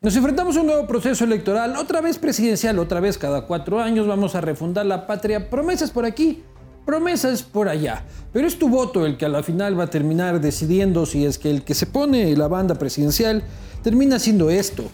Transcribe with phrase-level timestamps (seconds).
[0.00, 4.06] Nos enfrentamos a un nuevo proceso electoral, otra vez presidencial, otra vez cada cuatro años
[4.06, 5.50] vamos a refundar la patria.
[5.50, 6.44] Promesas por aquí,
[6.86, 8.04] promesas por allá.
[8.32, 11.36] Pero es tu voto el que a la final va a terminar decidiendo si es
[11.36, 13.42] que el que se pone la banda presidencial
[13.82, 14.84] termina haciendo esto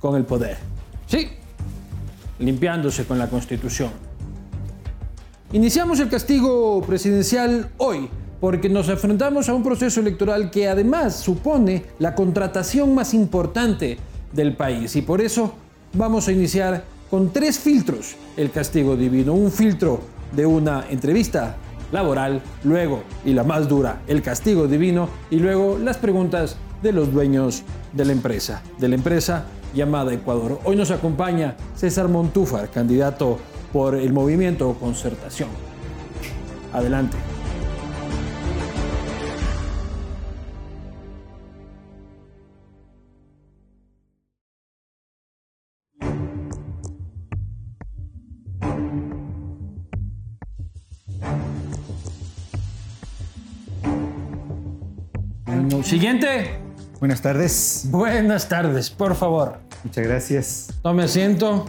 [0.00, 0.56] con el poder.
[1.06, 1.28] Sí,
[2.40, 3.90] limpiándose con la constitución.
[5.52, 11.84] Iniciamos el castigo presidencial hoy porque nos enfrentamos a un proceso electoral que además supone
[12.00, 13.98] la contratación más importante
[14.32, 15.54] del país y por eso
[15.92, 19.32] vamos a iniciar con tres filtros el castigo divino.
[19.32, 20.00] Un filtro
[20.32, 21.56] de una entrevista
[21.92, 27.12] laboral, luego, y la más dura, el castigo divino, y luego las preguntas de los
[27.12, 27.62] dueños
[27.92, 29.44] de la empresa, de la empresa
[29.74, 30.60] llamada Ecuador.
[30.64, 33.38] Hoy nos acompaña César Montúfar, candidato
[33.72, 35.48] por el movimiento Concertación.
[36.72, 37.16] Adelante.
[55.88, 56.50] Siguiente.
[57.00, 57.88] Buenas tardes.
[57.90, 59.56] Buenas tardes, por favor.
[59.82, 60.66] Muchas gracias.
[60.82, 61.64] Tome asiento.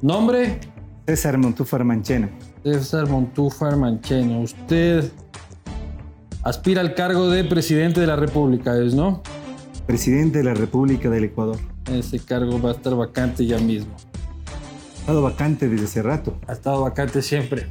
[0.00, 0.58] Nombre.
[1.06, 2.30] César Montúfar Mancheno.
[2.62, 4.40] César Montúfar Mancheno.
[4.40, 5.12] Usted
[6.44, 9.22] aspira al cargo de presidente de la República, ¿es no?
[9.86, 11.58] Presidente de la República del Ecuador.
[11.92, 13.94] Ese cargo va a estar vacante ya mismo.
[14.96, 16.38] Ha estado vacante desde hace rato.
[16.46, 17.66] Ha estado vacante siempre.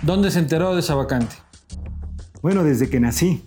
[0.00, 1.36] ¿Dónde se enteró de esa vacante?
[2.40, 3.44] Bueno, desde que nací.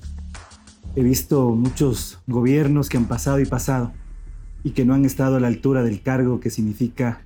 [0.96, 3.92] He visto muchos gobiernos que han pasado y pasado
[4.64, 7.26] y que no han estado a la altura del cargo que significa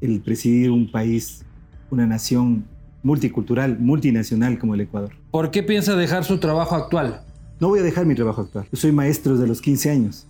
[0.00, 1.44] el presidir un país,
[1.90, 2.64] una nación
[3.02, 5.10] multicultural, multinacional como el Ecuador.
[5.32, 7.22] ¿Por qué piensa dejar su trabajo actual?
[7.58, 8.66] No voy a dejar mi trabajo actual.
[8.70, 10.26] Yo soy maestro desde los 15 años.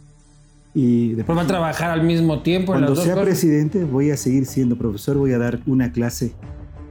[0.75, 2.73] Y después va a trabajar al mismo tiempo.
[2.73, 6.35] Cuando sea presidente voy a seguir siendo profesor, voy a dar una clase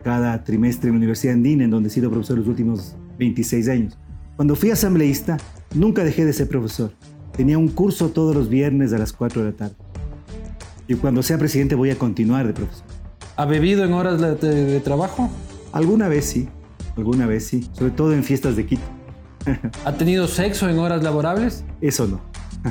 [0.03, 3.97] cada trimestre en la Universidad Andina, en donde he sido profesor los últimos 26 años.
[4.37, 5.37] Cuando fui asambleísta,
[5.73, 6.91] nunca dejé de ser profesor.
[7.35, 9.75] Tenía un curso todos los viernes a las 4 de la tarde.
[10.87, 12.85] Y cuando sea presidente voy a continuar de profesor.
[13.35, 15.31] ¿Ha bebido en horas de, trabajo?
[15.71, 16.47] Alguna vez sí,
[16.95, 18.83] alguna vez sí, sobre todo en fiestas de Quito.
[19.85, 21.63] ¿Ha tenido sexo en horas laborables?
[21.81, 22.21] Eso no.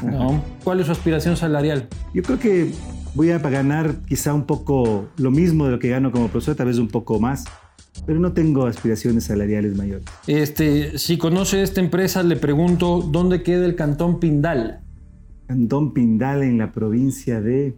[0.09, 0.45] no.
[0.63, 1.89] ¿Cuál es su aspiración salarial?
[2.15, 2.71] Yo creo que
[3.15, 6.69] voy a ganar quizá un poco lo mismo de lo que gano como profesor, tal
[6.69, 7.45] vez un poco más
[8.05, 10.05] pero no tengo aspiraciones salariales mayores.
[10.27, 14.81] Este, si conoce esta empresa, le pregunto, ¿dónde queda el Cantón Pindal?
[15.47, 17.77] Cantón Pindal en la provincia de...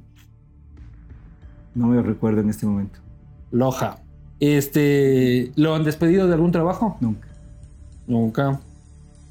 [1.75, 2.99] No me lo recuerdo en este momento.
[3.51, 4.01] Loja.
[4.41, 6.97] Este, ¿Lo han despedido de algún trabajo?
[7.00, 7.29] Nunca.
[8.06, 8.61] Nunca.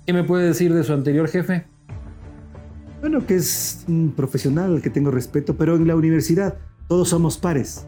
[0.06, 1.66] ¿Qué me puede decir de su anterior jefe?
[3.02, 6.56] Bueno, que es un profesional al que tengo respeto, pero en la universidad
[6.88, 7.86] todos somos pares.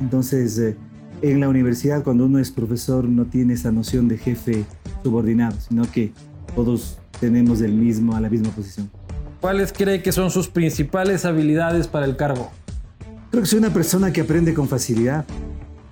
[0.00, 0.76] Entonces, eh,
[1.22, 4.64] en la universidad cuando uno es profesor no tiene esa noción de jefe
[5.02, 6.12] subordinado, sino que
[6.54, 8.90] todos tenemos el mismo, a la misma posición.
[9.40, 12.50] ¿Cuáles cree que son sus principales habilidades para el cargo?
[13.30, 15.24] Creo que soy una persona que aprende con facilidad,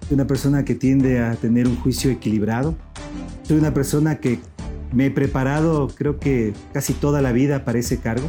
[0.09, 2.75] soy una persona que tiende a tener un juicio equilibrado,
[3.45, 4.41] soy una persona que
[4.93, 8.29] me he preparado creo que casi toda la vida para ese cargo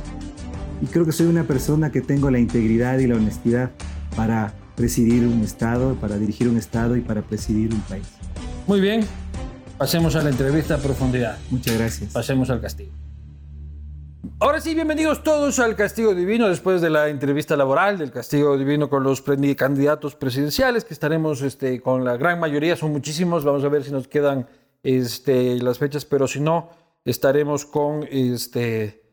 [0.81, 3.72] y creo que soy una persona que tengo la integridad y la honestidad
[4.16, 8.08] para presidir un Estado, para dirigir un Estado y para presidir un país.
[8.68, 9.06] Muy bien,
[9.78, 11.38] pasemos a la entrevista a profundidad.
[11.50, 12.14] Muchas gracias.
[12.14, 12.92] Pasemos al castigo.
[14.40, 18.90] Ahora sí, bienvenidos todos al Castigo Divino después de la entrevista laboral del Castigo Divino
[18.90, 23.70] con los candidatos presidenciales, que estaremos este, con la gran mayoría, son muchísimos, vamos a
[23.70, 24.48] ver si nos quedan
[24.82, 26.70] este, las fechas, pero si no,
[27.06, 29.03] estaremos con, este,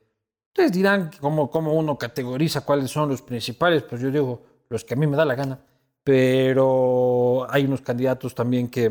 [0.48, 4.94] ustedes dirán cómo, cómo uno categoriza cuáles son los principales, pues yo digo, los que
[4.94, 5.58] a mí me da la gana,
[6.04, 8.90] pero hay unos candidatos también que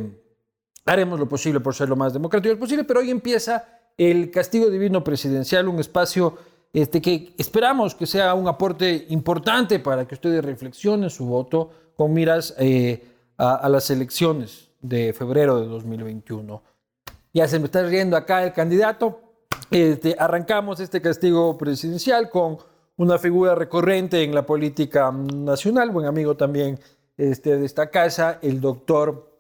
[0.86, 3.66] haremos lo posible por ser lo más democrático posible, pero hoy empieza
[3.98, 6.38] el castigo divino presidencial, un espacio
[6.74, 12.14] este, que esperamos que sea un aporte importante para que ustedes reflexionen su voto con
[12.14, 13.04] miras eh,
[13.38, 16.62] a, las elecciones de febrero de 2021.
[17.34, 19.22] Ya se me está riendo acá el candidato.
[19.72, 22.58] Este, arrancamos este castigo presidencial con
[22.98, 26.80] una figura recurrente en la política nacional, buen amigo también
[27.16, 29.32] este, de esta casa, el doctor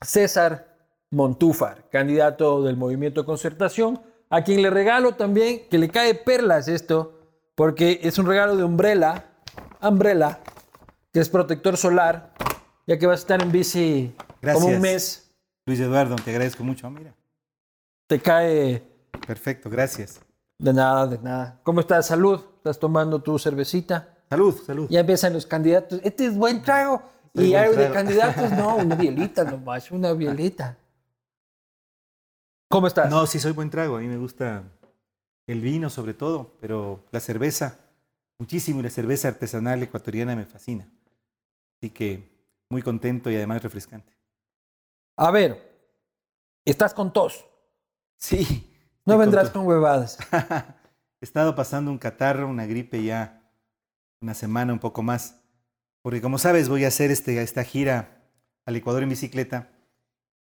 [0.00, 0.76] César
[1.10, 7.14] Montúfar, candidato del Movimiento Concertación, a quien le regalo también, que le cae perlas esto,
[7.54, 9.24] porque es un regalo de Umbrella,
[9.80, 10.40] Umbrella,
[11.12, 12.34] que es protector solar,
[12.86, 14.14] ya que vas a estar en bici
[14.52, 15.30] como un mes.
[15.64, 17.14] Luis Eduardo, te agradezco mucho, mira.
[18.06, 18.82] Te cae...
[19.26, 20.20] Perfecto, gracias.
[20.58, 21.60] De nada, de nada.
[21.62, 22.06] ¿Cómo estás?
[22.06, 22.40] Salud.
[22.66, 24.08] ¿Estás tomando tu cervecita?
[24.28, 24.88] Salud, salud.
[24.90, 26.00] Ya empiezan los candidatos.
[26.02, 27.00] Este es buen trago.
[27.32, 30.76] Soy y hay de candidatos, no, una bielita nomás, una bielita.
[32.68, 33.08] ¿Cómo estás?
[33.08, 33.98] No, sí soy buen trago.
[33.98, 34.64] A mí me gusta
[35.46, 37.78] el vino sobre todo, pero la cerveza
[38.36, 40.88] muchísimo y la cerveza artesanal ecuatoriana me fascina.
[41.78, 42.28] Así que
[42.68, 44.12] muy contento y además refrescante.
[45.16, 45.72] A ver,
[46.64, 47.46] estás con tos.
[48.16, 48.74] Sí.
[49.04, 50.18] No vendrás con con huevadas.
[51.20, 53.42] He estado pasando un catarro, una gripe ya
[54.20, 55.40] una semana, un poco más.
[56.02, 58.22] Porque como sabes, voy a hacer este, esta gira
[58.64, 59.70] al Ecuador en bicicleta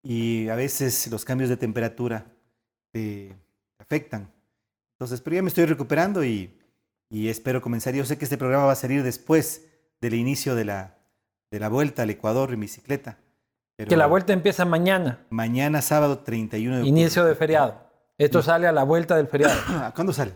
[0.03, 2.25] y a veces los cambios de temperatura
[2.91, 3.35] te
[3.79, 4.31] afectan.
[4.95, 6.57] Entonces, pero ya me estoy recuperando y,
[7.09, 7.93] y espero comenzar.
[7.93, 9.65] Yo sé que este programa va a salir después
[10.01, 10.97] del inicio de la,
[11.51, 13.17] de la vuelta al Ecuador en bicicleta.
[13.75, 17.01] Pero Que la vuelta empieza mañana, Mañana, sábado 31 de octubre.
[17.01, 17.81] inicio de feriado.
[18.17, 19.55] Esto sale a la vuelta del feriado.
[19.95, 20.33] ¿Cuándo sale?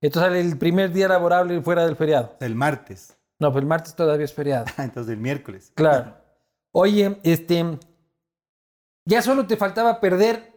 [0.00, 2.36] Esto sale el primer día laborable fuera del feriado.
[2.40, 3.16] El martes.
[3.40, 4.66] No, pues el martes todavía es feriado.
[4.78, 5.72] Entonces, el miércoles.
[5.74, 6.16] Claro.
[6.72, 7.78] Oye, este,
[9.04, 10.52] ya solo te faltaba perder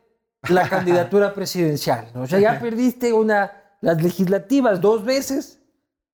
[0.50, 2.12] la candidatura presidencial.
[2.14, 2.22] ¿no?
[2.22, 3.52] O sea, ya perdiste una,
[3.82, 5.60] las legislativas dos veces,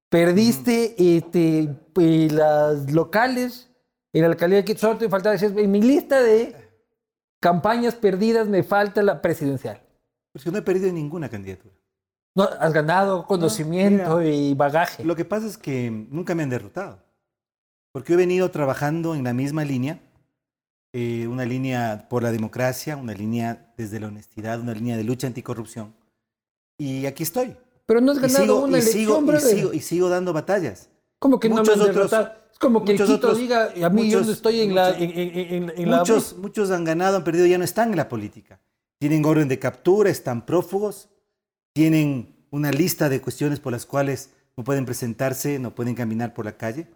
[0.10, 1.76] perdiste este,
[2.32, 3.70] las locales
[4.14, 4.80] en la alcaldía Quito.
[4.80, 6.56] Solo te faltaba decir, en mi lista de
[7.42, 9.82] campañas perdidas me falta la presidencial.
[10.32, 11.76] Pues yo no he perdido ninguna candidatura.
[12.38, 15.04] No, has ganado conocimiento y bagaje.
[15.04, 17.00] Lo que pasa es que nunca me han derrotado.
[17.92, 20.00] Porque he venido trabajando en la misma línea,
[20.94, 25.26] eh, una línea por la democracia, una línea desde la honestidad, una línea de lucha
[25.26, 25.96] anticorrupción.
[26.78, 27.58] Y aquí estoy.
[27.88, 30.32] Pero no has Y ganado sigo, una y elección, sigo, y sigo, y sigo dando
[30.32, 30.90] batallas.
[31.18, 32.34] Como que no me muchos han otros- derrotado.
[32.54, 34.76] Es como que el muchos Quito otros- diga, a mí yo no muchos- estoy en
[34.76, 37.64] la, muchos- en, en- en- en la Muchos, muchos han ganado, han perdido, ya no
[37.64, 38.60] están en la política.
[39.00, 41.10] Tienen orden de captura, están prófugos,
[41.82, 46.44] tienen una lista de cuestiones por las cuales no pueden presentarse, no pueden caminar por
[46.44, 46.88] la calle.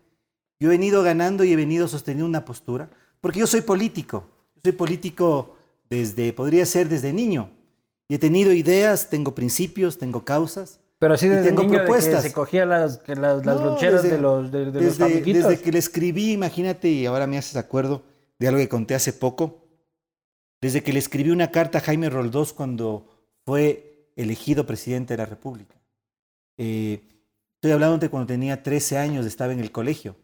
[0.60, 2.90] Yo he venido ganando y he venido sosteniendo una postura,
[3.22, 4.26] porque yo soy político.
[4.56, 5.56] Yo soy político
[5.88, 7.52] desde, podría ser desde niño.
[8.10, 10.80] Y he tenido ideas, tengo principios, tengo causas.
[10.98, 12.24] Pero así desde tengo niño de que propuestas.
[12.24, 15.48] se cogía las, las, las No, loncheras desde- de los, de, de los desde, amiguitos.
[15.48, 18.02] desde que le escribí, imagínate, y ahora me haces acuerdo
[18.40, 19.64] de algo que conté hace poco.
[20.60, 23.06] Desde que le escribí una carta a Jaime Roldós cuando
[23.46, 25.76] fue elegido presidente de la República.
[26.58, 27.02] Eh,
[27.56, 30.16] estoy hablando de cuando tenía 13 años, estaba en el colegio.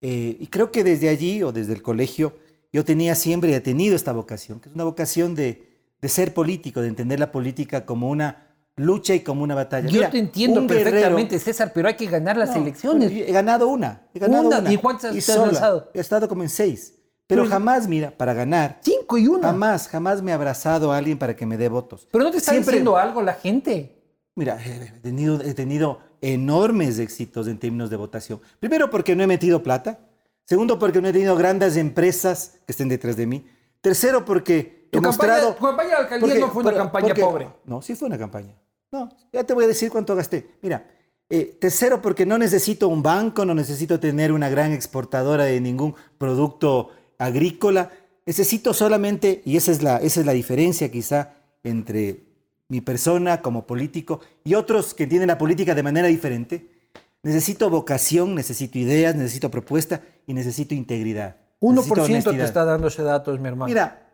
[0.00, 2.34] Eh, y creo que desde allí o desde el colegio
[2.72, 5.68] yo tenía siempre y he tenido esta vocación, que es una vocación de,
[6.00, 8.46] de ser político, de entender la política como una
[8.76, 9.88] lucha y como una batalla.
[9.88, 13.10] Yo Mira, te entiendo guerrero- perfectamente, César, pero hay que ganar las no, elecciones.
[13.12, 14.06] He ganado una.
[14.14, 14.58] He ganado Una.
[14.60, 14.72] una.
[14.72, 15.90] ¿Y cuántas has lanzado?
[15.92, 16.94] He estado como en seis.
[17.30, 19.48] Pero Pero- jamás, mira, para ganar, Cinco y una.
[19.48, 22.06] jamás, jamás me ha abrazado a alguien para que me dé votos.
[22.12, 23.96] Pero no te está Siempre- diciendo algo la gente.
[24.34, 28.40] Mira, he tenido, he tenido enormes éxitos en términos de votación.
[28.58, 29.98] Primero, porque no he metido plata.
[30.44, 33.46] Segundo, porque no he tenido grandes empresas que estén detrás de mí.
[33.80, 35.54] Tercero, porque Tu he campaña, mostrado...
[35.54, 37.48] tu campaña de alcaldía Porque- no fue una porque- campaña porque- pobre.
[37.64, 38.54] No, sí fue una campaña.
[38.92, 40.50] No, ya te voy a decir cuánto gasté.
[40.62, 40.84] Mira,
[41.28, 45.94] eh, tercero, porque no necesito un banco, no necesito tener una gran exportadora de ningún
[46.18, 47.90] producto agrícola.
[48.26, 52.24] Necesito solamente, y esa es la, esa es la diferencia quizá entre
[52.68, 56.70] mi persona como político y otros que entienden la política de manera diferente.
[57.22, 61.36] Necesito vocación, necesito ideas, necesito propuesta y necesito integridad.
[61.60, 63.68] 1% Necesito te está dando ese datos, mi hermano.
[63.68, 64.08] Mira,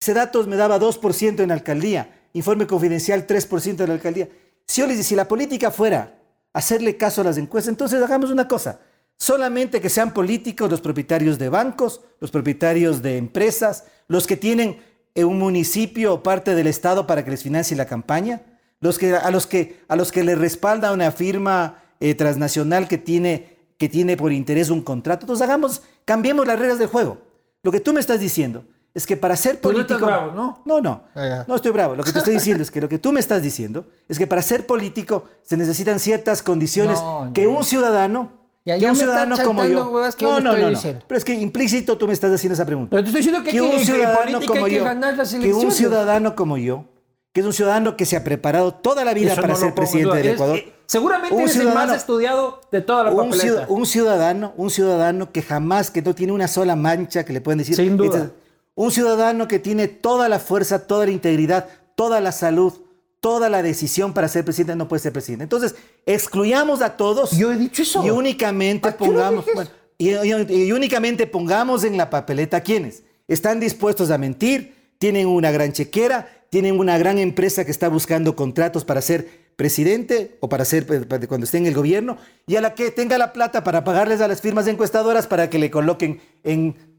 [0.00, 4.28] ese datos me daba 2% en la alcaldía, informe confidencial 3% en la alcaldía.
[4.66, 6.14] Si yo les si la política fuera
[6.52, 8.80] hacerle caso a las encuestas, entonces hagamos una cosa,
[9.20, 14.78] solamente que sean políticos los propietarios de bancos, los propietarios de empresas, los que tienen
[15.14, 18.40] eh, un municipio o parte del Estado para que les financie la campaña,
[18.80, 22.96] los que, a, los que, a los que les respalda una firma eh, transnacional que
[22.96, 25.24] tiene, que tiene por interés un contrato.
[25.24, 27.18] Entonces hagamos, cambiemos las reglas del juego.
[27.62, 30.06] Lo que tú me estás diciendo es que para ser Tú no estás político...
[30.06, 30.62] bravo, ¿no?
[30.64, 31.04] No, no.
[31.14, 31.44] Ah.
[31.46, 31.94] No estoy bravo.
[31.94, 34.26] Lo que te estoy diciendo es que lo que tú me estás diciendo es que
[34.26, 37.50] para ser político se necesitan ciertas condiciones No, que no.
[37.58, 39.90] un ciudadano, Que un me ciudadano como yo.
[39.90, 41.04] huevas, que no, yo no, estoy no, diciendo.
[41.08, 42.90] Pero es que implícito tú me estás haciendo esa pregunta.
[42.90, 45.30] Pero te estoy diciendo que, que un que ciudadano como hay que yo, ganar las
[45.30, 45.76] que un elecciones.
[45.76, 46.84] ciudadano como yo,
[47.32, 49.74] que es un ciudadano que se ha preparado toda la vida Eso para no ser
[49.74, 50.56] presidente del Es- Ecuador.
[50.58, 53.32] eh, seguramente Un eres el más estudiado de toda la un,
[53.68, 57.58] un ciudadano, un ciudadano que jamás, que no tiene una sola mancha que le pueden
[57.58, 57.76] decir.
[57.76, 58.30] Sin duda.
[58.74, 62.74] Un ciudadano que tiene toda la fuerza, toda la integridad, toda la salud,
[63.20, 65.44] toda la decisión para ser presidente, no puede ser presidente.
[65.44, 65.74] Entonces,
[66.06, 67.32] excluyamos a todos.
[67.32, 68.04] Yo he dicho eso.
[68.04, 69.44] Y únicamente ¿A qué hora pongamos.
[69.54, 74.74] bueno, y, y- y únicamente pongamos en la papeleta a quienes están dispuestos a mentir,
[74.98, 80.38] tienen una gran chequera, tienen una gran empresa que está buscando contratos para ser presidente
[80.40, 80.86] o para ser
[81.28, 84.28] cuando esté en el gobierno y a la que tenga la plata para pagarles a
[84.28, 86.89] las firmas encuestadoras para que le coloquen en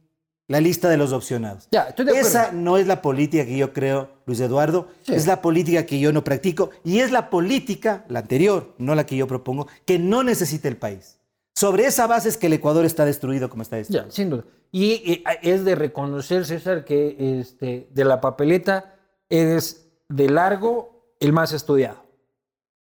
[0.52, 1.70] la lista de los opcionados.
[2.14, 6.12] Esa no es la política que yo creo, Luis Eduardo, es la política que yo
[6.12, 10.24] no practico y es la política, la anterior, no la que yo propongo, que no
[10.24, 11.20] necesita el país.
[11.56, 14.08] Sobre esa base es que el Ecuador está destruido como está destruido.
[14.08, 14.44] Ya, sin duda.
[14.74, 18.96] Y, es de reconocer, César, que este, de la papeleta
[19.30, 22.04] eres de largo el más estudiado.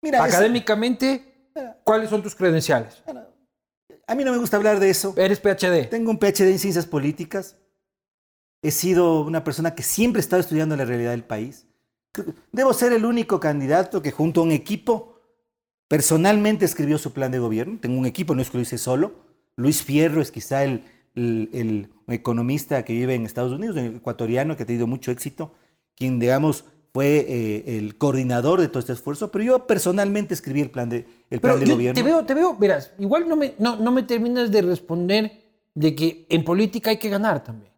[0.02, 1.50] Mira, Académicamente,
[1.84, 3.04] ¿cuáles son tus credenciales?
[4.12, 5.14] A mí no me gusta hablar de eso.
[5.16, 5.88] Eres PhD.
[5.90, 7.56] Tengo un PhD en ciencias políticas.
[8.62, 11.66] He sido una persona que siempre ha estado estudiando la realidad del país.
[12.52, 15.16] Debo ser el único candidato que junto a un equipo
[15.88, 17.80] personalmente escribió su plan de gobierno.
[17.80, 19.14] Tengo un equipo, no es que lo hice solo.
[19.56, 20.84] Luis Fierro es quizá el,
[21.16, 25.54] el, economista que vive en Estados Unidos, el ecuatoriano que ha tenido mucho éxito,
[25.96, 30.72] quien, digamos, fue eh, el coordinador de todo este esfuerzo, pero yo personalmente escribí el
[30.72, 31.96] plan de, el plan de gobierno.
[31.96, 35.32] Te veo, te veo, verás, igual no me, no, no me terminas de responder
[35.74, 37.72] de que en política hay que ganar también.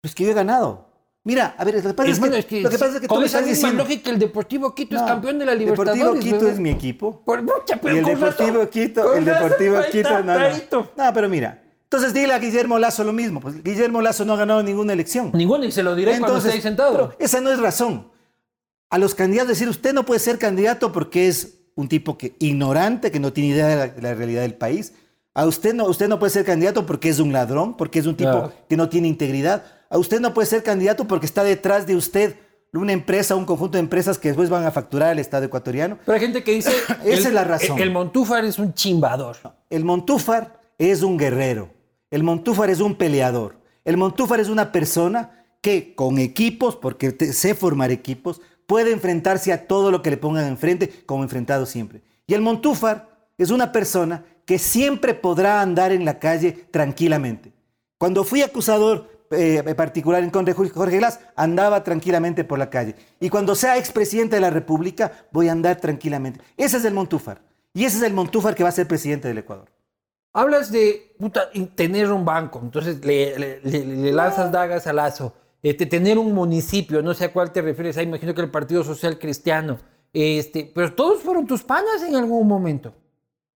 [0.00, 0.86] Pues que yo he ganado.
[1.24, 3.08] Mira, a ver, lo que pasa, es, que, es que, lo que, pasa es que
[3.08, 3.82] tú me estás diciendo...
[3.82, 5.94] lógica, el Deportivo Quito es campeón de la Libertadores.
[5.94, 7.20] El Deportivo Quito es mi equipo.
[7.24, 10.90] Por mucha, pero y el Deportivo Quito, el Deportivo Quito, no, no.
[10.96, 13.40] No, pero mira, entonces dile a Guillermo Lazo lo mismo.
[13.40, 15.32] Pues Guillermo Lazo no ha ganado ninguna elección.
[15.34, 16.92] Ninguna, y se lo diré Entonces, cuando esté ahí sentado.
[16.92, 18.15] Pero esa no es razón
[18.96, 23.10] a los candidatos decir, usted no puede ser candidato porque es un tipo que, ignorante,
[23.10, 24.94] que no tiene idea de la, realidad del país.
[25.34, 28.16] A usted no, usted no puede ser candidato porque es un ladrón, porque es un
[28.16, 29.64] tipo que no tiene integridad.
[29.90, 32.36] A usted no puede ser candidato porque está detrás de usted
[32.72, 35.98] una empresa, un conjunto de empresas que después van a facturar al Estado ecuatoriano.
[36.06, 36.72] Pero hay gente que dice...
[37.04, 37.78] Esa es la razón.
[37.78, 39.36] El Montúfar es un chimbador.
[39.68, 41.68] El Montúfar es un guerrero.
[42.10, 43.56] El Montúfar es un peleador.
[43.84, 49.66] El Montúfar es una persona que con equipos, porque sé formar equipos, puede enfrentarse a
[49.66, 52.02] todo lo que le pongan enfrente, como enfrentado siempre.
[52.26, 53.08] Y el Montúfar
[53.38, 57.52] es una persona que siempre podrá andar en la calle tranquilamente.
[57.98, 62.94] Cuando fui acusador eh, particular en contra de Jorge Glass, andaba tranquilamente por la calle.
[63.18, 66.40] Y cuando sea expresidente de la República, voy a andar tranquilamente.
[66.56, 67.42] Ese es el Montúfar.
[67.72, 69.70] Y ese es el Montúfar que va a ser presidente del Ecuador.
[70.32, 71.16] Hablas de
[71.74, 75.34] tener un banco, entonces le, le lanzas dagas al lazo.
[75.66, 78.84] Este, tener un municipio, no sé a cuál te refieres, ahí imagino que el Partido
[78.84, 79.80] Social Cristiano,
[80.12, 82.94] este, pero todos fueron tus panas en algún momento.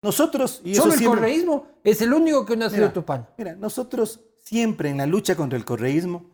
[0.01, 3.27] Nosotros, y Solo el correísmo es el único que no ha sido tu pan.
[3.37, 6.31] Mira, nosotros siempre en la lucha contra el correísmo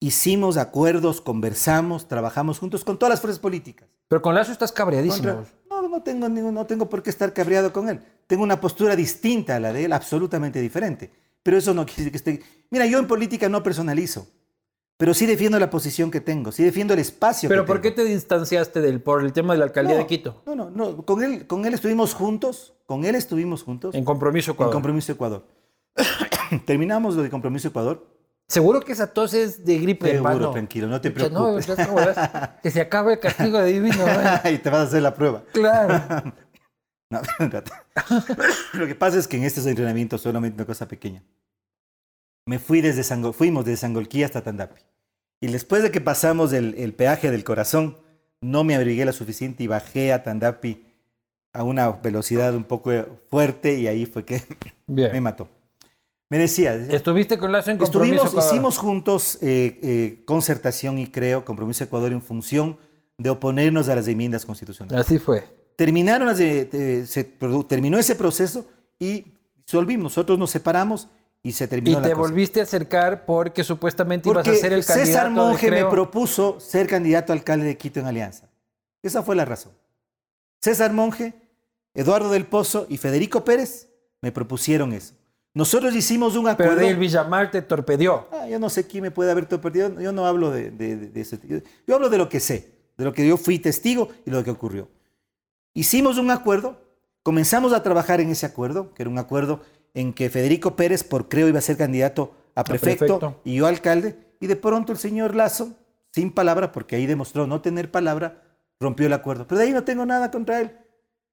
[0.00, 3.88] hicimos acuerdos, conversamos, trabajamos juntos con todas las fuerzas políticas.
[4.08, 5.44] Pero con Lazo estás cabreadísimo.
[5.70, 8.00] No, no tengo, no tengo por qué estar cabreado con él.
[8.26, 11.08] Tengo una postura distinta a la de él, absolutamente diferente.
[11.44, 12.42] Pero eso no quiere decir que esté...
[12.70, 14.26] Mira, yo en política no personalizo.
[14.96, 18.04] Pero sí defiendo la posición que tengo, sí defiendo el espacio ¿Pero por qué te
[18.04, 20.42] distanciaste del, por el tema de la alcaldía de Quito?
[20.46, 21.04] No, no, no.
[21.04, 23.94] Con él, con él estuvimos juntos, con él estuvimos juntos.
[23.94, 24.72] En Compromiso Ecuador.
[24.72, 25.46] En Compromiso Ecuador.
[26.64, 28.06] Terminamos lo de Compromiso Ecuador.
[28.46, 31.66] Seguro que esa tos es de gripe, Seguro, tranquilo, no te preocupes.
[31.66, 33.96] No, que se acabe el castigo divino.
[34.52, 35.42] y te vas a hacer la prueba.
[35.52, 36.32] Claro.
[37.10, 37.20] no,
[38.74, 41.22] lo que pasa es que en estos entrenamientos solamente una cosa pequeña
[42.46, 44.80] me fui desde fuimos desde Sangolquí hasta Tandapi.
[45.40, 47.98] Y después de que pasamos el, peaje del corazón,
[48.40, 50.86] no me abrigué lo suficiente y bajé a Tandapi
[51.52, 52.90] a una velocidad un poco
[53.30, 54.42] fuerte y ahí fue que
[54.86, 55.48] me mató.
[56.30, 56.74] Me decía.
[56.74, 62.12] ¿Estuviste con Lazo en Compromiso Estuvimos, Hicimos juntos eh, eh, concertación y creo Compromiso Ecuador
[62.12, 62.78] en función
[63.18, 65.06] de oponernos a las enmiendas constitucionales.
[65.06, 65.44] Así fue.
[65.76, 67.24] Terminaron las se
[67.68, 68.66] terminó ese proceso
[68.98, 69.26] y
[69.64, 70.04] disolvimos.
[70.04, 71.08] Nosotros nos separamos
[71.44, 75.06] y se terminó y te volviste a acercar porque supuestamente ibas a ser el candidato.
[75.06, 78.48] César Monge me propuso ser candidato a alcalde de Quito en Alianza.
[79.02, 79.72] Esa fue la razón.
[80.62, 81.34] César Monge,
[81.92, 83.90] Eduardo del Pozo y Federico Pérez
[84.22, 85.14] me propusieron eso.
[85.52, 86.76] Nosotros hicimos un acuerdo.
[86.76, 88.26] Pero el Villamar te torpedió.
[88.32, 90.00] Ah, yo no sé quién me puede haber torpedido.
[90.00, 91.38] Yo no hablo de, de, de, ese.
[91.86, 94.50] Yo hablo de lo que sé, de lo que yo fui testigo y lo que
[94.50, 94.88] ocurrió.
[95.74, 96.80] Hicimos un acuerdo,
[97.22, 99.60] comenzamos a trabajar en ese acuerdo, que era un acuerdo
[99.94, 104.16] en que Federico Pérez, por creo, iba a ser candidato a prefecto, y yo alcalde,
[104.40, 105.72] y de pronto el señor Lazo,
[106.12, 108.42] sin palabra, porque ahí demostró no tener palabra,
[108.80, 109.46] rompió el acuerdo.
[109.46, 110.76] Pero de ahí no tengo nada contra él.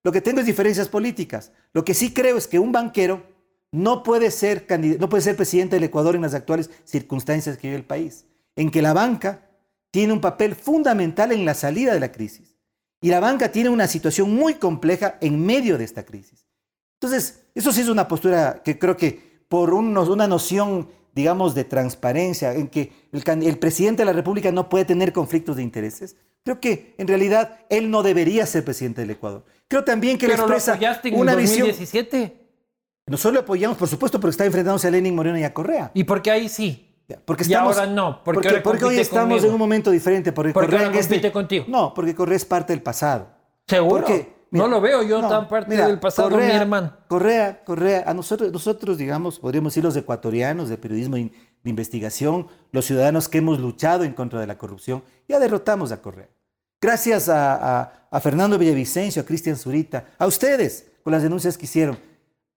[0.04, 1.52] Lo que tengo es diferencias políticas.
[1.74, 3.24] Lo que sí creo es que un banquero
[3.72, 4.66] no puede ser,
[5.00, 8.26] no puede ser presidente del Ecuador en las actuales circunstancias que vive el país,
[8.56, 9.50] en que la banca
[9.92, 12.56] tiene un papel fundamental en la salida de la crisis.
[13.02, 16.48] Y la banca tiene una situación muy compleja en medio de esta crisis.
[17.00, 22.54] Entonces, eso sí es una postura que creo que por una noción, digamos, de transparencia,
[22.54, 26.96] en que el, presidente de la República no puede tener conflictos de intereses, Creo que
[26.98, 29.46] en realidad él no debería ser presidente del Ecuador.
[29.68, 31.68] Creo también que Pero le lo expresa apoyaste en una el visión.
[31.68, 32.38] 2017.
[33.08, 35.92] Nosotros lo apoyamos, por supuesto, porque está enfrentándose a Lenin Moreno y a Correa.
[35.94, 36.88] ¿Y por qué ahí sí?
[37.26, 39.46] Porque Y estamos, ahora no, porque porque, ahora porque hoy compite estamos conmigo.
[39.48, 40.32] en un momento diferente.
[40.32, 41.66] Porque, Porque Correa ahora en este- compite contigo.
[41.68, 43.28] No, porque Correa es parte del pasado.
[43.68, 43.98] ¿Seguro?
[43.98, 46.94] Porque, no lo veo yo tan parte del pasado, mi hermano.
[47.08, 51.32] Correa, Correa, a nosotros, nosotros, digamos, podríamos decir los ecuatorianos de periodismo de
[51.64, 56.30] investigación, los ciudadanos que hemos luchado en contra de la corrupción, ya derrotamos a Correa.
[56.82, 61.66] Gracias a, a- a Fernando Villavicencio, a Cristian Zurita, a ustedes, con las denuncias que
[61.66, 61.98] hicieron.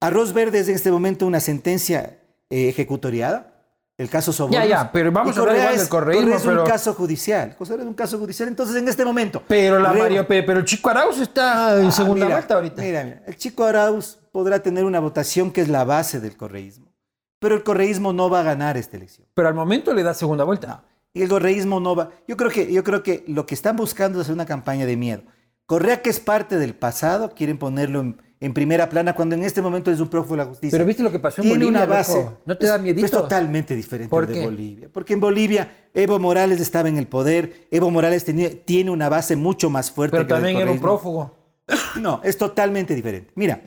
[0.00, 2.18] Arroz Verde es en este momento una sentencia
[2.50, 3.53] eh, ejecutoriada,
[3.96, 4.60] el caso Sobornos.
[4.60, 6.94] Ya, ya, pero vamos a hablar igual del es- correísmo, Correa es pero- un caso
[6.94, 7.54] judicial.
[7.56, 8.48] Correa es un caso judicial.
[8.48, 9.42] Entonces, en este momento...
[9.46, 9.92] Pero la
[10.26, 12.82] pe- pero Chico Arauz está en Ah, segunda mira, vuelta ahorita.
[12.82, 16.92] Mira, mira, el chico Arauz podrá tener una votación que es la base del correísmo,
[17.38, 19.28] pero el correísmo no va a ganar esta elección.
[19.34, 20.82] Pero al momento le da segunda vuelta.
[21.12, 22.10] Y el correísmo no va.
[22.26, 24.96] Yo creo que, yo creo que lo que están buscando es hacer una campaña de
[24.96, 25.22] miedo.
[25.66, 29.62] Correa, que es parte del pasado, quieren ponerlo en, en primera plana cuando en este
[29.62, 30.76] momento es un prófugo de la justicia.
[30.76, 32.14] Pero viste lo que pasó en Tiene Bolivia, una base.
[32.14, 32.38] loco?
[32.44, 33.06] ¿No te da miedito?
[33.06, 34.44] Es totalmente diferente ¿Por de qué?
[34.44, 34.88] Bolivia.
[34.92, 37.66] Porque en Bolivia Evo Morales estaba en el poder.
[37.70, 41.34] Evo Morales tenía- tiene una base mucho más fuerte Pero que también era un prófugo.
[42.00, 43.32] No, es totalmente diferente.
[43.34, 43.62] Mira,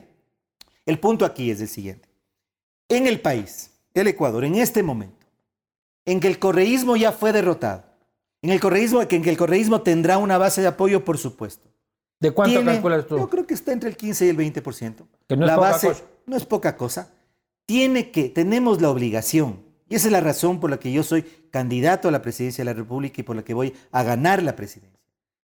[0.86, 2.08] el punto aquí es el siguiente.
[2.88, 5.26] En el país, el Ecuador, en este momento,
[6.06, 7.84] en que el correísmo ya fue derrotado,
[8.42, 11.68] en el correísmo, que en que el correísmo tendrá una base de apoyo, por supuesto.
[12.20, 13.16] ¿De cuánto Tiene- calculas tú?
[13.18, 15.06] Yo creo que está entre el 15 y el 20%.
[15.28, 16.04] Que no es la poca base cosa.
[16.26, 17.12] no es poca cosa.
[17.66, 21.22] Tiene que, tenemos la obligación, y esa es la razón por la que yo soy
[21.50, 24.56] candidato a la presidencia de la República y por la que voy a ganar la
[24.56, 24.98] presidencia.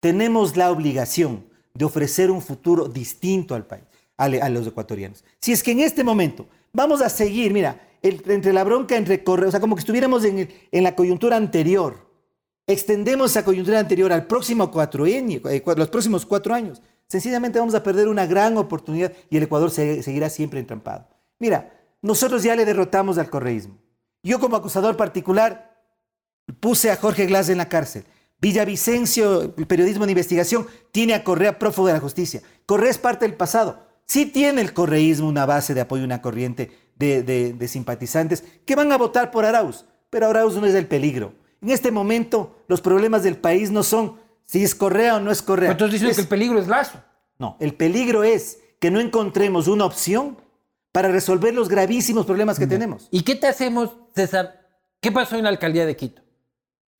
[0.01, 3.85] Tenemos la obligación de ofrecer un futuro distinto al país,
[4.17, 5.25] a, los ecuatorianos.
[5.41, 9.25] Si es que en este momento vamos a seguir, mira, el- entre la bronca, entre
[9.25, 10.49] corre, o sea, como que estuviéramos en
[10.83, 12.12] la coyuntura anterior,
[12.67, 17.83] extendemos esa coyuntura anterior al próximo cuatroenio, eh, los próximos cuatro años, sencillamente vamos a
[17.83, 21.09] perder una gran oportunidad y el Ecuador se- seguirá siempre entrampado.
[21.39, 23.77] Mira, nosotros ya le derrotamos al correísmo.
[24.23, 25.77] Yo como acusador particular
[26.61, 28.05] puse a Jorge Glass en la cárcel.
[28.41, 32.43] Villavicencio, el periodismo de investigación, tiene a Correa prófugo de la justicia.
[32.67, 33.87] Correa es parte del pasado.
[34.05, 38.75] Sí tiene el correísmo una base de apoyo, una corriente de, de- de simpatizantes que
[38.77, 41.35] van a votar por Arauz, pero Arauz no es el peligro.
[41.63, 45.41] En este momento, los problemas del país no son si es Correa o no es
[45.43, 45.69] Correa.
[45.71, 46.99] Pero entonces dicen Es- que el peligro es Lazo.
[47.39, 50.37] no, el peligro es que no encontremos una opción
[50.91, 53.09] para resolver los gravísimos problemas que tenemos.
[53.11, 54.61] ¿Y qué te hacemos, César?
[55.01, 56.21] ¿Qué pasó en la alcaldía de Quito?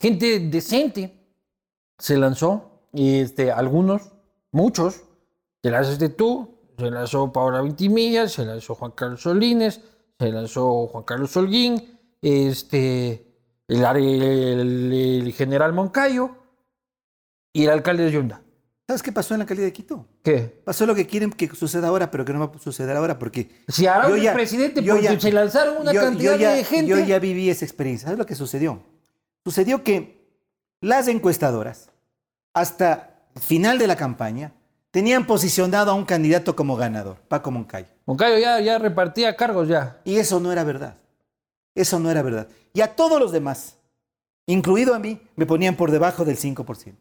[0.01, 1.19] Gente decente
[1.99, 4.13] se lanzó, y este, algunos,
[4.51, 5.03] muchos,
[5.61, 9.81] te lanzaste tú, se lanzó Paola Vintimilla, se lanzó Juan Carlos Solines,
[10.19, 13.32] se lanzó Juan Carlos Holguín, este,
[13.77, 14.93] el, el-
[15.27, 16.31] el general Moncayo
[17.53, 18.41] y el alcalde de Yunda.
[18.87, 20.07] ¿Sabes qué pasó en la alcaldía de Quito?
[20.23, 20.61] ¿Qué?
[20.65, 23.63] Pasó lo que quieren que suceda ahora, pero que no va a suceder ahora porque...
[23.69, 26.53] Si yo es ya- presidente yo porque ya- se lanzaron una yo- yo cantidad ya-
[26.55, 26.91] de gente.
[26.91, 28.07] Yo ya viví esa experiencia.
[28.07, 28.83] ¿Sabes lo que sucedió?
[29.45, 30.21] Sucedió que
[30.81, 31.91] las encuestadoras,
[32.55, 34.53] hasta el final de la campaña,
[34.91, 37.87] tenían posicionado a un candidato como ganador, Paco Moncayo.
[38.05, 40.01] Moncayo ya, ya repartía cargos ya.
[40.05, 40.97] Y eso no era verdad.
[41.75, 42.49] Eso no era verdad.
[42.75, 43.77] Y a todos los demás,
[44.47, 46.95] incluido a mí, me ponían por debajo del 5%.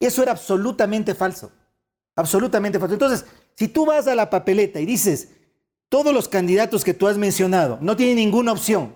[0.00, 1.52] Eso era absolutamente falso.
[2.16, 2.94] Absolutamente falso.
[2.94, 3.24] Entonces,
[3.56, 5.28] si tú vas a la papeleta y dices,
[5.88, 8.94] todos los candidatos que tú has mencionado no tienen ninguna opción,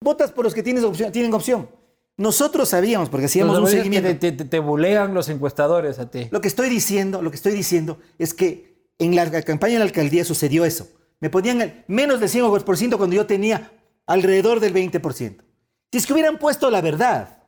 [0.00, 1.68] votas por los que tienes opción, tienen opción.
[2.16, 4.08] Nosotros sabíamos, porque hacíamos un que seguimiento.
[4.18, 6.28] Te, te, te bulean los encuestadores a ti.
[6.30, 9.84] Lo que estoy diciendo, lo que estoy diciendo es que en la campaña de la
[9.86, 10.88] alcaldía sucedió eso.
[11.20, 13.72] Me ponían el- menos del 5% cuando yo tenía
[14.06, 15.42] alrededor del 20%.
[15.90, 17.42] Si es que hubieran puesto la verdad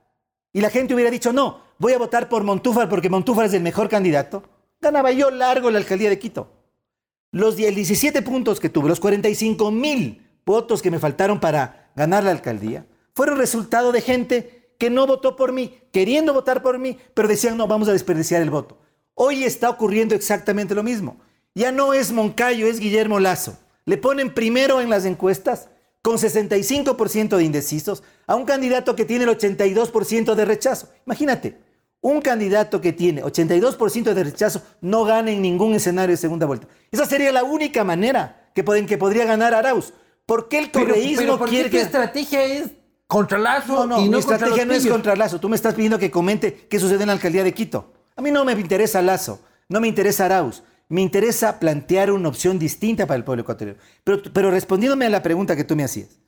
[0.53, 3.63] y la gente hubiera dicho, no, voy a votar por Montúfar porque Montúfar es el
[3.63, 4.43] mejor candidato,
[4.81, 6.53] ganaba yo largo la alcaldía de Quito.
[7.33, 12.31] Los 17 puntos que tuve, los 45 mil votos que me faltaron para ganar la
[12.31, 17.29] alcaldía, fueron resultado de gente que no votó por mí, queriendo votar por mí, pero
[17.29, 18.79] decían, no, vamos a desperdiciar el voto.
[19.15, 21.21] Hoy está ocurriendo exactamente lo mismo.
[21.55, 23.57] Ya no es Moncayo, es Guillermo Lazo.
[23.85, 25.69] Le ponen primero en las encuestas,
[26.05, 30.91] con 65% de indecisos, a un candidato que tiene el 82% de rechazo.
[31.07, 31.59] Imagínate,
[32.03, 36.69] un candidato que tiene 82% de rechazo no gana en ningún escenario de segunda vuelta.
[36.93, 39.95] Esa sería la única manera que, pueden, que podría ganar Arauz.
[40.27, 41.83] ¿Por qué el correísmo pero ¿por qué quiere tu que...
[41.83, 42.65] estrategia es
[43.07, 45.41] contra Lazo No, no, y mi no contra estrategia no es contra Lazo.
[45.41, 47.95] Tú me estás pidiendo que comente qué sucede en la alcaldía de Quito.
[48.15, 49.41] A mí no me interesa Lazo,
[49.71, 50.63] no me interesa Arauz.
[50.89, 53.79] Me interesa plantear una opción distinta para el pueblo ecuatoriano.
[54.05, 56.21] Pero, pero respondiéndome a la pregunta que tú me hacías.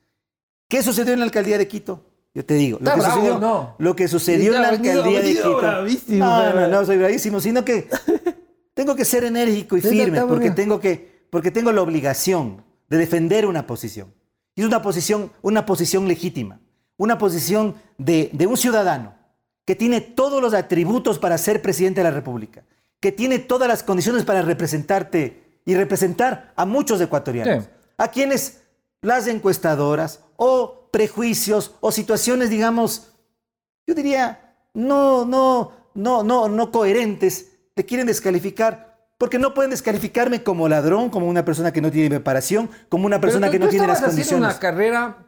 [0.69, 2.05] ¿Qué sucedió en la alcaldía de Quito?
[2.35, 3.75] Yo te digo, lo que bravo, sucedió, ¿no?
[3.79, 5.57] lo que sucedió en la alcaldía de Quito.
[5.57, 7.89] bravísimo, no, no, no soy bravísimo, sino que
[8.75, 13.47] tengo que ser enérgico y firme porque tengo que porque tengo la obligación de defender
[13.47, 14.13] una posición.
[14.55, 16.61] Y es una posición, una posición legítima,
[16.97, 19.15] una posición de, de un ciudadano
[19.65, 22.65] que tiene todos los atributos para ser presidente de la República,
[23.01, 27.71] que tiene todas las condiciones para representarte y representar a muchos ecuatorianos, Sí.
[27.99, 28.63] a quienes
[29.03, 33.13] las encuestadoras o prejuicios o situaciones, digamos,
[33.87, 38.87] yo diría, no, no, no, no, no coherentes, te quieren descalificar.
[39.19, 43.19] Porque no pueden descalificarme como ladrón, como una persona que no tiene preparación, como una
[43.19, 44.55] persona que no tiene las estabas haciendo condiciones.
[44.57, 45.27] una carrera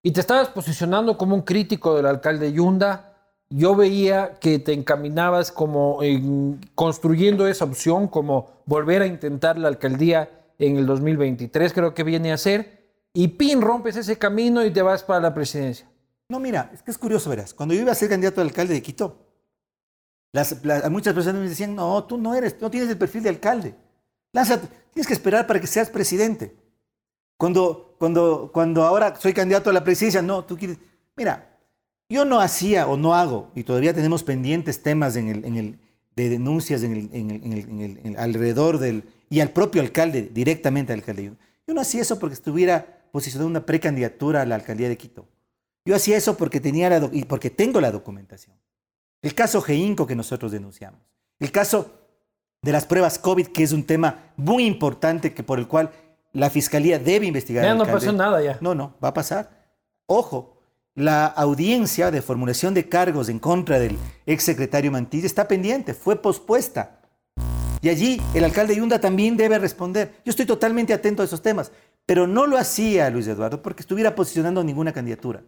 [0.00, 3.05] y te estabas posicionando como un crítico del alcalde Yunda.
[3.48, 9.68] Yo veía que te encaminabas como en- construyendo esa opción, como volver a intentar la
[9.68, 12.84] alcaldía en el 2023, creo que viene a ser.
[13.12, 15.88] Y pin, rompes ese camino y te vas para la presidencia.
[16.28, 17.54] No, mira, es que es curioso, verás.
[17.54, 19.16] Cuando yo iba a ser candidato a alcalde de Quito,
[20.32, 23.74] las- muchas personas me decían, no, tú no eres, no tienes el perfil de alcalde.
[24.32, 26.54] Lánzate, tienes que esperar para que seas presidente.
[27.38, 30.78] Cuando, cuando, cuando ahora soy candidato a la presidencia, no, tú quieres...
[31.16, 31.55] Mira,
[32.08, 35.78] yo no hacía o no hago, y todavía tenemos pendientes temas en el, en el,
[36.14, 39.04] de denuncias en el, en alrededor del...
[39.28, 41.32] y al propio alcalde, directamente al alcalde.
[41.66, 45.26] Yo no hacía eso porque estuviera posicionado una precandidatura a la alcaldía de Quito.
[45.84, 48.56] Yo hacía eso porque tenía la y porque tengo la documentación.
[49.22, 51.00] El caso Geinco que nosotros denunciamos.
[51.38, 51.90] El caso
[52.62, 55.90] de las pruebas COVID, que es un tema muy importante que por el cual
[56.32, 57.64] la fiscalía debe investigar.
[57.64, 58.06] Ya no alcalde.
[58.06, 58.58] pasó nada ya.
[58.60, 59.50] No, no, va a pasar.
[60.06, 60.55] Ojo,
[60.96, 67.00] la audiencia de formulación de cargos en contra del exsecretario Mantilla está pendiente, fue pospuesta.
[67.82, 70.14] Y allí el alcalde Yunda también debe responder.
[70.24, 71.70] Yo estoy totalmente atento a esos temas,
[72.06, 75.42] pero no lo hacía Luis Eduardo porque estuviera posicionando ninguna candidatura.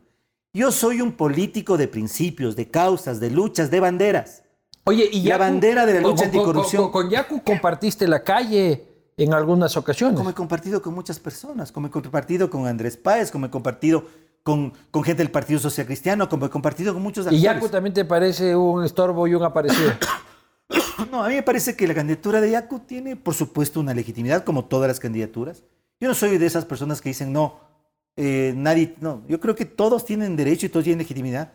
[0.53, 4.43] Yo soy un político de principios, de causas, de luchas, de banderas.
[4.85, 6.83] Oye, y La Yacu- bandera de la con- lucha con- con- anticorrupción.
[6.85, 8.85] Con, con Yacu compartiste la calle
[9.17, 10.17] en algunas ocasiones.
[10.17, 14.05] Como he compartido con muchas personas, como he compartido con Andrés Páez, como he compartido
[14.49, 17.43] con, con gente del Partido Social Cristiano, como he compartido con muchos Y actores.
[17.43, 19.93] Yacu también te parece un estorbo y un aparecido.
[21.11, 24.45] No, a mí me parece que la candidatura de Yacu tiene, por supuesto, una legitimidad,
[24.45, 25.63] como todas las candidaturas.
[26.01, 27.61] Yo no soy de esas personas que dicen, no,
[28.17, 29.23] eh, nadie, no.
[29.29, 31.53] Yo creo que todos tienen derecho y todos tienen legitimidad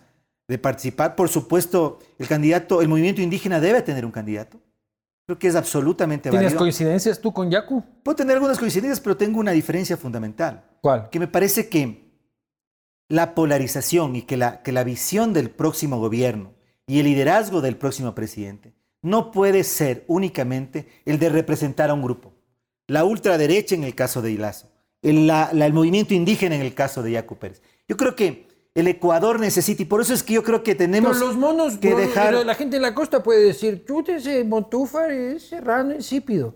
[0.48, 1.16] de participar.
[1.16, 4.60] Por supuesto, el candidato, el movimiento indígena debe tener un candidato.
[5.28, 6.60] Creo que es absolutamente ¿Tienes válido.
[6.60, 7.84] coincidencias tú con Yacu?
[8.02, 10.64] Puedo tener algunas coincidencias, pero tengo una diferencia fundamental.
[10.82, 11.10] ¿Cuál?
[11.10, 12.03] que me parece que
[13.10, 16.54] la polarización y que la, que la visión del próximo gobierno
[16.88, 22.02] y el liderazgo del próximo presidente no puede ser únicamente el de representar a un
[22.02, 22.34] grupo.
[22.88, 24.70] La ultraderecha en el caso de Hilazo,
[25.02, 27.62] el, la- la- el movimiento indígena en el caso de Yacu Pérez.
[27.88, 31.14] Yo creo que el Ecuador necesita, y por eso es que yo creo que tenemos
[31.18, 32.34] Pero los monos, que dejar...
[32.46, 36.56] la gente en la costa puede decir, chute ese Montúfar es serrano, insípido.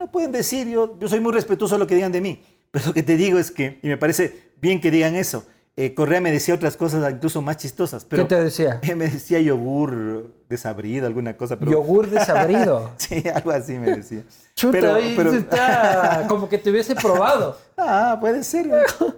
[0.00, 2.86] No pueden decir, yo, yo soy muy respetuoso de lo que digan de mí, pero
[2.86, 5.44] lo que te digo es que, y me parece bien que digan eso,
[5.76, 8.80] eh, Correa me decía otras cosas incluso más chistosas, pero ¿Qué te decía?
[8.96, 11.72] me decía yogur desabrido, alguna cosa, pero...
[11.72, 12.90] Yogur desabrido.
[12.98, 14.22] Sí, algo así me decía.
[14.54, 17.56] Chuta, pero, pero- está como que te hubiese probado.
[17.78, 18.70] Ah, puede ser.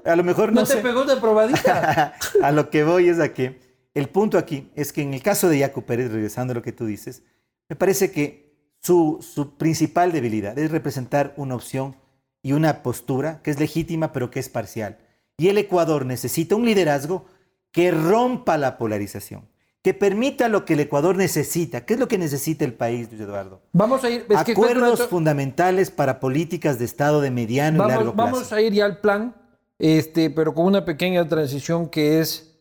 [0.04, 0.80] A lo mejor ¿No, no, te sé.
[0.80, 2.14] pegó de probadita?
[2.42, 3.60] a lo que voy es a que
[3.94, 6.72] el punto aquí es que en el caso de Yacu Pérez, regresando a lo que
[6.72, 7.22] tú dices,
[7.68, 11.96] me parece que su, su principal debilidad es representar una opción
[12.42, 14.98] y una postura que es legítima pero que es parcial.
[15.36, 17.26] Y el Ecuador necesita un liderazgo
[17.72, 19.48] que rompa la polarización,
[19.82, 21.84] que permita lo que el Ecuador necesita.
[21.84, 23.60] ¿Qué es lo que necesita el país, Luis Eduardo?
[23.72, 24.26] Vamos a ir.
[24.28, 28.32] es Acuerdos fundamentales para políticas de Estado de mediano y largo plazo.
[28.32, 29.34] vamos a ir ya al plan,
[29.78, 32.60] este, pero con una pequeña transición que es,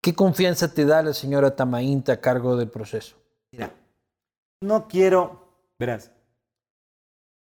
[0.00, 3.16] ¿qué confianza te da la señora Tamaínta a cargo del proceso?
[3.52, 3.74] Mira,
[4.62, 5.46] no quiero,
[5.78, 6.10] verás,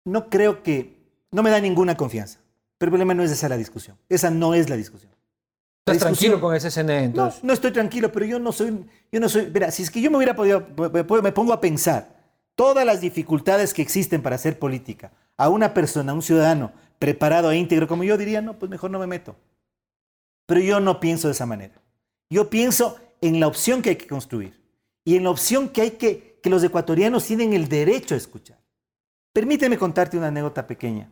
[0.05, 0.97] no creo que,
[1.31, 2.39] no me da ninguna confianza.
[2.79, 3.95] Pero el problema no es esa la discusión.
[4.09, 5.11] Esa no es la discusión.
[5.85, 7.43] La ¿Estás discusión- tranquilo con ese CNE No, entonces?
[7.43, 10.09] no estoy tranquilo, pero yo no soy, yo no soy, verá, si es que yo
[10.09, 10.65] me hubiera podido,
[11.21, 12.17] me pongo a pensar
[12.55, 17.51] todas las dificultades que existen para hacer política a una persona, a un ciudadano preparado
[17.51, 19.35] e íntegro como yo diría, no, pues mejor no me meto.
[20.45, 21.75] Pero yo no pienso de esa manera.
[22.29, 24.59] Yo pienso en la opción que hay que construir
[25.05, 28.57] y en la opción que hay que, que los ecuatorianos tienen el derecho a escuchar.
[29.33, 31.09] Permíteme contarte una anécdota pequeña.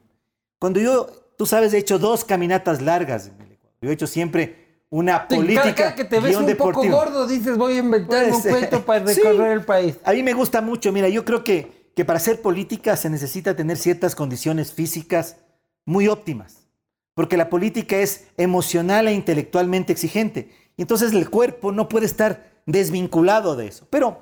[0.59, 3.77] Cuando yo, tú sabes, he hecho dos caminatas largas en el Ecuador.
[3.81, 7.73] Yo he hecho siempre una Te política que te ves un poco gordo, dices voy
[7.73, 9.21] a inventar un cuento para Sí.
[9.21, 9.95] recorrer el país.
[10.03, 13.55] A mí me gusta mucho, mira, yo creo que, que para hacer política se necesita
[13.55, 15.37] tener ciertas condiciones físicas
[15.85, 16.67] muy óptimas,
[17.13, 20.51] porque la política es emocional e intelectualmente exigente.
[20.77, 23.87] Entonces el cuerpo no puede estar desvinculado de eso.
[23.89, 24.21] Pero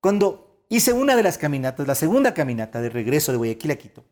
[0.00, 4.04] cuando hice una de las caminatas, la segunda caminata de regreso de Guayaquil a Quito,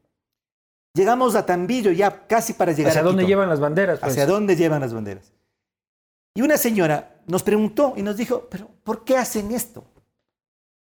[0.94, 3.29] llegamos a Tambillo ya casi para llegar ¿Hacia a dónde Quito.
[3.29, 3.98] llevan las banderas?
[4.00, 4.12] pues?
[4.12, 5.33] ¿Hacia dónde llevan las banderas?
[6.35, 9.85] Y una señora nos preguntó y nos dijo, pero ¿por qué hacen esto?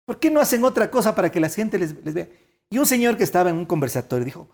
[0.05, 2.27] ¿Por qué no hacen otra cosa para que la gente les, les vea?
[2.69, 4.47] Y un señor que estaba en un conversatorio dijo,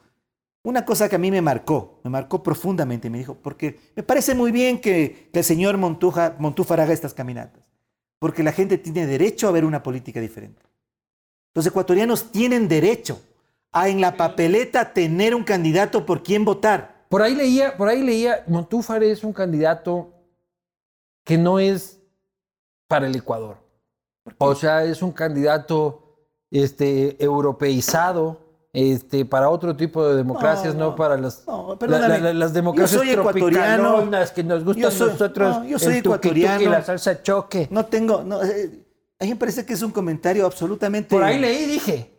[0.64, 4.34] una cosa que a mí me marcó, me marcó profundamente, me dijo, porque me parece
[4.34, 7.64] muy bien que, que el señor Montuja, Montúfar haga estas caminatas,
[8.20, 10.62] porque la gente tiene derecho a ver una política diferente.
[11.54, 13.22] Los ecuatorianos tienen derecho
[13.76, 17.06] a en la papeleta tener un candidato por quien votar.
[17.10, 20.14] Por ahí leía, por ahí leía, Montúfar es un candidato
[21.26, 22.00] que no es
[22.88, 23.58] para el Ecuador.
[24.38, 26.18] O sea, es un candidato
[26.52, 28.40] este, europeizado
[28.72, 32.54] este, para otro tipo de democracias, no, No, no, para las, no, la- la- las
[32.54, 34.10] democracias Yo soy ecuatoriano.
[34.34, 35.58] que nos gustan Yo soy- nosotros.
[35.58, 36.72] no, yo soy el tuki tuki, ecuatoriano.
[36.72, 37.68] la salsa choque.
[37.72, 38.86] No tengo, no, eh,
[39.20, 41.10] a mí me parece que es un comentario absolutamente...
[41.10, 42.15] Por ahí leí, dije.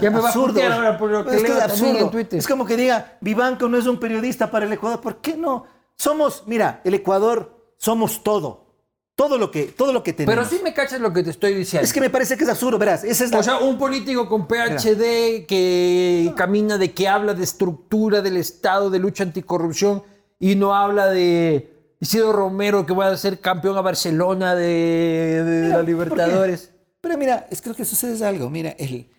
[0.00, 0.60] Ya me va absurdo.
[0.62, 1.98] ahora por lo que Es absurdo.
[1.98, 2.38] en Twitter.
[2.38, 5.00] Es como que diga, Vivanco no es un periodista para el Ecuador.
[5.00, 5.64] ¿Por qué no?
[5.96, 8.68] Somos, mira, el Ecuador somos todo.
[9.14, 10.34] Todo lo que, todo lo que tenemos.
[10.34, 11.84] Pero sí me cachas lo que te estoy diciendo.
[11.84, 13.04] Es que me parece que es absurdo, verás.
[13.04, 13.38] Esa es la...
[13.38, 18.88] O sea, un político con PhD que camina de que habla de estructura del Estado,
[18.88, 20.02] de lucha anticorrupción
[20.38, 25.62] y no habla de Isidro Romero que va a ser campeón a Barcelona de, de
[25.66, 26.72] Mira, la Libertadores.
[27.02, 28.48] Pero mira, es creo que sucede algo.
[28.48, 29.10] Mira, el,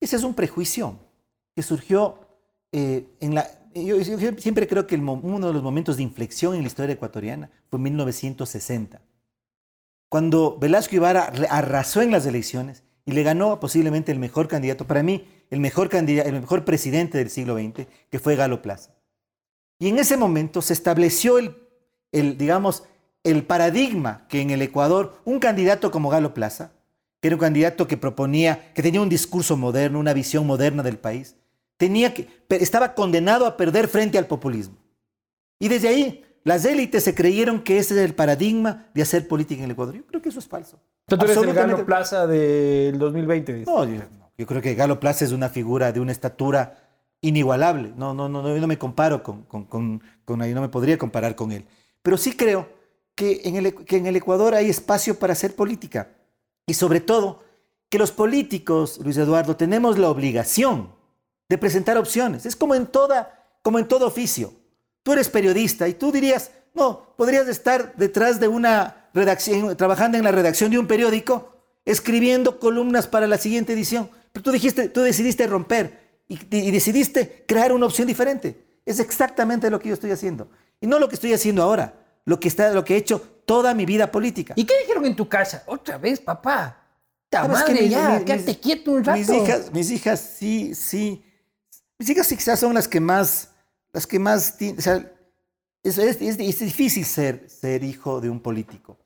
[0.00, 0.98] ese es un prejuicio
[1.54, 2.20] que surgió
[2.72, 3.46] eh, en la...
[3.74, 3.96] Yo,
[4.38, 7.84] siempre creo que uno de los momentos de inflexión en la historia ecuatoriana fue en
[7.84, 9.00] 1960,
[10.08, 15.02] cuando Velasco Ibarra arrasó en las elecciones y le ganó posiblemente el mejor candidato, para
[15.02, 18.94] mí, el mejor, candidato, el mejor presidente del siglo XX, que fue Galo Plaza.
[19.78, 22.84] Y en ese momento se estableció el, digamos,
[23.22, 26.72] el paradigma que en el Ecuador un candidato como Galo Plaza,
[27.20, 30.98] que era un candidato que proponía, que tenía un discurso moderno, una visión moderna del
[30.98, 31.36] país,
[31.76, 34.76] tenía que, estaba condenado a perder frente al populismo.
[35.58, 39.58] Y desde ahí, las élites se creyeron que ese es el paradigma de hacer política
[39.58, 39.94] en el Ecuador.
[39.94, 40.80] Yo creo que eso es falso.
[41.06, 41.52] Tú eres el.
[41.52, 43.52] Galo Plaza del 2020.
[43.52, 43.66] dices.
[43.66, 44.02] No, yo.
[44.38, 46.78] Yo creo que Galo Plaza es una figura de una estatura
[47.20, 47.92] inigualable.
[47.96, 50.68] No, no, no, no, yo no me comparo con, con, con, con yo no me
[50.68, 51.66] podría comparar con él.
[52.02, 52.68] Pero sí creo
[53.16, 56.08] que en, el, que en el Ecuador hay espacio para hacer política.
[56.68, 57.42] Y sobre todo,
[57.88, 60.92] que los políticos, Luis Eduardo, tenemos la obligación
[61.48, 62.44] de presentar opciones.
[62.44, 64.52] Es como en, toda, como en todo oficio.
[65.02, 70.24] Tú eres periodista y tú dirías, no, podrías estar detrás de una redacción, trabajando en
[70.24, 74.10] la redacción de un periódico, escribiendo columnas para la siguiente edición.
[74.30, 78.62] Pero tú dijiste, tú decidiste romper y, decidiste crear una opción diferente.
[78.84, 80.50] Es exactamente lo que yo estoy haciendo.
[80.82, 81.94] Y no lo que estoy haciendo ahora,
[82.26, 84.52] lo que, está, lo que he hecho toda mi vida política.
[84.56, 85.64] ¿Y qué dijeron en tu casa?
[85.66, 86.84] Otra vez, papá.
[87.28, 87.82] ¡Ta ¿Sabes madre, qué?
[87.82, 88.10] Mis- ya!
[88.10, 89.18] mis- ¡Quédate mis- quieto un rato!
[89.18, 91.24] Mis hijas, mis hijas sí, sí.
[91.98, 93.50] Mis hijas sí quizás son las que más,
[93.92, 95.10] las que más, o sea,
[95.82, 98.96] es, es- es- es difícil ser, ser hijo de un político.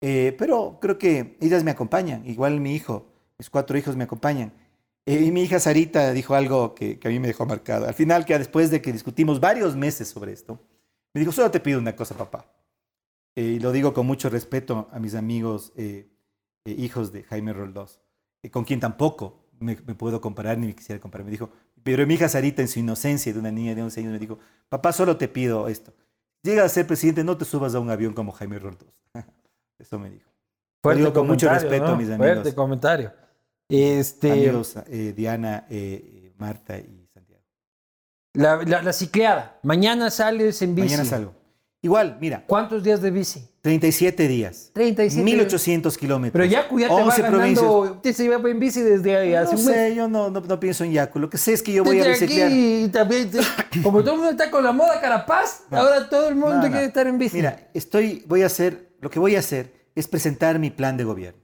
[0.00, 3.06] Eh, pero creo que ellas me acompañan, igual mi hijo,
[3.38, 4.52] mis cuatro hijos me acompañan.
[5.06, 7.86] Eh, y mi hija Sarita dijo algo que, que a mí me dejó marcado.
[7.86, 10.58] Al final, que después de que discutimos varios meses sobre esto,
[11.14, 12.44] me dijo, solo te pido una cosa, papá.
[13.38, 16.08] Eh, y lo digo con mucho respeto a mis amigos eh,
[16.64, 18.00] eh, hijos de Jaime Roldós,
[18.50, 21.24] con quien tampoco me, me puedo comparar ni me quisiera comparar.
[21.24, 21.48] Me dijo,
[21.84, 24.40] pero mi hija Sarita en su inocencia de una niña de 11 años me dijo,
[24.68, 25.94] papá, solo te pido esto.
[26.42, 29.00] Llega a ser presidente, no te subas a un avión como Jaime Roldós.
[29.78, 30.28] Eso me dijo.
[30.82, 31.96] Fuerte digo con mucho respeto, ¿no?
[31.96, 32.34] mis amigos.
[32.34, 33.12] Fuerte comentario.
[33.68, 34.74] Este, Amigos
[35.14, 35.64] Diana,
[36.38, 37.44] Marta y Santiago.
[38.32, 39.60] la, la, la cicleada.
[39.62, 40.88] Mañana sales en bici.
[40.88, 41.37] Mañana salgo.
[41.80, 43.48] Igual, mira, ¿Cuántos días de bici?
[43.60, 44.70] 37 días.
[44.72, 45.22] 37.
[45.24, 46.32] 1800 kilómetros.
[46.32, 48.00] Pero Yacu ya te va 11 ganando.
[48.02, 49.74] Te se iba en bici desde ahí hace No un mes.
[49.76, 51.20] sé, yo no, no, no pienso en Yacu.
[51.20, 52.48] Lo que sé es que yo voy a Desde biciclear.
[52.48, 53.30] aquí y también,
[53.84, 55.78] como todo el mundo está con la moda Carapaz, No.
[55.78, 57.36] ahora todo el mundo quiere estar en bici.
[57.36, 61.04] Mira, estoy, voy a hacer, lo que voy a hacer es presentar mi plan de
[61.04, 61.40] gobierno,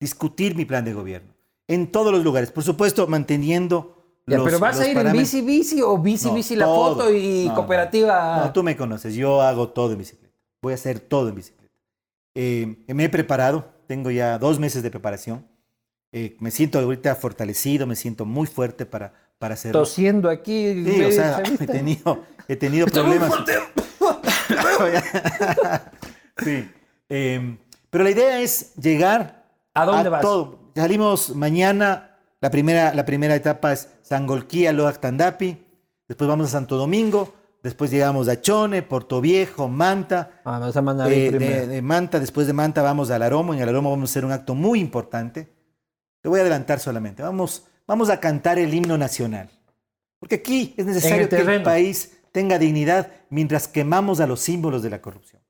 [0.00, 1.34] discutir mi plan de gobierno
[1.68, 3.93] en todos los lugares, por supuesto manteniendo
[4.26, 6.94] Ya, los, pero vas a ir en bici, bici o bici, No, bici, la todo.
[6.94, 7.54] foto y No, no.
[7.56, 8.38] cooperativa.
[8.44, 11.74] No, tú me conoces, yo hago todo en bicicleta, voy a hacer todo en bicicleta.
[12.34, 15.46] Eh, me he preparado, tengo ya dos meses de preparación,
[16.16, 19.80] Eh, me siento ahorita fortalecido, me siento muy fuerte para, para hacerlo.
[19.80, 20.84] Tosiendo aquí.
[20.84, 23.32] Sí, o sea, he tenido, he tenido problemas.
[26.44, 26.70] sí.
[27.08, 27.56] eh,
[27.90, 30.22] pero la idea es llegar ¿A dónde vas?
[30.22, 30.70] todo.
[30.76, 32.13] Salimos mañana,
[32.44, 35.56] la primera, la primera etapa es Sangolquía, Loac Tandapi,
[36.06, 40.42] después vamos a Santo Domingo, después llegamos a Chone, Puerto Viejo, Manta.
[40.44, 41.30] Ah, a Eh,
[41.66, 43.54] de, Manta, después de Manta vamos al Aromo.
[43.54, 45.54] En el Aromo vamos a hacer un acto muy importante.
[46.20, 47.22] Te voy a adelantar solamente.
[47.22, 49.48] Vamos, vamos a cantar el himno nacional.
[50.18, 54.90] Porque aquí es necesario que el país tenga dignidad mientras quemamos a los símbolos de
[54.90, 55.40] la corrupción.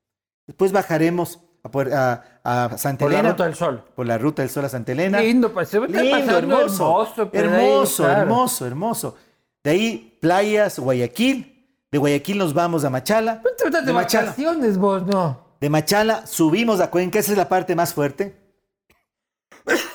[0.47, 1.41] Después bajaremos
[1.93, 3.83] a, a- a Santa Por la Elena, ruta del sol.
[3.95, 5.19] por la ruta del Sol a Santa Elena.
[5.19, 7.01] Lindo, pues a estar Lindo, hermoso.
[7.01, 7.21] hermoso.
[7.23, 8.21] ahí, hermoso, claro.
[8.21, 9.15] hermoso, hermoso.
[9.63, 11.51] De ahí, playas, Guayaquil.
[11.91, 13.41] De Guayaquil nos vamos a Machala.
[13.57, 14.25] Te de De Machala.
[14.27, 15.45] vacaciones vos, no.
[15.61, 18.35] De Machala subimos a Cuenca, esa es la parte más fuerte.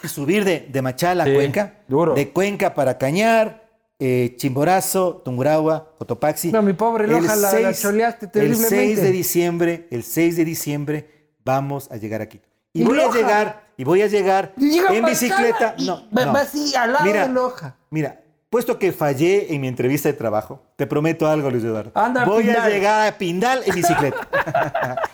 [0.09, 1.74] Subir de, de Machala Sí, a Cuenca.
[1.87, 2.14] duro.
[2.14, 6.50] De Cuenca para Cañar, eh, Chimborazo, Tungurahua, Cotopaxi.
[6.50, 8.68] No, mi pobre El Loja la, la choleaste El terriblemente.
[8.76, 11.19] 6 de diciembre, el 6 de diciembre
[11.50, 12.48] vamos a llegar a Quito.
[12.72, 13.10] Y, ¿Y voy Loja?
[13.10, 15.74] a llegar, y voy a llegar llega en bicicleta.
[15.84, 16.36] No, no.
[16.36, 17.76] así, al lado Mira, de Loja.
[17.90, 21.90] Mira, puesto que fallé en mi entrevista de trabajo, te prometo algo, Luis Eduardo.
[21.94, 24.28] Anda Voy a llegar a Pindal en bicicleta.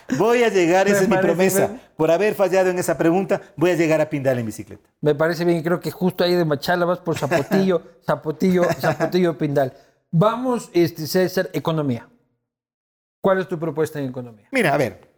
[0.19, 1.69] voy a llegar, esa es mi promesa.
[1.69, 1.81] bien.
[1.97, 4.89] Por haber fallado en esa pregunta, voy a llegar a Pindal en bicicleta.
[5.01, 9.73] Me parece bien, creo que justo ahí de Machala vas por Zapotillo, Zapotillo, Zapotillo Pindal.
[10.11, 12.07] Vamos, este, César, economía.
[13.23, 14.47] ¿Cuál es tu propuesta en economía?
[14.53, 15.16] Mira, a ver.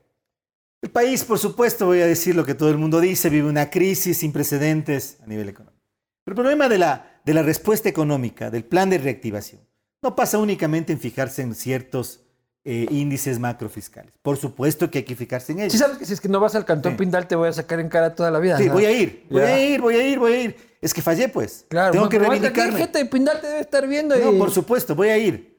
[0.80, 3.68] El país, por supuesto, voy a decir lo que todo el mundo dice, vive una
[3.70, 5.82] crisis sin precedentes a nivel económico.
[6.24, 9.60] Pero el problema de la, de la respuesta económica, del plan de reactivación,
[10.02, 12.20] no pasa únicamente en fijarse en ciertos
[12.64, 14.12] eh, índices macrofiscales.
[14.22, 15.72] Por supuesto que hay que fijarse en ellos.
[15.72, 16.98] Si sabes que si es que no vas al Cantón Sí.
[16.98, 18.56] Pindal te voy a sacar en cara toda la vida.
[18.58, 18.74] Sí, ¿no?
[18.74, 20.56] voy a ir, voy a ir, voy a ir, voy a ir.
[20.80, 21.64] Es que fallé, pues.
[21.68, 22.78] Claro, Tengo que reivindicarme.
[22.78, 24.16] gente de Pindal te debe estar viendo.
[24.16, 25.56] No, y- por supuesto, voy a ir.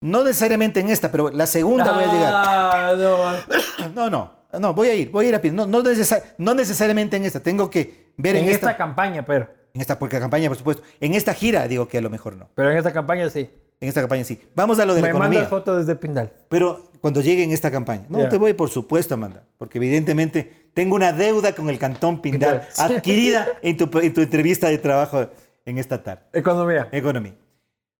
[0.00, 3.44] No necesariamente en esta, pero la segunda voy a llegar.
[3.94, 4.08] No.
[4.10, 5.50] No, no, voy a ir, voy a ir a pie.
[5.52, 9.24] No, no, necesar- no necesariamente en esta, tengo que ver en, En esta esta, campaña,
[9.24, 9.48] pero.
[9.74, 10.82] en esta, porque la campaña, por supuesto.
[11.00, 12.48] En esta gira digo que a lo mejor no.
[12.54, 13.50] Pero en esta campaña sí.
[13.80, 14.40] En esta campaña sí.
[14.54, 15.40] Vamos a lo de la Me economía.
[15.40, 16.32] mandas foto desde Pindal.
[16.48, 18.06] Pero cuando llegue en esta campaña.
[18.08, 19.44] No te voy, por supuesto, Amanda.
[19.58, 24.68] Porque evidentemente tengo una deuda con el Cantón Pindal adquirida en tu, en tu entrevista
[24.68, 25.28] de trabajo
[25.66, 26.22] en esta tarde.
[26.32, 26.88] Economía.
[26.92, 27.34] Economía.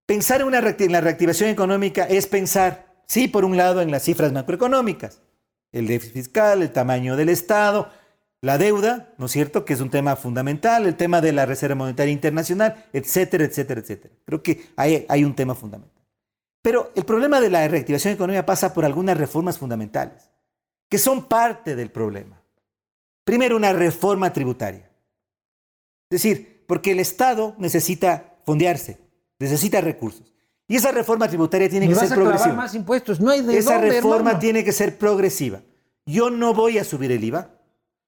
[0.06, 4.02] Pensar en, una en la reactivación económica es pensar, sí, por un lado, en las
[4.04, 5.20] cifras macroeconómicas,
[5.74, 7.90] el déficit fiscal, el tamaño del Estado,
[8.40, 11.74] la deuda, ¿no es cierto?, que es un tema fundamental, el tema de la Reserva
[11.74, 14.14] Monetaria Internacional, etcétera, etcétera, etcétera.
[14.24, 16.04] Creo que hay, un tema fundamental.
[16.62, 20.30] Pero el problema de la reactivación económica pasa por algunas reformas fundamentales,
[20.88, 22.40] que son parte del problema.
[23.24, 24.88] Primero, una reforma tributaria.
[26.08, 28.98] Es decir, porque el Estado necesita fondearse,
[29.40, 30.33] necesita recursos.
[30.66, 32.54] Y esa reforma tributaria tiene que ser a progresiva.
[32.54, 33.20] más impuestos.
[33.20, 34.38] No hay de Esa dónde, reforma hermano.
[34.38, 35.60] tiene que ser progresiva.
[36.06, 37.50] Yo no voy a subir el IVA,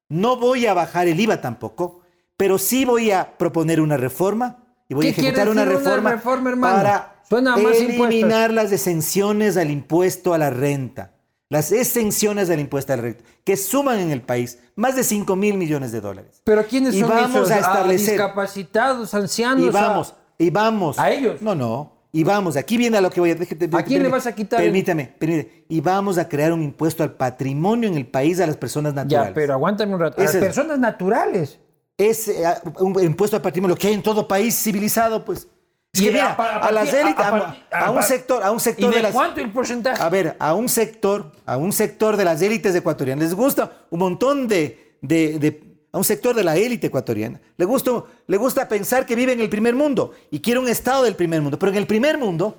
[0.08, 2.00] no voy a bajar el IVA tampoco,
[2.36, 5.76] pero sí voy a proponer una reforma y voy a ¿Qué quiere ejecutar una decir
[5.80, 11.12] una reforma, reforma, para Suena a más eliminar las exenciones al impuesto a la renta.
[11.48, 15.34] Las exenciones al impuesto a la renta, que suman en el país más de 5
[15.36, 16.40] mil millones de dólares.
[16.44, 17.50] Pero ¿quiénes Y son vamos esos?
[17.50, 19.64] a establecer- discapacitados, ancianos.
[19.64, 20.98] Y a- vamos, y vamos.
[20.98, 21.40] ¿A ellos?
[21.42, 21.95] No, no.
[22.16, 23.34] Y vamos, aquí viene a lo que voy a...
[23.36, 25.64] déjate- ¿A quién le vas a quitar el- Permítame, permítame.
[25.68, 29.28] Y vamos a crear un impuesto al patrimonio en el país a las personas naturales.
[29.30, 30.18] Ya, pero aguántame un rato.
[30.18, 31.58] A las es- personas naturales.
[31.98, 32.42] Es eh,
[32.80, 35.46] un impuesto al patrimonio, que hay en todo país civilizado, pues.
[35.92, 37.24] Es que mira, a a, las élites,
[37.70, 39.12] a- un sector, a un ¿Y sector de de las...
[39.12, 40.02] cuánto el porcentaje?
[40.02, 43.98] A ver, a un sector, a un sector de las élites ecuatorianas les gusta un
[43.98, 45.65] montón de, de- de-
[45.96, 49.40] a un sector de la élite ecuatoriana le gusta, le gusta pensar que vive en
[49.40, 52.54] el primer mundo y quiere un estado del primer mundo, pero en el primer mundo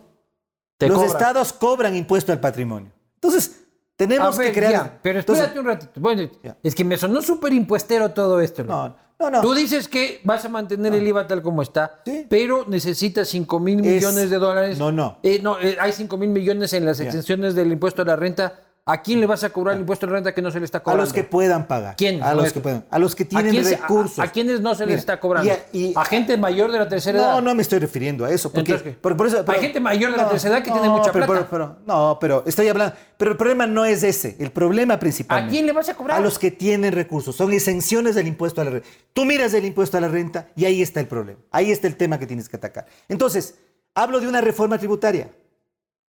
[0.78, 1.12] Te los cobran.
[1.12, 2.92] estados cobran impuesto al patrimonio.
[3.16, 3.62] Entonces
[3.96, 4.72] tenemos A ver, que crear.
[4.74, 5.92] ya, pero Entonces, espérate un ratito.
[6.02, 6.58] Bueno, Ya.
[6.64, 8.64] es que me sonó súper impuestero todo esto.
[8.64, 8.96] ¿no?
[9.20, 9.42] no, no.
[9.42, 12.26] Tú dices que vas a mantener el IVA tal como está, Sí.
[12.30, 14.78] pero necesitas 5 mil Es- millones de dólares.
[14.80, 15.20] no, no.
[15.24, 18.62] Eh, no, eh, hay 5 mil millones en las exenciones del impuesto a la renta.
[18.90, 20.66] ¿A quién le vas a cobrar el impuesto a la renta que no se le
[20.66, 21.04] está a cobrando?
[21.04, 21.96] los que puedan pagar.
[21.98, 22.24] ¿Quién?
[22.24, 22.86] A los que puedan.
[22.90, 24.18] A los que tienen ¿A recursos.
[24.18, 25.50] a, a quiénes no se les Mira, está cobrando?
[25.50, 27.32] y a- y- ¿A gente mayor de la tercera edad?
[27.34, 28.50] No, no me estoy refiriendo a eso.
[28.50, 31.26] Porque, por, por eso, Hay gente mayor de la tercera edad que tiene mucha pero-
[31.26, 31.48] plata.
[31.50, 32.96] pero- pero- no, pero estoy hablando.
[33.18, 34.38] Pero el problema no es ese.
[34.40, 35.44] El problema principal.
[35.44, 36.18] ¿A quién le vas a cobrar?
[36.18, 37.36] A los que tienen recursos.
[37.36, 38.88] Son exenciones del impuesto a la renta.
[39.12, 41.40] Tú miras el impuesto a la renta y ahí está el problema.
[41.52, 42.86] Ahí está el tema que tienes que atacar.
[43.10, 43.56] Entonces,
[43.96, 45.30] hablo de una reforma tributaria.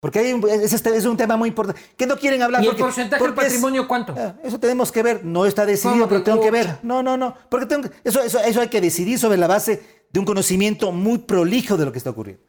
[0.02, 1.80] Porque hay un- es, es un tema muy importante.
[1.96, 2.64] Que no quieren hablar.
[2.64, 4.12] ¿Y el porcentaje del es- patrimonio cuánto?
[4.18, 5.24] Ah, Eso tenemos que ver.
[5.24, 6.78] No está decidido, ¿Cómo pero tengo que ver.
[6.82, 7.36] No, no, no.
[7.48, 10.90] Porque tengo que- eso, eso, eso hay que decidir sobre la base de un conocimiento
[10.90, 12.42] muy prolijo de lo que está ocurriendo.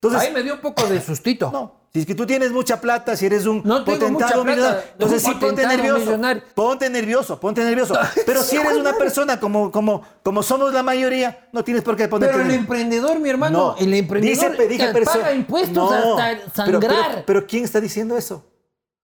[0.00, 1.50] Entonces, Ahí me dio un poco de sustito.
[1.52, 4.80] no, Si es que tú tienes mucha plata, si eres un No potentado plata, millonario,
[4.94, 6.00] entonces sí ponte nervioso.
[6.06, 6.42] millonario.
[6.52, 7.94] Ponte nervioso, ponte nervioso.
[8.26, 12.08] Pero si eres una persona como, como, como somos la mayoría, no tienes por qué
[12.08, 13.76] ponerte Pero el emprendedor, mi hermano, No.
[13.78, 16.80] el emprendedor Dice- dije te perso- paga impuestos No, hasta sangrar.
[16.80, 18.44] Pero, pero ¿quién está diciendo eso?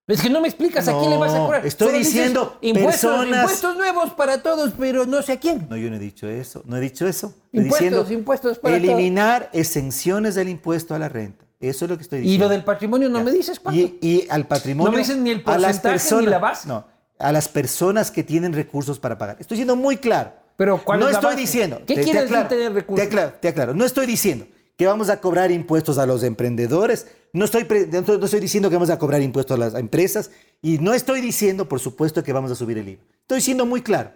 [0.08, 1.64] es que no me explicas a quién le vas a No, cobrar.
[1.64, 5.68] estoy Solo dices, diciendo impuestos, personas- impuestos nuevos para todos, pero no sé a quién.
[5.70, 6.62] No, yo no he dicho eso.
[6.66, 7.28] No he dicho eso.
[7.28, 11.44] Estoy Impuestos, diciendo impuestos para eliminar exenciones del impuesto a la renta.
[11.60, 12.46] Eso es lo que estoy Y diciendo.
[12.46, 13.24] lo del patrimonio no Ya.
[13.24, 13.78] me dices cuánto.
[13.80, 14.90] Y, y al patrimonio.
[14.90, 16.66] No me dicen ni el a las porcentaje ni la base.
[16.68, 16.86] No,
[17.18, 19.36] a las personas que tienen recursos para pagar.
[19.38, 20.32] Estoy siendo muy claro.
[20.56, 21.40] Pero, ¿cuál no es la estoy base?
[21.42, 21.78] diciendo.
[21.86, 23.02] ¿Qué te- te quiere decir aclaro, tener recursos?
[23.02, 23.74] Te aclaro, te aclaro.
[23.74, 24.46] No estoy diciendo
[24.76, 27.06] que vamos a cobrar impuestos a los emprendedores.
[27.34, 30.30] No estoy, no estoy diciendo que vamos a cobrar impuestos a las empresas.
[30.62, 33.02] Y no estoy diciendo, por supuesto, que vamos a subir el IVA.
[33.22, 34.12] Estoy siendo muy claro.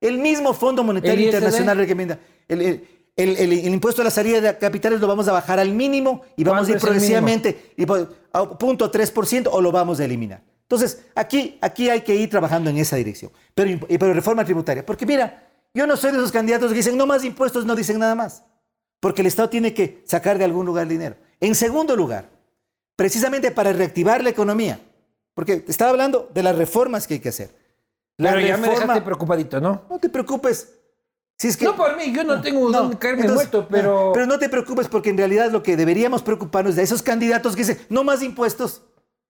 [0.00, 1.26] El mismo Fondo Monetario.
[1.26, 2.18] Internacional recomienda.
[2.48, 2.88] El, el-
[3.18, 6.22] el- el- el impuesto a la salida de capitales lo vamos a bajar al mínimo
[6.36, 10.42] y vamos a ir progresivamente y por- a punto 3% o lo vamos a eliminar.
[10.62, 13.30] Entonces, aquí, aquí hay que ir trabajando en esa dirección.
[13.54, 14.84] Pero, pero reforma tributaria.
[14.86, 17.98] Porque mira, yo no soy de esos candidatos que dicen no más impuestos, no dicen
[17.98, 18.44] nada más.
[19.00, 21.16] Porque el Estado tiene que sacar de algún lugar dinero.
[21.40, 22.28] En segundo lugar,
[22.96, 24.80] precisamente para reactivar la economía.
[25.34, 27.50] Porque estaba hablando de las reformas que hay que hacer.
[28.16, 29.82] La pero ya me dejaste preocupadito, ¿no?
[29.88, 30.77] no te preocupes.
[31.38, 34.10] Si es que, No por mí, yo no tengo dónde caerme entonces, muerto, pero...
[34.12, 37.54] Pero no te preocupes porque en realidad lo que deberíamos preocuparnos es de esos candidatos
[37.54, 38.82] que dicen no más impuestos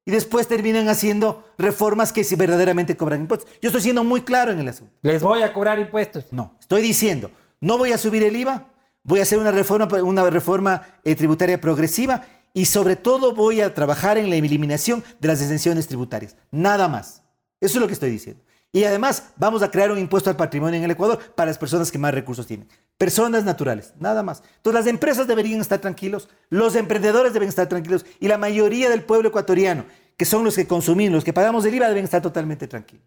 [0.06, 3.50] y después terminan haciendo reformas que sí verdaderamente cobran impuestos.
[3.60, 4.94] Yo estoy siendo muy claro en el asunto.
[5.02, 6.24] Les voy a cobrar impuestos.
[6.30, 7.30] No, estoy diciendo,
[7.60, 8.68] no voy a subir el IVA,
[9.02, 13.74] voy a hacer una reforma, una reforma eh, tributaria progresiva y sobre todo voy a
[13.74, 16.36] trabajar en la eliminación de las exenciones tributarias.
[16.50, 17.22] Nada más.
[17.60, 18.42] Eso es lo que estoy diciendo.
[18.72, 21.90] Y además vamos a crear un impuesto al patrimonio en el Ecuador para las personas
[21.90, 22.68] que más recursos tienen.
[22.98, 24.42] Personas naturales, nada más.
[24.56, 29.02] Entonces las empresas deberían estar tranquilos, los emprendedores deben estar tranquilos y la mayoría del
[29.02, 32.68] pueblo ecuatoriano, que son los que consumimos, los que pagamos el IVA, deben estar totalmente
[32.68, 33.06] tranquilos.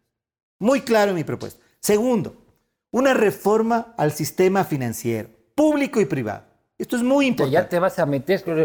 [0.58, 1.64] Muy claro mi propuesta.
[1.80, 2.36] Segundo,
[2.92, 6.51] una reforma al sistema financiero, público y privado.
[6.82, 7.54] Esto es muy Que importante.
[7.54, 8.44] ya te vas a meter.
[8.48, 8.58] Los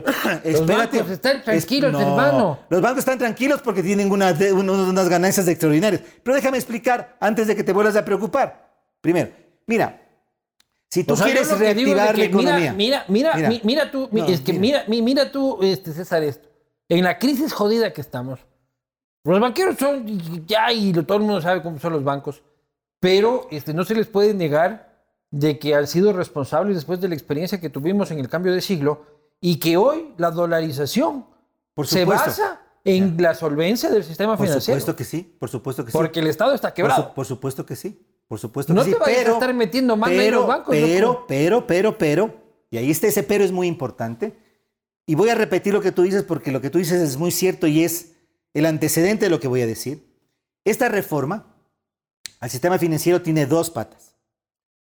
[0.42, 0.96] Espérate.
[0.98, 2.58] bancos están tranquilos, Es- no, hermano.
[2.70, 4.38] Los bancos están tranquilos porque tienen unas,
[5.10, 6.00] ganancias extraordinarias.
[6.22, 8.72] Pero déjame explicar antes de que te vuelvas a preocupar.
[9.02, 9.32] Primero,
[9.66, 10.00] mira,
[10.90, 12.72] si tú O sea, quieres que reactivar la mira, economía.
[12.72, 13.48] Mira, mira, Mira.
[13.50, 14.84] mi- mira tú, No, es que mira, mira.
[14.88, 16.48] mi- mira tú, este, César, esto.
[16.88, 18.40] En la crisis jodida que estamos,
[19.24, 20.06] los banqueros son,
[20.46, 22.42] ya, y todo el mundo sabe cómo son los bancos,
[22.98, 24.85] pero este, no se les puede negar
[25.38, 28.60] de que han sido responsables después de la experiencia que tuvimos en el cambio de
[28.60, 29.02] siglo
[29.40, 31.26] y que hoy la dolarización
[31.74, 34.80] Por se basa en la solvencia del sistema Por financiero.
[34.80, 35.98] supuesto que sí, por supuesto que sí.
[35.98, 37.08] porque el Estado está Por, quebrado.
[37.08, 38.94] su- por supuesto que sí, por supuesto No que sí.
[38.94, 41.24] te vayas a estar metiendo mano en los bancos, Pero, loco.
[41.28, 42.34] pero, pero, pero,
[42.70, 44.38] y ahí está ese pero es muy importante.
[45.04, 47.30] Y voy a repetir lo que tú dices porque lo que tú dices es muy
[47.30, 48.14] cierto y es
[48.54, 50.04] el antecedente de lo que voy a decir.
[50.64, 51.54] Esta reforma
[52.40, 54.15] al sistema financiero tiene dos patas.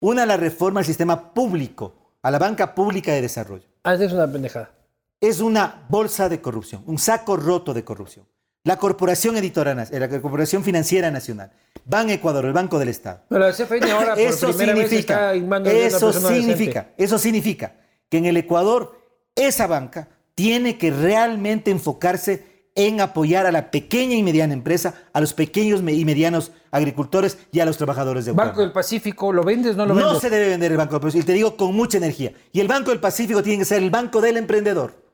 [0.05, 3.65] Una, la reforma al sistema público, a la banca pública de desarrollo.
[3.85, 4.71] Ah, esa es una pendejada.
[5.19, 8.27] Es una bolsa de corrupción, un saco roto de corrupción.
[8.65, 11.53] La Corporación Editora, Nac- la Corporación Financiera Nacional,
[11.87, 13.23] Ban Ecuador, el Banco del Estado.
[13.31, 16.35] Pero la CFN ahora por Eso primera vez significa, está eso decente.
[16.41, 17.75] significa, eso significa
[18.11, 18.99] que en el Ecuador
[19.35, 25.21] esa banca tiene que realmente enfocarse en apoyar a la pequeña y mediana empresa, a
[25.21, 28.65] los pequeños y medianos agricultores y a los trabajadores de Banco Ecuador.
[28.65, 30.23] del Pacífico, ¿lo vendes no lo No vendes?
[30.23, 32.33] se debe vender el Banco del Pacífico, y te digo con mucha energía.
[32.53, 35.05] Y el Banco del Pacífico tiene que ser el banco del emprendedor.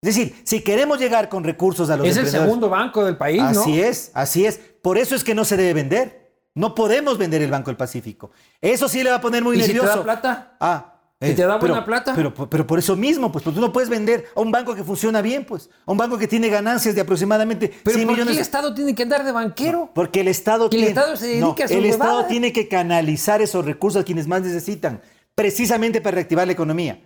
[0.00, 2.48] Es decir, si queremos llegar con recursos a los es el emprendedores...
[2.48, 3.48] segundo banco del país, ¿no?
[3.62, 4.60] Así es, así es.
[4.80, 6.22] Por eso es que no se debe vender.
[6.54, 8.30] No podemos vender el Banco del Pacífico.
[8.60, 9.98] Eso sí le va a poner muy ¿Y si te nervioso.
[9.98, 10.56] da plata?
[10.60, 10.91] Ah.
[11.28, 12.12] ¿Si te da pero- buena plata?
[12.14, 14.84] Pero, pero por eso mismo, pues, pues tú no puedes vender a un banco que
[14.84, 15.70] funciona bien, pues.
[15.86, 18.94] A un banco que tiene ganancias de aproximadamente ¿Pero 100 por qué el Estado tiene
[18.94, 19.90] que andar de banquero?
[19.94, 22.68] Porque el Estado Que el tiene, Estado se no, a su el Estado tiene que
[22.68, 25.00] canalizar esos recursos a quienes más necesitan,
[25.34, 27.00] precisamente para reactivar la economía.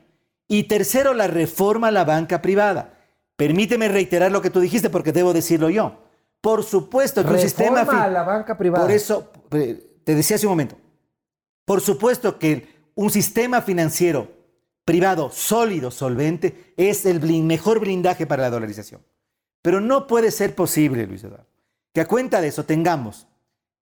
[0.48, 2.94] Y tercero, la reforma a la banca privada.
[3.36, 6.02] Permíteme reiterar lo que tú dijiste porque debo decirlo yo.
[6.40, 8.84] Por supuesto que un sistema a la banca privada.
[8.84, 10.76] Por eso eh, te decía hace un momento.
[11.64, 14.32] Por supuesto que un sistema financiero
[14.84, 19.02] privado sólido, solvente, es el mejor blindaje para la dolarización.
[19.62, 21.46] Pero no puede ser posible, Luis Eduardo,
[21.92, 23.26] que a cuenta de eso tengamos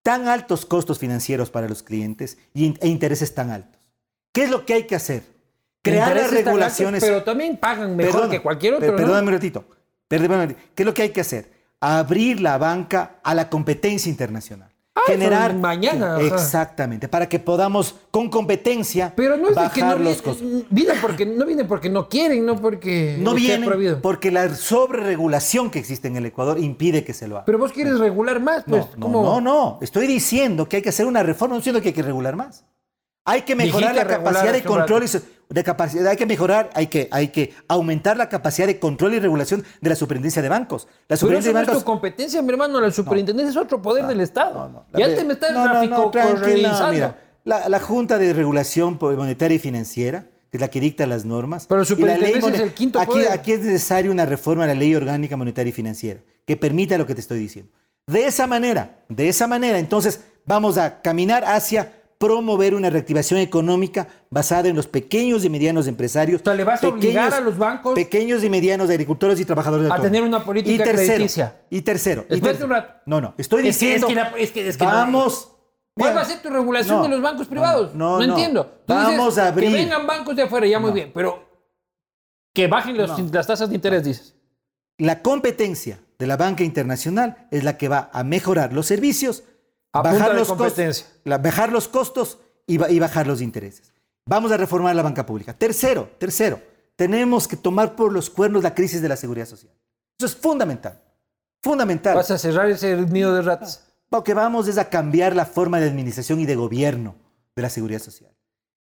[0.02, 3.80] tan altos costos financieros para los clientes e intereses tan altos.
[4.32, 5.22] ¿Qué es lo que hay que hacer?
[5.82, 7.04] Crear las altos, regulaciones.
[7.04, 8.96] pero también pagan mejor Perdona, que cualquier otro, per- ¿no?
[8.96, 9.64] Perdóname un ratito.
[10.08, 10.68] Perdóname un ratito.
[10.74, 11.52] ¿Qué es lo que hay que hacer?
[11.80, 14.73] Abrir la banca a la competencia internacional.
[14.96, 19.80] Ah, generar mañana, exactamente para que podamos con competencia Pero no es de bajar que
[19.80, 20.48] no los viene, costos.
[20.70, 24.00] viene porque no viene porque no quieren, no porque No esté viene prohibido.
[24.00, 27.44] porque la sobreregulación que existe en el Ecuador impide que se lo haga.
[27.44, 28.84] Pero vos quieres regular más, pues.
[28.96, 29.22] no, ¿cómo?
[29.24, 29.78] no, no, no.
[29.82, 32.36] Estoy diciendo que hay que hacer una reforma, no estoy diciendo que hay que regular
[32.36, 32.64] más.
[33.26, 35.08] Hay que mejorar Dijiste la capacidad de control y
[35.48, 39.20] de capacidad, hay que mejorar, hay que, hay que aumentar la capacidad de control y
[39.20, 40.86] regulación de la superintendencia de bancos.
[40.86, 42.80] La Pero eso superintendencia no de es tu bancos competencia, mi hermano.
[42.80, 44.54] La superintendencia es otro poder del Estado.
[44.54, 46.92] No, no, la y antes me no, no, no, tranquila, correalizando.
[46.92, 51.24] mira, la, la Junta de Regulación Monetaria y Financiera, que es la que dicta las
[51.24, 51.66] normas.
[51.66, 53.32] Pero la y la superintendencia ley es el quinto aquí, poder.
[53.32, 57.06] aquí es necesaria una reforma a la Ley Orgánica Monetaria y Financiera, que permita lo
[57.06, 57.70] que te estoy diciendo.
[58.06, 64.08] De esa manera, de esa manera, entonces vamos a caminar hacia promover una reactivación económica
[64.30, 66.40] basada en los pequeños y medianos empresarios.
[66.40, 69.90] O sea, ¿le vas a obligar a los bancos Pequeños y medianos agricultores y trabajadores
[69.90, 70.10] a autónomos.
[70.10, 71.60] tener una política y tercero, crediticia?
[71.68, 72.22] Y tercero.
[72.30, 72.64] y Espérate tercero.
[72.66, 72.94] un rato.
[73.04, 74.06] No, no, estoy Es que- diciendo...
[74.08, 75.50] es que la- es que- es que no- vamos...
[75.96, 77.94] ¿Cuál va a ser tu regulación no, de los bancos privados?
[77.94, 78.32] no, No, no.
[78.32, 78.64] entiendo.
[78.86, 79.70] Tú Vamos dices a abrir.
[79.70, 81.46] Que vengan bancos de afuera, ya muy bien, pero
[82.54, 84.34] que bajen los- las tasas de interés, dices.
[84.98, 89.44] La competencia de la banca internacional es la que va a mejorar los servicios,
[89.94, 91.04] A bajar de los, competencia.
[91.06, 93.92] costos, la- bajar los costos y, ba- y bajar los intereses.
[94.26, 95.52] Vamos a reformar la banca pública.
[95.54, 96.60] Tercero, tercero,
[96.96, 99.72] tenemos que tomar por los cuernos la crisis de la seguridad social.
[100.18, 101.00] Eso es fundamental.
[101.62, 102.14] Fundamental.
[102.14, 103.86] Vas a cerrar ese nido de ratas.
[104.10, 107.16] Lo que vamos es a cambiar la forma de administración y de gobierno
[107.56, 108.30] de la seguridad social.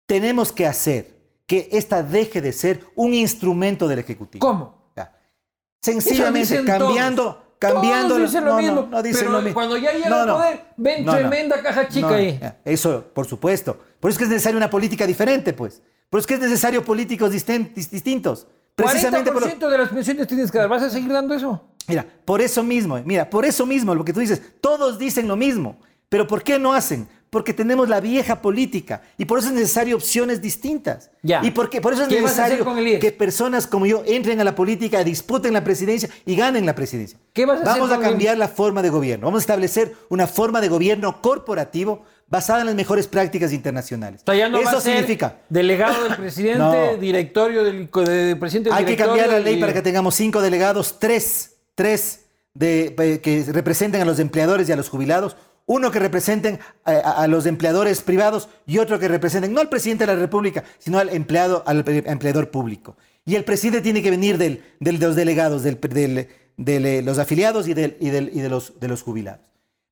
[0.06, 4.46] Tenemos que hacer que esta deje de ser un instrumento del Ejecutivo.
[4.46, 4.92] ¿Cómo?
[4.96, 5.12] Ya.
[5.80, 7.44] Sencillamente cambiando, todos.
[7.72, 8.08] Cambiando.
[8.08, 8.74] Todos la- dicen lo no, mismo.
[8.82, 9.54] No, no dicen pero lo mismo.
[9.54, 12.38] cuando ya llega No, al poder, ven tremenda caja chica ahí.
[12.40, 13.78] ya, Eso, por supuesto.
[14.00, 15.80] Por eso es que es necesaria una política diferente, pues.
[16.10, 18.46] Por eso es que es necesario políticos distintos.
[18.74, 20.68] Precisamente por lo- 40% de las pensiones tienes que dar.
[20.68, 21.62] ¿Vas a seguir dando eso?
[21.88, 25.36] Mira, por eso mismo, mira, por eso mismo, lo que tú dices, todos dicen lo
[25.36, 25.76] mismo,
[26.08, 27.06] pero ¿por qué no hacen?
[27.32, 31.10] Porque tenemos la vieja política y por eso es necesario opciones distintas.
[31.22, 31.40] Ya.
[31.42, 34.38] Y porque, por eso es ¿Qué vas a hacer necesario que personas como yo entren
[34.42, 37.18] a la política, disputen la presidencia y ganen la presidencia.
[37.32, 39.94] ¿Qué vas a hacer Vamos a el- cambiar la forma de gobierno, vamos a establecer
[40.10, 44.20] una forma de gobierno corporativo basada en las mejores prácticas internacionales.
[44.20, 46.96] O sea, ya no eso va a ser significa delegado del presidente, No.
[46.98, 50.42] directorio del, de presidente del hay que cambiar la ley y- para que tengamos cinco
[50.42, 55.34] delegados, tres, tres de, eh, que representen a los empleadores y a los jubilados,
[55.66, 59.68] uno que representen a, a- a los empleadores privados y otro que representen no al
[59.68, 62.96] presidente de la República, sino al empleado, al empleador público.
[63.24, 67.18] Y el presidente tiene que venir del, del- de los delegados, del, del- de los
[67.18, 69.40] afiliados y, del- y de, los, de los jubilados.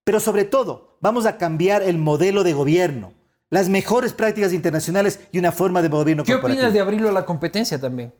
[0.04, 3.12] Pero sobre todo, vamos a cambiar el modelo de gobierno,
[3.50, 7.24] las mejores prácticas internacionales y una forma de gobierno ¿Qué opinas de abrirlo a la
[7.26, 8.12] competencia también?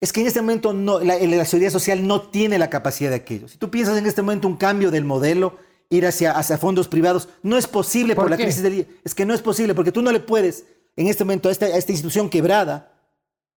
[0.00, 3.16] Es que en este momento no, la, la seguridad social no tiene la capacidad de
[3.16, 3.48] aquello.
[3.48, 5.56] Si tú piensas en este momento un cambio del modelo,
[5.90, 8.44] ir hacia, hacia fondos privados, no es posible por, ¿Por la qué?
[8.44, 8.86] crisis del IE.
[9.04, 10.64] Es que no es posible porque tú no le puedes,
[10.96, 12.92] en este momento, a esta, a esta institución quebrada,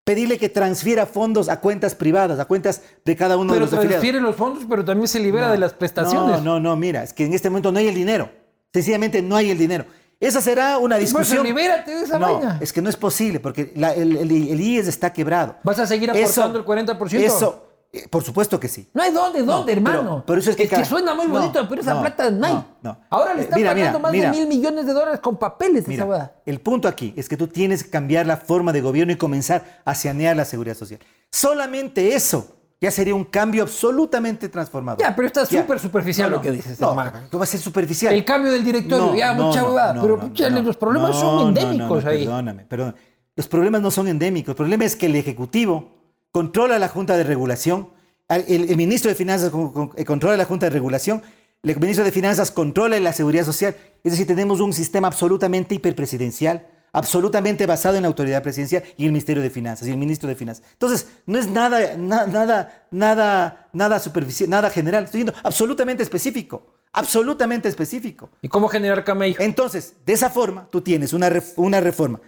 [0.03, 3.73] pedirle que transfiera fondos a cuentas privadas, a cuentas de cada uno Pero de los
[3.73, 3.89] afiliados.
[4.01, 6.37] transfiere los fondos, pero también se libera de las prestaciones.
[6.41, 8.29] No, no, no, mira, es que en este momento no hay el dinero.
[8.73, 9.85] Sencillamente no hay el dinero.
[10.19, 11.43] Esa será una Pues discusión.
[11.45, 12.57] libérate de esa no, vaina.
[12.61, 15.57] es que no es posible porque la- el, el- el IES está quebrado.
[15.63, 17.13] ¿Vas a seguir aportando el 40%?
[17.19, 18.89] Eso, eh, por supuesto que sí.
[18.93, 20.23] No hay dónde, dónde, hermano.
[20.25, 22.95] pero eso es que cada- suena muy no, bonito, pero esa no, plata no hay.
[23.09, 24.31] Ahora le Eh, están mira, pagando mira, más mira.
[24.31, 26.35] de mil millones de dólares con papeles esa boda.
[26.45, 29.81] el punto aquí es que tú tienes que cambiar la forma de gobierno y comenzar
[29.83, 30.99] a sanear la seguridad social.
[31.29, 35.01] Solamente eso ya sería un cambio absolutamente transformador.
[35.01, 37.11] Ya, pero está súper superficial No, lo que dices, No, hermano.
[37.29, 38.13] ¿cómo va a ser superficial?
[38.13, 42.25] El cambio del directorio, No, ya, mucha no, pero pucha, los problemas son endémicos ahí.
[42.25, 42.97] Perdóname, perdóname.
[43.35, 44.49] Los problemas no son endémicos.
[44.49, 46.00] El problema es que el Ejecutivo
[46.31, 47.89] controla la Junta de Regulación,
[48.29, 51.21] el, el ministro de Finanzas con- con- eh, controla la Junta de Regulación,
[51.63, 53.75] el ministro de Finanzas controla la Seguridad Social.
[54.03, 59.11] Es decir, tenemos un sistema absolutamente hiperpresidencial, absolutamente basado en la autoridad presidencial y el
[59.11, 60.65] Ministerio de Finanzas y el ministro de Finanzas.
[60.73, 65.03] Entonces, no es nada, na- nada, nada, nada superficial, nada general.
[65.03, 68.29] Estoy diciendo absolutamente específico, absolutamente específico.
[68.41, 69.37] ¿Y cómo generar camello?
[69.39, 72.19] Entonces, de esa forma, tú tienes una, ref- una reforma,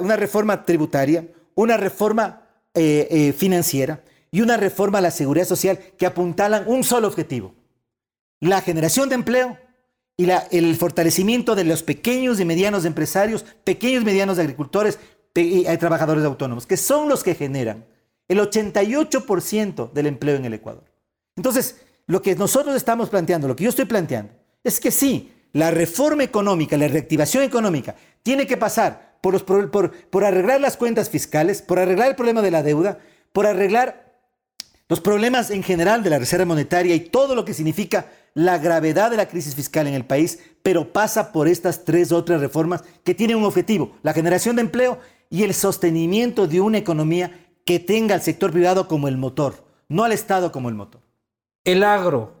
[0.00, 2.42] una reforma tributaria, una reforma
[2.76, 7.54] eh, eh, financiera y una reforma a la seguridad social que apuntalan un solo objetivo,
[8.38, 9.58] la generación de empleo
[10.16, 14.98] y el fortalecimiento de los pequeños y medianos empresarios, pequeños y medianos agricultores
[15.34, 17.84] y eh, trabajadores autónomos, que son los que generan
[18.28, 20.84] el 88% del empleo en el Ecuador.
[21.36, 25.70] Entonces, lo que nosotros estamos planteando, lo que yo estoy planteando, es que sí, la
[25.70, 29.05] reforma económica, la reactivación económica, tiene que pasar
[30.10, 32.98] por, arreglar las cuentas fiscales, por arreglar el problema de la deuda,
[33.32, 34.20] por arreglar
[34.88, 39.10] los problemas en general de la Reserva Monetaria y todo lo que significa la gravedad
[39.10, 43.14] de la crisis fiscal en el país, pero pasa por estas tres otras reformas que
[43.14, 44.98] tienen un objetivo, la generación de empleo
[45.30, 50.04] y el sostenimiento de una economía que tenga al sector privado como el motor, no
[50.04, 51.00] al Estado como el motor.
[51.64, 52.34] El agro.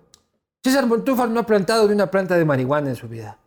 [0.62, 3.38] César Montúfar no ha plantado ni una planta de marihuana en su vida.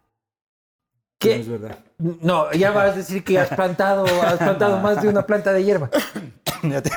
[1.19, 1.35] ¿Qué?
[1.35, 1.79] No es verdad.
[1.97, 5.63] No, ya vas a decir que has plantado, has plantado más de una planta de
[5.65, 5.89] hierba.
[6.63, 6.89] ya, te,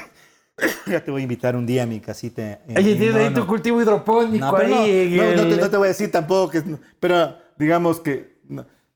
[0.86, 2.60] ya te voy a invitar un día a mi casita.
[2.68, 4.70] Oye, en- tienes ahí tu cultivo hidropónico No, ahí.
[5.16, 6.62] no, no, te, el- no te voy a decir tampoco que...
[7.00, 8.40] Pero digamos que...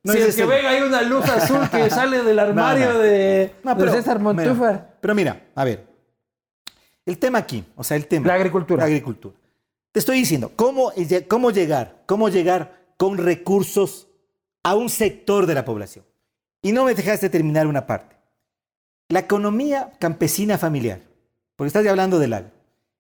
[0.05, 3.53] Si es es ese- que ven ahí una luz azul que sale del armario de,
[3.65, 4.73] pero- César Montúfar.
[4.73, 5.85] Mira, pero mira, a ver.
[7.05, 8.29] El tema aquí, o sea, el tema.
[8.29, 8.81] La agricultura.
[8.83, 9.35] La agricultura.
[9.91, 10.93] Te estoy diciendo, ¿cómo,
[11.27, 12.03] cómo llegar?
[12.07, 14.06] ¿Cómo llegar con recursos
[14.67, 16.05] a un sector de la población?
[16.63, 18.17] Y no me dejaste terminar una parte.
[19.09, 21.01] La economía campesina familiar,
[21.55, 22.51] porque estás ya hablando del agro,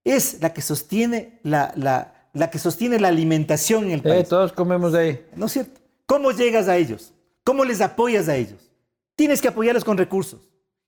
[0.04, 4.28] es la que sostiene la, la- la que sostiene la alimentación en el Eh, país.
[4.28, 5.26] todos comemos de ahí.
[5.34, 5.80] ¿No es cierto?
[6.04, 7.12] ¿Cómo llegas a ellos?
[7.42, 8.70] ¿Cómo les apoyas a ellos?
[9.16, 10.40] Tienes que apoyarlos con recursos.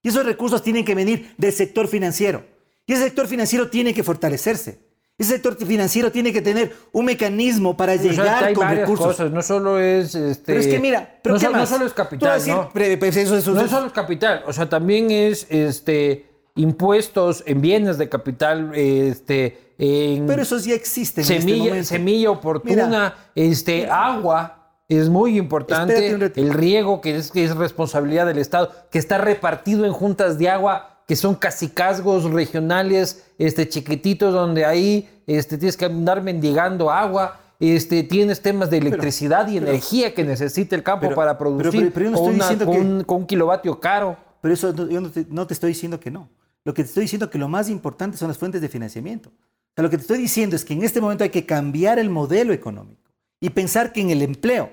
[0.03, 2.45] Y esos recursos tienen que venir del sector financiero.
[2.87, 4.79] Y ese sector financiero tiene que fortalecerse.
[5.19, 8.89] Ese sector financiero tiene que tener un mecanismo para O sea, llegar hay con varias
[8.89, 9.31] recursos.
[9.33, 10.45] no solo es este.
[10.47, 11.69] Pero es que mira, pero no, ¿qué so- no más?
[11.69, 12.71] solo es capital, decir, ¿no?
[12.73, 18.09] eso- eso- eso- solo es capital, o sea, también es este impuestos en bienes de
[18.09, 21.31] capital, este, en pero esos ya existen en
[21.77, 24.55] este semilla, oportuna, Mira, este, agua.
[24.89, 29.85] Es muy importante el riego, que es, que es responsabilidad del Estado, que está repartido
[29.85, 35.87] en juntas de agua, que son casicazgos regionales, este, chiquititos, donde ahí este, tienes que
[35.87, 37.41] andar mendigando agua.
[37.61, 41.81] Este, tienes temas de electricidad y energía que necesita el campo pero- para pero- producir
[41.93, 44.17] pero- pero no con, una- que- un, con un kilovatio caro.
[44.43, 46.29] Pero eso yo no te, no te estoy diciendo que no.
[46.65, 49.31] Lo que te estoy diciendo es que lo más importante son las fuentes de financiamiento.
[49.31, 51.99] O sea, lo que te estoy diciendo es que en este momento hay que cambiar
[51.99, 54.71] el modelo económico y pensar que en el empleo,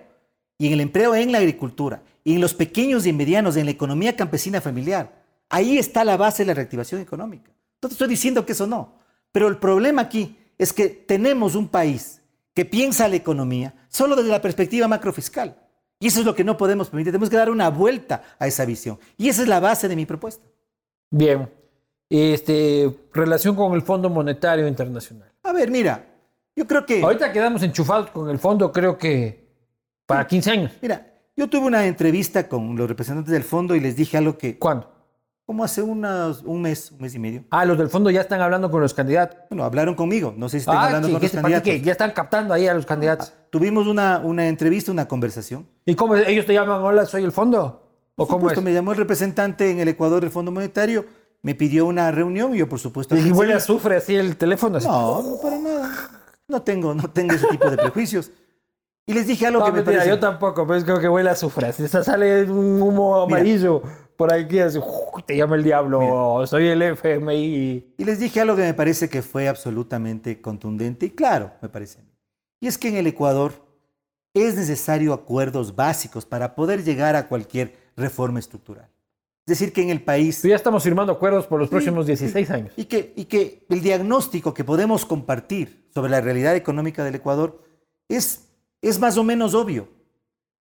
[0.59, 3.71] y en el empleo en la agricultura, y en los pequeños y medianos, en la
[3.71, 7.51] economía campesina familiar, ahí está la base de la reactivación económica.
[7.81, 8.99] No te estoy diciendo que eso no.
[9.31, 12.21] Pero el problema aquí es que tenemos un país
[12.53, 15.57] que piensa la economía solo desde la perspectiva macrofiscal.
[15.99, 17.11] Y eso es lo que no podemos permitir.
[17.11, 18.99] Tenemos que dar una vuelta a esa visión.
[19.17, 20.45] Y esa es la base de mi propuesta.
[21.09, 21.49] Bien.
[22.09, 25.31] Este, relación con el Fondo Monetario Internacional.
[25.43, 26.05] A ver, mira,
[26.55, 27.01] yo creo que...
[27.01, 29.45] Ahorita quedamos enchufados con el fondo, creo que
[30.05, 30.71] para 15 años.
[30.81, 34.57] Mira, yo tuve una entrevista con los representantes del fondo y les dije algo que,
[34.57, 34.94] ¿Cuándo?
[35.45, 38.41] Como hace unas- un mes, un mes y medio, Ah, los del fondo ya están
[38.41, 39.37] hablando con los candidatos.
[39.49, 41.63] bueno, hablaron conmigo, no sé si están Ah, hablando con los candidatos.
[41.63, 43.31] que ya están captando ahí a los candidatos.
[43.51, 45.67] Tuvimos una, una entrevista, una conversación.
[45.85, 47.83] ¿Y cómo ellos te llaman, hola, soy el fondo?
[48.15, 48.41] ¿O Por cómo es?
[48.53, 51.05] supuesto, me llamó el representante en el Ecuador del Fondo Monetario,
[51.43, 53.15] me pidió una reunión y yo, por supuesto...
[53.15, 54.77] Y huele a azufre así el teléfono.
[54.77, 54.87] así.
[54.87, 55.91] No, no para nada.
[56.47, 58.31] No tengo, no tengo ese tipo de prejuicios.
[59.05, 60.09] Y les dije algo No, que me parece...
[60.09, 61.69] yo tampoco, pero es creo que huele a azufre.
[61.69, 63.39] Esa sale un humo Mira.
[64.17, 64.79] Por aquí, así,
[65.25, 67.93] te llama el diablo, soy el FMI.
[67.97, 71.99] Y les dije algo que me parece que fue absolutamente contundente y claro, me parece.
[72.59, 73.53] Y es que en el Ecuador
[74.33, 78.89] es necesario acuerdos básicos para poder llegar a cualquier reforma estructural.
[79.47, 80.41] Es decir, que en el país...
[80.41, 82.73] Ya estamos firmando acuerdos por los próximos 16 años.
[82.77, 87.63] Y que, y que el diagnóstico que podemos compartir sobre la realidad económica del Ecuador
[88.09, 88.47] es,
[88.81, 89.87] es más o menos obvio.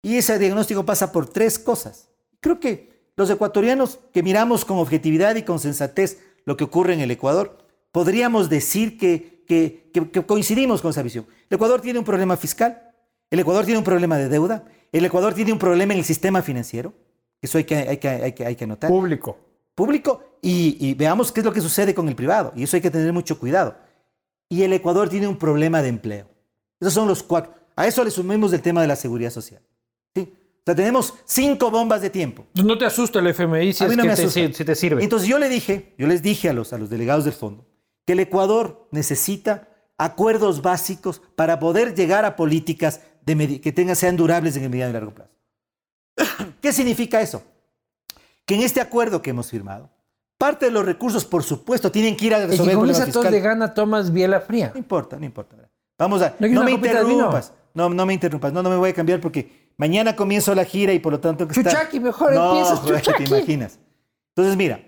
[0.02, 2.10] Y ese diagnóstico pasa por tres cosas.
[2.40, 7.00] Creo que los ecuatorianos que miramos con objetividad y con sensatez lo que ocurre en
[7.00, 7.58] el Ecuador,
[7.92, 11.26] podríamos decir que, que- que- que coincidimos con esa visión.
[11.48, 12.90] El Ecuador tiene un problema fiscal,
[13.30, 16.42] el Ecuador tiene un problema de deuda, el Ecuador tiene un problema en el sistema
[16.42, 16.92] financiero,
[17.40, 19.38] eso hay que, hay que, hay que, hay que anotar Público.
[19.74, 22.52] público y, y veamos qué es lo que sucede con el privado.
[22.56, 23.76] Y eso hay que tener mucho cuidado.
[24.48, 26.26] Y el Ecuador tiene un problema de empleo.
[26.80, 27.52] Esos son los cuatro.
[27.76, 29.60] A eso le sumemos el tema de la seguridad social.
[30.64, 32.46] O sea, tenemos cinco bombas de tiempo.
[32.54, 35.04] No te asusta el FMI si, A es mí no que me te, si- sirve.
[35.04, 37.66] Entonces yo le dije, yo les dije a los, a los delegados del fondo
[38.06, 44.16] que el Ecuador necesita acuerdos básicos para poder llegar a políticas de que tengan, sean
[44.16, 45.30] durables en el mediano y largo plazo.
[46.60, 47.42] ¿Qué significa eso?
[48.46, 49.90] Que en este acuerdo que hemos firmado,
[50.38, 53.30] parte de los recursos, por supuesto, tienen que ir a resolver el problema fiscal.
[53.32, 54.70] de gana tomas biela fría.
[54.74, 55.56] No importa, no importa.
[55.98, 56.34] Vamos a.
[56.38, 57.52] ¿No me interrumpas.
[57.72, 58.52] No, no me interrumpas.
[58.52, 61.46] No, no me voy a cambiar porque mañana comienzo la gira y por lo tanto.
[61.48, 63.24] Que Chuchaqui, mejor no, empiezas, joder, chuchaqui.
[63.24, 63.78] te imaginas.
[64.30, 64.80] Entonces, mira,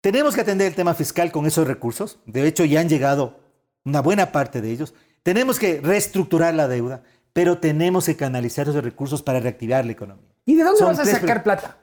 [0.00, 2.18] tenemos que atender el tema fiscal con esos recursos.
[2.26, 3.40] De hecho, ya han llegado
[3.84, 4.94] una buena parte de ellos.
[5.22, 7.02] Tenemos que reestructurar la deuda,
[7.32, 10.34] pero tenemos que canalizar esos recursos para reactivar la economía.
[10.44, 11.76] ¿Y de dónde Son vas a tres sacar plata?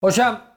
[0.00, 0.56] O sea,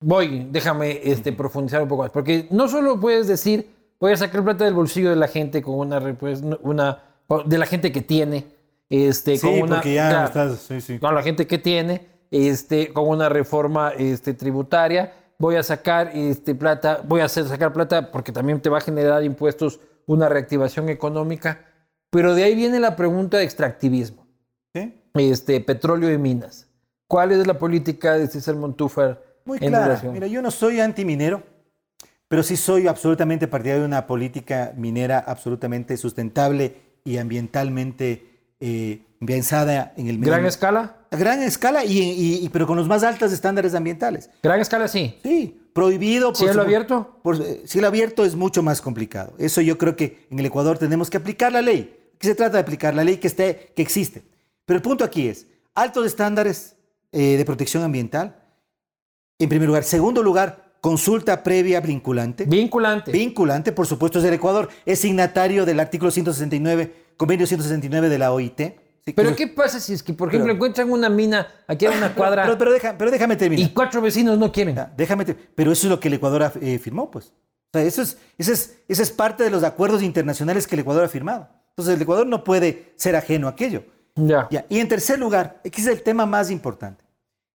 [0.00, 2.10] voy, déjame este, profundizar un poco más.
[2.10, 5.74] Porque no solo puedes decir, voy a sacar plata del bolsillo de la gente con
[5.74, 7.02] una, pues, una
[7.44, 8.46] de la gente que tiene,
[8.88, 10.98] este, sí, con una, porque ya claro, estás, sí, sí.
[10.98, 16.54] con la gente que tiene, este, con una reforma este, tributaria, voy a sacar este,
[16.54, 20.88] plata, voy a hacer sacar plata porque también te va a generar impuestos una reactivación
[20.88, 21.66] económica,
[22.10, 24.26] pero de ahí viene la pregunta de extractivismo,
[25.14, 26.68] este, petróleo y minas.
[27.08, 29.86] ¿Cuál es la política de César Montúfar Muy en clara.
[29.86, 30.12] relación?
[30.12, 31.42] Mira, yo no soy antiminero,
[32.28, 39.92] pero sí soy absolutamente partidario de una política minera absolutamente sustentable y ambientalmente eh, pensada
[39.96, 40.96] en el medio ¿Gran escala?
[41.10, 44.30] A gran escala, y, y- y- pero con los más altos estándares ambientales.
[44.42, 45.18] Gran escala sí.
[45.22, 46.28] Sí, prohibido.
[46.28, 47.18] por ¿Cielo su- abierto?
[47.22, 49.34] Por, eh, cielo abierto es mucho más complicado.
[49.38, 51.96] Eso yo creo que en el Ecuador tenemos que aplicar la ley.
[52.18, 52.94] ¿Qué se trata de aplicar?
[52.94, 54.22] La ley que, esté, que existe.
[54.64, 56.76] Pero el punto aquí es, altos estándares
[57.12, 58.36] eh, de protección ambiental,
[59.38, 59.84] en primer lugar.
[59.84, 62.44] Segundo lugar, consulta previa vinculante.
[62.46, 63.12] Vinculante.
[63.12, 64.68] Vinculante, por supuesto, es del Ecuador.
[64.86, 68.58] Es signatario del artículo 169, convenio 169 de la OIT.
[69.04, 71.86] Sí, Pero que- ¿qué pasa si es que, por ejemplo, Pero- encuentran una mina aquí
[71.86, 73.68] a una cuadra Pero, pero deja- pero déjame terminar.
[73.70, 74.74] y cuatro vecinos no quieren?
[74.74, 77.26] Ya, déjame pero eso es lo que el Ecuador eh, firmó, pues.
[77.72, 81.48] O sea, eso es, parte de los acuerdos internacionales que el Ecuador ha firmado.
[81.70, 83.84] Entonces, el Ecuador no puede ser ajeno a aquello.
[84.14, 84.48] Ya.
[84.50, 84.64] Ya.
[84.70, 87.04] Y en tercer lugar, aquí es el tema más importante.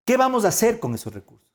[0.06, 1.48] ¿Qué vamos a hacer con esos recursos?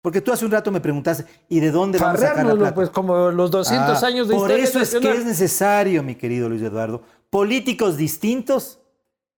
[0.00, 2.58] Porque tú hace un rato me preguntaste, ¿y de dónde vamos a sacar la Farreárnoslo,
[2.60, 2.74] plata?
[2.76, 6.48] pues como los 200 Ah, años de Por eso es que es necesario, mi querido
[6.48, 8.80] Luis Eduardo, políticos distintos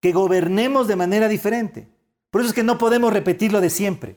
[0.01, 1.89] que gobernemos de manera diferente.
[2.31, 4.17] Por eso es que no podemos repetir lo de siempre.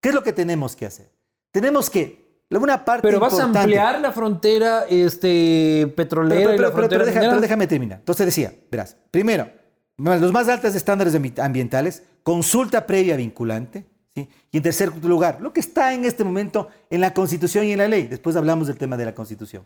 [0.00, 1.10] ¿Qué es lo que tenemos que hacer?
[1.50, 6.54] Tenemos que, una parte Pero vas a importante- ampliar la frontera este, petrolera pero, pero-
[6.54, 7.98] y la pero- pero frontera deja- pero déjame terminar.
[8.00, 9.48] Entonces decía, verás, primero,
[9.96, 14.28] los más altos estándares ambi- ambientales, consulta previa vinculante, ¿sí?
[14.52, 17.78] y en tercer lugar, lo que está en este momento en la Constitución y en
[17.78, 18.06] la ley.
[18.08, 19.64] Después hablamos del tema de la Constitución.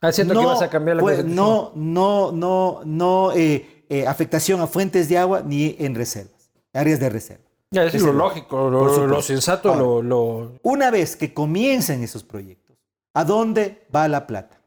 [0.00, 1.24] Ah, siento que vas a cambiar la pues.
[1.24, 7.00] No, no, no, no eh, eh, afectación a fuentes de agua ni en reservas, áreas
[7.00, 7.44] de reserva.
[7.70, 12.76] Ya, es lo lógico, lo, sensato, Ahora, lo, lo- Una vez que comiencen esos proyectos,
[13.14, 14.60] ¿a dónde va la plata?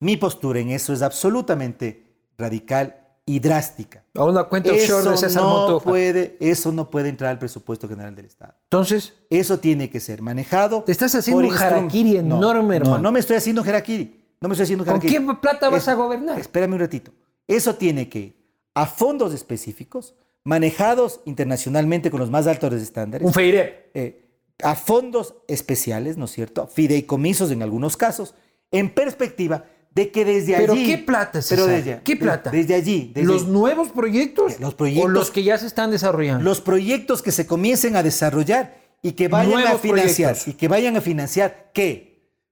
[0.00, 2.06] Mi postura en eso es absolutamente
[2.38, 4.04] radical y drástica.
[4.14, 5.92] a una cuenta offshore Eso de César no, Montúfar.
[5.92, 8.54] puede, eso no puede entrar al presupuesto general del Estado.
[8.64, 10.82] Entonces, Eso tiene que ser manejado.
[10.84, 13.02] Te estás haciendo un No, enorme, no, hermano.
[13.02, 14.17] No, me estoy haciendo un harakiri.
[14.40, 16.38] No me estoy haciendo ¿con qué plata vas a gobernar?
[16.38, 17.12] Espérame un ratito.
[17.46, 18.36] Eso tiene que ir
[18.74, 20.14] a fondos específicos,
[20.44, 23.90] manejados internacionalmente con los más altos estándares, Un FEIREP.
[23.94, 24.24] eh,
[24.62, 26.66] a fondos especiales, ¿no es cierto?
[26.68, 28.34] Fideicomisos en algunos casos,
[28.70, 29.64] en perspectiva
[29.94, 30.86] de que desde ¿Pero allí...
[30.86, 31.68] qué plata, Pero César?
[31.68, 32.50] desde, ¿Qué plata?
[32.50, 33.10] Desde allí.
[33.14, 34.60] desde- ¿Los nuevos proyectos?
[34.60, 36.44] Los proyectos- ¿O los que ya se están desarrollando?
[36.44, 40.30] los proyectos que se comiencen a desarrollar y que vayan a financiar.
[40.32, 40.48] proyectos.
[40.48, 42.07] Y que vayan a financiar, ¿qué?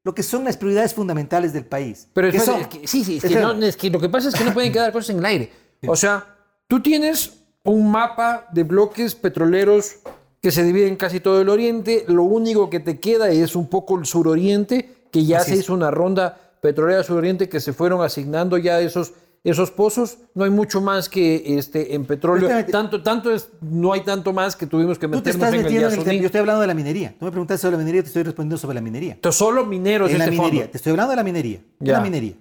[0.06, 2.06] Lo que son las prioridades fundamentales del país.
[2.12, 2.62] Pero ¿Qué espera, son?
[2.62, 4.54] es que- sí, sí, es que, no, es que lo que pasa es que no
[4.54, 5.50] pueden quedar cosas en el aire.
[5.84, 6.24] O sea,
[6.68, 7.32] tú tienes
[7.64, 9.96] un mapa de bloques petroleros
[10.40, 12.04] que se divide en casi todo el oriente.
[12.06, 15.74] Lo único que te queda es un poco el suroriente, que ya Así se hizo
[15.74, 19.12] una ronda petrolera suroriente que se fueron asignando ya esos,
[19.50, 20.18] esos pozos.
[20.34, 22.48] No hay mucho más que este, en petróleo.
[22.48, 22.72] Espérate.
[22.72, 25.54] Tanto, tanto es, no hay tanto más que tuvimos que Tú te meternos estás en
[25.54, 26.10] el metiendo en el Yasuní.
[26.10, 26.20] tema.
[26.22, 27.14] Yo estoy hablando de la minería.
[27.18, 29.12] Tú me preguntaste sobre la minería, te estoy respondiendo sobre la minería.
[29.14, 30.60] Entonces, solo mineros en la este minería.
[30.60, 30.70] fondo.
[30.72, 31.60] Te estoy hablando de la minería.
[31.78, 32.32] De la minería.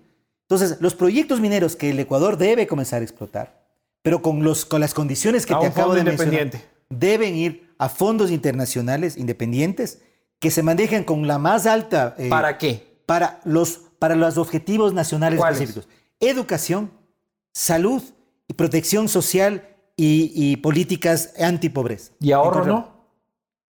[0.48, 3.66] Entonces, los proyectos mineros que el Ecuador debe comenzar a explotar,
[4.02, 6.52] pero con, los, con las condiciones que A te acabo de mencionar,
[6.90, 10.02] deben ir a fondos internacionales independientes
[10.40, 12.16] que se manejen con la más alta...
[12.18, 12.96] eh, ¿Para qué?
[13.06, 15.62] para los, para los objetivos nacionales ¿Cuáles?
[15.62, 15.90] específicos.
[16.20, 16.92] Educación,
[17.56, 18.04] salud
[18.50, 22.12] y protección social y, y políticas antipobreza.
[22.20, 22.96] ¿Y ahorro no?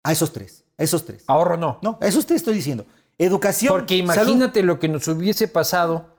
[0.04, 1.24] A esos tres, a esos tres.
[1.28, 1.78] Ahorro no.
[1.84, 2.86] No, a esos tres estoy diciendo.
[3.20, 4.14] Educación, Porque salud.
[4.14, 6.16] imagínate lo que nos hubiese pasado.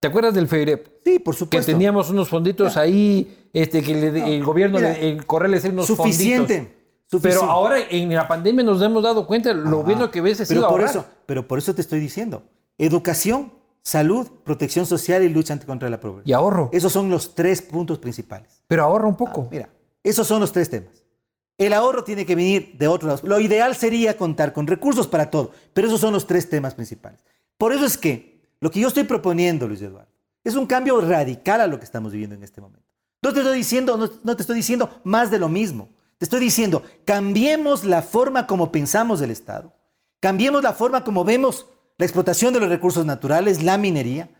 [0.00, 1.00] ¿Te acuerdas del FEIREP?
[1.04, 1.72] Sí, por Que supuesto.
[1.72, 6.56] teníamos unos fonditos ahí, este, que le- el gobierno, mira, el Correo le unos suficiente.
[6.56, 6.78] fonditos.
[7.10, 7.38] suficiente.
[7.40, 10.70] Pero ahora en la pandemia nos hemos dado cuenta lo bueno que hubiese sido pero
[10.70, 10.90] por ahorrar.
[10.96, 12.42] eso, pero por eso te estoy diciendo.
[12.76, 13.52] Educación,
[13.82, 16.28] salud, protección social y lucha contra la pobreza.
[16.28, 16.70] Y ahorro.
[16.72, 18.62] Esos son los tres puntos principales.
[18.66, 19.48] Pero ahorra un poco.
[19.50, 19.70] Mira,
[20.02, 21.04] esos son los tres temas.
[21.56, 23.24] El ahorro tiene que venir de otros lados.
[23.24, 27.24] Lo ideal sería contar con recursos para todo, pero esos son los tres temas principales.
[27.56, 30.12] Por eso es que lo que yo estoy proponiendo, Luis Eduardo,
[30.44, 32.86] es un cambio radical a lo que estamos viviendo en este momento.
[33.22, 35.88] No te estoy diciendo, no, no te estoy diciendo más de lo mismo.
[36.18, 39.74] Te estoy diciendo, cambiemos la forma como pensamos del Estado,
[40.20, 41.66] cambiemos la forma como vemos
[41.98, 44.30] la explotación de los recursos naturales, la minería,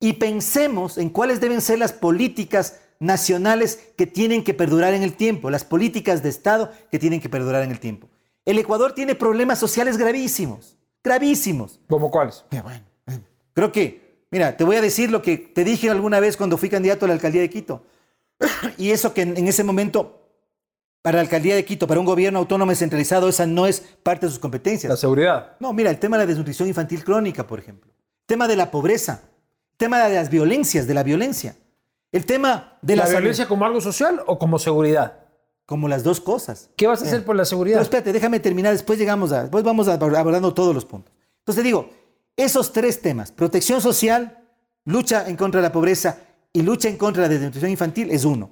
[0.00, 5.14] y pensemos en cuáles deben ser las políticas nacionales que tienen que perdurar en el
[5.14, 8.08] tiempo, las políticas de Estado que tienen que perdurar en el tiempo.
[8.44, 11.80] El Ecuador tiene problemas sociales gravísimos, gravísimos.
[11.88, 12.44] ¿Como cuáles?
[12.50, 13.20] Bueno, eh,
[13.52, 16.68] Creo que, mira, te voy a decir lo que te dije alguna vez cuando fui
[16.68, 17.84] candidato a la alcaldía de Quito.
[18.78, 20.27] y eso que en ese momento,
[21.02, 24.30] para la alcaldía de Quito, para un gobierno autónomo descentralizado, esa no es parte de
[24.30, 24.90] sus competencias.
[24.90, 25.56] La seguridad.
[25.60, 27.90] No, mira, el tema de la desnutrición infantil crónica, por ejemplo.
[27.92, 29.22] El tema de la pobreza.
[29.72, 31.56] El tema de las violencias, de la violencia.
[32.10, 35.18] El tema de ¿La, la, salud, violencia como algo social o como seguridad?
[35.66, 36.70] Como las dos cosas.
[36.76, 37.76] ¿Qué vas a Eh, hacer por la seguridad?
[37.76, 41.14] Pero espérate, déjame terminar, después llegamos a, después vamos a- abordando todos los puntos.
[41.40, 41.90] Entonces digo,
[42.36, 44.38] esos tres temas, protección social,
[44.84, 46.18] lucha en contra de la pobreza
[46.52, 48.50] y lucha en contra de la desnutrición infantil es uno.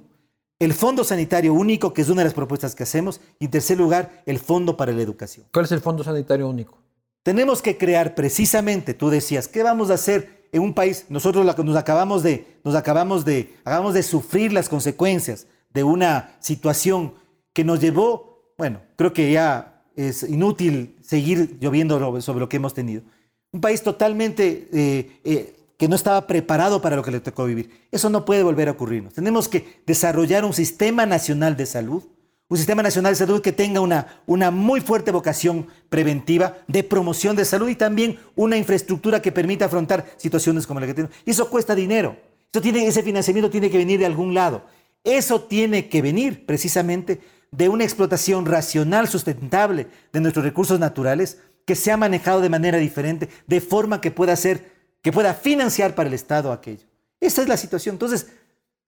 [0.59, 3.77] El Fondo Sanitario Único, que es una de las propuestas que hacemos, y en tercer
[3.77, 5.45] lugar, el Fondo para la Educación.
[5.53, 6.79] ¿Cuál es el Fondo Sanitario Único?
[7.23, 11.05] Tenemos que crear precisamente, tú decías, ¿qué vamos a hacer en un país?
[11.09, 17.13] Nosotros nos acabamos de, nos acabamos de, acabamos de sufrir las consecuencias de una situación
[17.53, 22.57] que nos llevó, bueno, creo que ya es inútil seguir lloviendo lo- sobre lo que
[22.57, 23.03] hemos tenido.
[23.51, 27.87] Un país totalmente eh, eh, que no estaba preparado para lo que le tocó vivir.
[27.91, 29.13] Eso no puede volver a ocurrirnos.
[29.13, 32.03] Tenemos que desarrollar un sistema nacional de salud,
[32.49, 37.35] un sistema nacional de salud que tenga una, una muy fuerte vocación preventiva de promoción
[37.35, 41.15] de salud y también una infraestructura que permita afrontar situaciones como la que tenemos.
[41.25, 42.17] Y eso cuesta dinero.
[42.51, 44.63] Eso tiene, ese financiamiento tiene que venir de algún lado.
[45.03, 47.21] Eso tiene que venir precisamente
[47.51, 52.77] de una explotación racional, sustentable de nuestros recursos naturales que se ha manejado de manera
[52.77, 56.85] diferente, de forma que pueda ser, que pueda financiar para el Estado aquello.
[57.19, 57.95] Esa es la situación.
[57.95, 58.27] Entonces,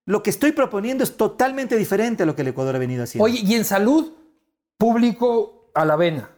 [0.06, 3.26] lo que estoy proponiendo es totalmente diferente a lo que el Ecuador ha venido haciendo.
[3.26, 4.12] Oye, y en salud,
[4.78, 6.30] público a la vena.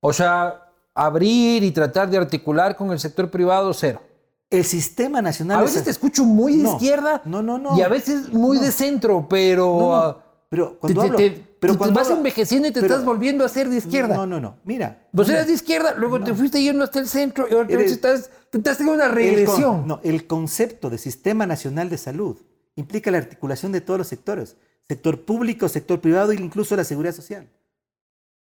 [0.00, 4.02] O sea, abrir y tratar de articular con el sector privado, cero.
[4.50, 7.76] el sistema nacional A veces te escucho muy de No, izquierda no, no, no.
[7.76, 8.62] y a veces muy No.
[8.62, 12.72] de centro, pero, No, ah, pero cuando te- hablo- te- pero cuando vas envejeciendo y
[12.72, 14.14] te pero- estás volviendo a ser de izquierda.
[14.14, 14.56] No, no, no.
[14.64, 15.08] Mira.
[15.12, 15.38] Vos mira.
[15.38, 18.78] eras de izquierda, luego te fuiste yendo hasta el centro y ahora estás, te estás
[18.78, 19.78] teniendo una regresión.
[19.80, 22.38] con- no, el concepto de Sistema Nacional de Salud
[22.76, 24.56] implica la articulación de todos los sectores,
[24.86, 27.48] sector público, sector privado e incluso la seguridad social.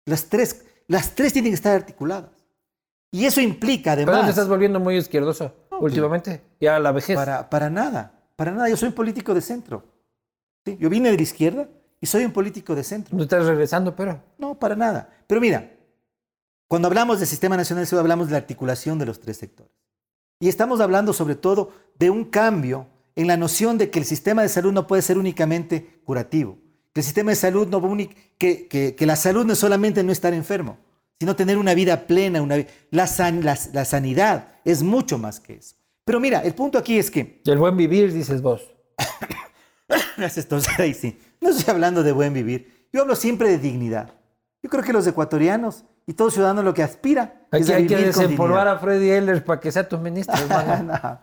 [0.04, 2.30] Las tres, las tres tienen que estar articuladas.
[3.12, 4.30] Y eso implica Pero te además...
[4.30, 7.16] estás volviendo muy izquierdoso últimamente, ya a la vejez.
[7.16, 8.68] Para, para nada, para nada.
[8.68, 9.84] Yo soy un político de centro.
[10.64, 10.76] ¿sí?
[10.80, 11.68] Yo vine de la izquierda
[12.00, 13.16] y soy un político de centro.
[13.16, 14.22] No estás regresando, pero.
[14.38, 15.08] No, para nada.
[15.26, 15.72] Pero mira,
[16.68, 19.72] cuando hablamos del Sistema Nacional de Salud, hablamos de la articulación de los tres sectores.
[20.40, 24.42] Y estamos hablando sobre todo de un cambio en la noción de que el sistema
[24.42, 26.58] de salud no puede ser únicamente curativo.
[26.92, 27.80] Que el sistema de salud no
[28.38, 30.76] que, que- que la salud no es solamente no estar enfermo,
[31.18, 32.56] sino tener una vida plena, una
[32.90, 35.76] la, san- la- la sanidad es mucho más que eso.
[36.04, 38.62] Pero mira, el punto aquí es que El buen vivir, dices vos.
[40.18, 41.18] Entonces ahí sí.
[41.40, 42.88] No estoy hablando de buen vivir.
[42.92, 44.12] Yo hablo siempre de dignidad.
[44.62, 47.86] Yo creo que los ecuatorianos y todo ciudadano lo que aspira Aquí es a hay
[47.86, 50.92] que vivir desempolvar a Freddy Ehlers para que sea tu ministro, hermano.
[51.02, 51.20] No.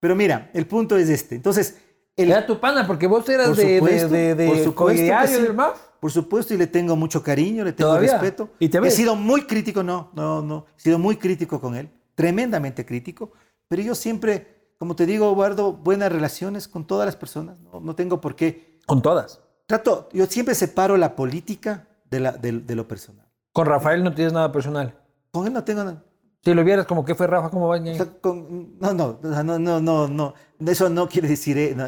[0.00, 1.34] Pero mira, el punto es este.
[1.34, 1.76] Entonces,
[2.16, 5.02] el, Era tu pana, porque vos eras por de, de, supuesto, de, de por supuesto
[5.22, 5.42] que sí.
[5.42, 5.78] del MAF.
[6.00, 8.12] Por supuesto, y le tengo mucho cariño, le tengo ¿Todavía?
[8.12, 8.50] respeto.
[8.58, 8.94] ¿Y te He ves?
[8.94, 10.66] sido muy crítico, no, no, no.
[10.78, 13.32] He sido muy crítico con él, tremendamente crítico.
[13.68, 17.60] Pero yo siempre, como te digo, guardo buenas relaciones con todas las personas.
[17.60, 18.78] No, no tengo por qué.
[18.86, 19.38] Con todas.
[19.66, 23.26] Trato, yo siempre separo la política de, la, de, de lo personal.
[23.52, 24.94] Con Rafael no tienes nada personal.
[25.30, 26.02] Con él no tengo nada.
[26.42, 27.78] Si lo vieras como que fue Rafa, ¿cómo va?
[27.78, 30.34] O sea, con- no, no, no, no, no, no.
[30.66, 31.58] Eso no quiere decir.
[31.58, 31.86] eh, no.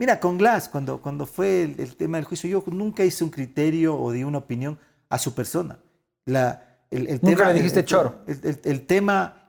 [0.00, 3.30] Mira, con Glass, cuando, cuando fue el, el tema del juicio, yo nunca hice un
[3.30, 5.78] criterio o di una opinión a su persona.
[6.24, 8.16] La, el, el Nunca tema, le dijiste choro.
[8.26, 9.41] El tema,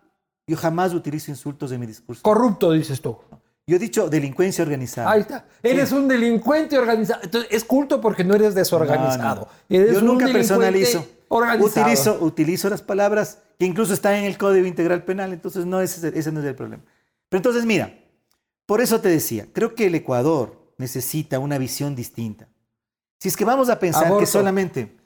[0.47, 2.21] yo jamás utilizo insultos en mi discurso.
[2.21, 3.17] Corrupto, dices tú.
[3.65, 5.09] Yo he dicho delincuencia organizada.
[5.09, 5.45] Ahí está.
[5.61, 7.21] Eres un delincuente organizado.
[7.23, 9.47] Entonces, es culto porque no eres desorganizado.
[9.69, 9.83] No, no.
[9.83, 11.05] Eres Yo un nunca personalizo.
[11.29, 11.65] Organizado.
[11.65, 16.11] Utilizo, utilizo las palabras que incluso están en el Código Integral Penal, entonces no, ese,
[16.17, 16.83] ese no es el problema.
[17.29, 17.97] Pero entonces, mira,
[18.65, 22.49] por eso te decía, creo que el Ecuador necesita una visión distinta.
[23.19, 24.19] Si es que vamos a pensar Aborto.
[24.19, 24.97] que solamente...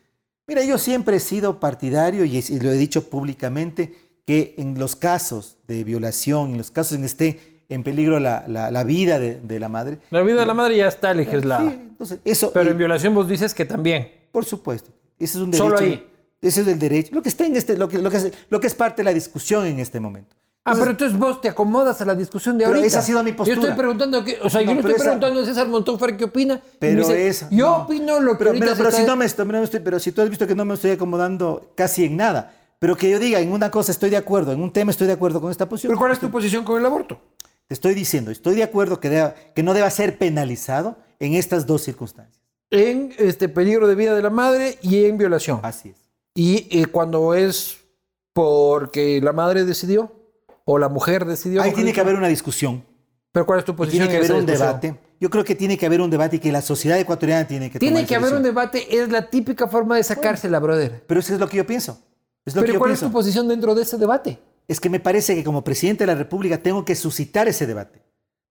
[0.48, 3.94] Mira, yo siempre he sido partidario y lo he dicho públicamente,
[4.28, 8.44] que en los casos de violación, en los casos en que esté en peligro la,
[8.48, 10.00] la- la vida de, de la madre...
[10.12, 11.70] La vida de la madre ya está legislada.
[11.70, 14.12] Sí, entonces, eso, Pero en violación vos dices que también.
[14.32, 14.92] por supuesto.
[15.18, 15.64] Ese es un derecho.
[15.70, 16.06] Solo ahí.
[16.42, 17.16] Ese es el derecho.
[17.16, 19.06] Lo que está en este, lo que, lo que, es, lo que es parte de
[19.06, 20.36] la discusión en este momento.
[20.66, 22.88] Ah, pero entonces vos te acomodas a la discusión de Pero ahorita.
[22.88, 23.56] esa ha sido mi postura.
[23.56, 25.98] Yo estoy preguntando, qué, o sea, yo No, pero estoy esa- preguntando a César Montón
[26.18, 26.62] qué opina.
[26.78, 27.48] Pero dice, eso.
[27.52, 27.76] Yo no.
[27.84, 29.64] opino lo que pero, ahorita pero, se pero está- si no me estoy, no me
[29.64, 32.54] estoy- pero si tú has visto que no me estoy acomodando casi en nada.
[32.80, 35.14] Pero que yo diga, en una cosa estoy de acuerdo, en un tema estoy de
[35.14, 35.90] acuerdo con esta posición.
[35.92, 37.20] ¿Pero cuál es tu posición con el aborto?
[37.68, 41.66] Te estoy diciendo, estoy de acuerdo que, deba- que no deba ser penalizado en estas
[41.66, 42.42] dos circunstancias.
[42.70, 45.60] En este peligro de vida de la madre y en violación.
[45.64, 45.96] Así es.
[46.36, 47.78] Y eh, cuando es
[48.34, 50.12] porque la madre decidió,
[50.66, 51.62] o la mujer decidió.
[51.62, 52.84] Ahí tiene que haber una discusión.
[53.32, 54.08] Pero ¿cuál es tu posición?
[54.08, 54.96] Tiene que haber un debate.
[55.20, 57.80] Yo creo que tiene que haber un debate y que la sociedad ecuatoriana tiene que
[57.80, 61.04] Tiene tomar que haber un debate, es la típica forma de sacársela, brother.
[61.08, 62.00] Pero eso es lo que yo pienso.
[62.48, 64.40] Es lo que Pero yo ¿cuál es tu posición dentro de ese debate?
[64.70, 68.02] es que me parece que como presidente de la República tengo que suscitar ese debate.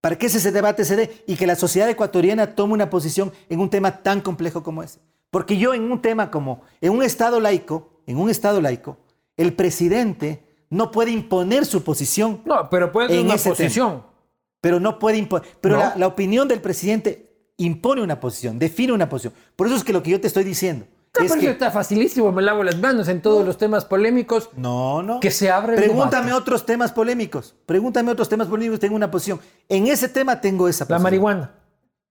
[0.00, 3.58] Para que ese debate se dé y que la sociedad ecuatoriana tome una posición en
[3.60, 5.00] un tema tan complejo como ese.
[5.30, 8.98] Porque yo en un tema como, en un Estado laico, en un Estado laico,
[9.36, 14.02] el presidente no puede imponer su posición, No, pero puede una posición.
[14.60, 15.46] pero no puede imponer.
[15.60, 15.80] Pero No.
[15.82, 19.32] la, la opinión del presidente impone una posición, define una posición.
[19.56, 20.86] Por eso es que lo que yo te estoy diciendo
[21.18, 21.50] No, es pero que...
[21.50, 24.50] está facilísimo, me lavo las manos en todos los temas polémicos.
[24.56, 25.20] No, no.
[25.20, 26.42] Que se abre el Pregúntame debate.
[26.42, 27.54] otros temas polémicos.
[27.66, 28.80] Pregúntame otros temas polémicos.
[28.80, 29.40] Tengo una posición.
[29.68, 31.02] En ese tema tengo esa La posición.
[31.02, 31.54] marihuana,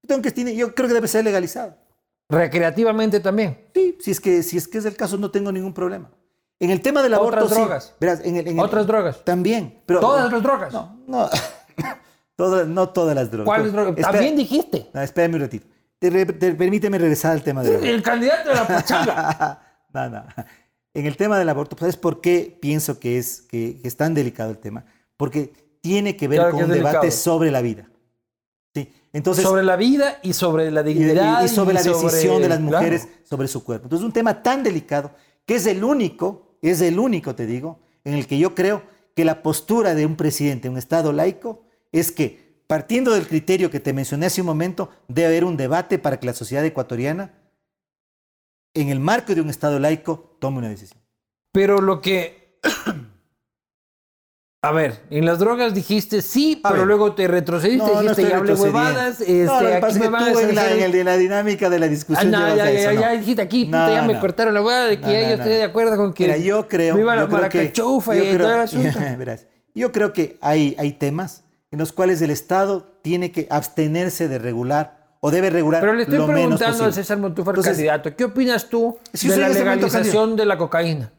[0.03, 1.75] Yo, tengo que, yo creo que debe ser legalizado.
[2.29, 3.59] recreativamente también.
[3.73, 6.09] Sí, si es que, si es, que es el caso, no tengo ningún problema.
[6.59, 7.37] En el tema del aborto.
[7.45, 7.55] Otras sí.
[7.59, 7.95] drogas.
[7.99, 9.23] Verás, en el- en el- Otras drogas.
[9.25, 9.81] También.
[9.85, 10.73] Pero, Todas las drogas.
[10.73, 11.29] No, no.
[12.37, 13.45] Todas- no todas las drogas.
[13.45, 13.95] ¿Cuáles drogas?
[13.95, 14.89] También dijiste.
[14.93, 15.67] No, espérame un ratito.
[15.99, 17.87] Te re- te- permíteme regresar al tema del aborto.
[17.89, 19.61] El candidato de la pachanga.
[19.93, 20.23] no, no.
[20.93, 24.13] En el tema del aborto, ¿sabes por qué pienso que es, que, que es tan
[24.13, 24.85] delicado el tema?
[25.17, 27.21] Porque tiene que ver Claro con que un es debate delicado.
[27.21, 27.89] sobre la vida.
[28.73, 28.93] ¿Sí?
[29.13, 31.43] Entonces, sobre la vida y sobre la y, de- y- dignidad.
[31.43, 32.77] y sobre la decisión de las claro.
[32.77, 33.85] mujeres sobre su cuerpo.
[33.85, 35.11] Entonces, un tema tan delicado
[35.45, 38.83] que es el único, es el único, te digo, en el que yo creo
[39.15, 43.79] que la postura de un presidente, un Estado laico, es que, partiendo del criterio que
[43.79, 47.33] te mencioné hace un momento, debe haber un debate para que la sociedad ecuatoriana,
[48.73, 51.01] en el marco de un Estado laico, tome una decisión.
[51.51, 52.59] Pero lo que.
[54.61, 56.87] A ver, en las drogas dijiste sí, A pero ver.
[56.87, 59.21] luego te retrocediste y dijiste estoy ya hablé huevadas.
[59.21, 61.69] Este, no, aquí es me que a tú en la, en el de la dinámica
[61.69, 63.01] de la Ah, discusión no, llevas ya, eso, ya, no.
[63.01, 64.19] ya dijiste aquí, puta, No, ya me no.
[64.19, 65.43] cortaron la hueá de que No, ya no, yo no.
[65.43, 66.23] estoy de acuerdo con que.
[66.23, 66.95] Mira, yo creo.
[66.95, 68.99] me iba a la yo creo que- yo y todo creo- el asunto.
[69.19, 69.45] verás,
[69.75, 71.43] yo creo que hay, hay temas
[71.75, 76.03] en los cuales el Estado tiene que abstenerse de regular o debe regular Pero le
[76.03, 79.59] estoy lo preguntando al César Montúfar, Entonces, candidato, ¿qué opinas tú Si de la momento
[79.65, 81.11] legalización de la cocaína?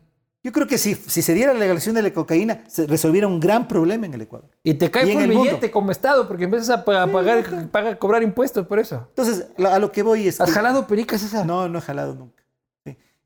[0.43, 3.39] Yo creo que si, si se diera la legalización de la cocaína, se resolviera un
[3.39, 4.49] gran problema en el Ecuador.
[4.63, 5.71] Y te cae por el billete mundo.
[5.73, 9.07] como Estado, porque empiezas a, pa- a pagar, pagar- cobrar impuestos por eso.
[9.11, 11.45] Entonces, a lo que voy es ¿Has que- jalado perica, César?
[11.45, 12.45] No, no he jalado nunca.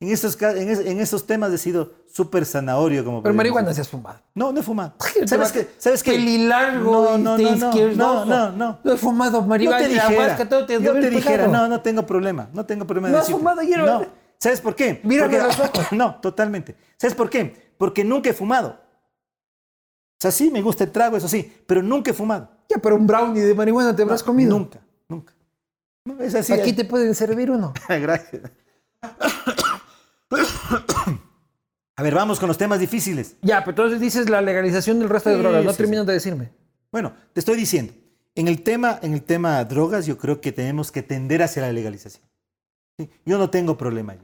[0.01, 3.05] En, estos, ca- en, es- en esos temas he sido súper zanahorio.
[3.05, 4.19] Como Pero marihuana se has fumado.
[4.35, 4.95] No, no he fumado.
[5.27, 5.69] ¿Sabes qué?
[5.77, 6.13] ¿Sabes qué?
[6.13, 8.79] Pelilargo, No, no, no, no, no, no, no.
[8.83, 12.07] No he fumado marihuana, te dijera, ayahuasca, todo te yo te dijera, no, no tengo
[12.07, 13.87] problema, no tengo problema de ¿No has fumado hierba?
[13.87, 14.07] No.
[14.39, 15.01] ¿Sabes por qué?
[15.05, 15.87] Mírame Porque- los ojos.
[15.93, 16.75] No, totalmente.
[16.97, 17.71] ¿Sabes por qué?
[17.77, 18.71] Porque nunca he fumado.
[18.71, 22.49] O sea, sí, me gusta el trago, eso sí, pero nunca he fumado.
[22.71, 24.51] Ya, pero un brownie de marihuana te habrás comido.
[24.59, 24.79] Nunca,
[25.09, 25.35] nunca.
[26.21, 26.53] Es así.
[26.55, 27.75] Aquí te pueden servir uno.
[27.89, 28.43] Gracias.
[32.01, 33.37] A ver, vamos con los temas difíciles.
[33.43, 35.63] Ya, pero entonces dices la legalización del resto de Sí, drogas.
[35.67, 36.51] No sí, terminas de decirme.
[36.91, 37.93] Bueno, te estoy diciendo,
[38.35, 41.71] en el tema, en el tema drogas, yo creo que tenemos que tender hacia la
[41.73, 42.25] legalización.
[43.27, 44.13] Yo no tengo problema.
[44.15, 44.19] ahí.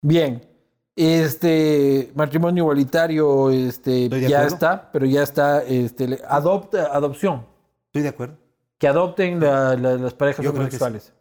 [0.00, 0.46] Bien.
[0.94, 4.46] Este matrimonio igualitario este, ya acuerdo.
[4.54, 7.46] está, pero ya está este, adopta, adopción.
[7.86, 8.36] Estoy de acuerdo.
[8.78, 11.12] Que adopten la- la- las parejas Yo homosexuales.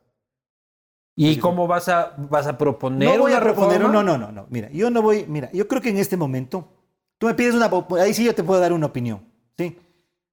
[1.16, 3.94] ¿Y cómo vas a, vas a proponer No voy una a proponer, reforma?
[3.94, 4.48] no, no, no, no.
[4.50, 6.68] Mira, yo no voy, mira, yo creo que en este momento,
[7.18, 7.70] tú me pides una,
[8.02, 9.22] ahí sí yo te puedo dar una opinión,
[9.58, 9.78] ¿sí?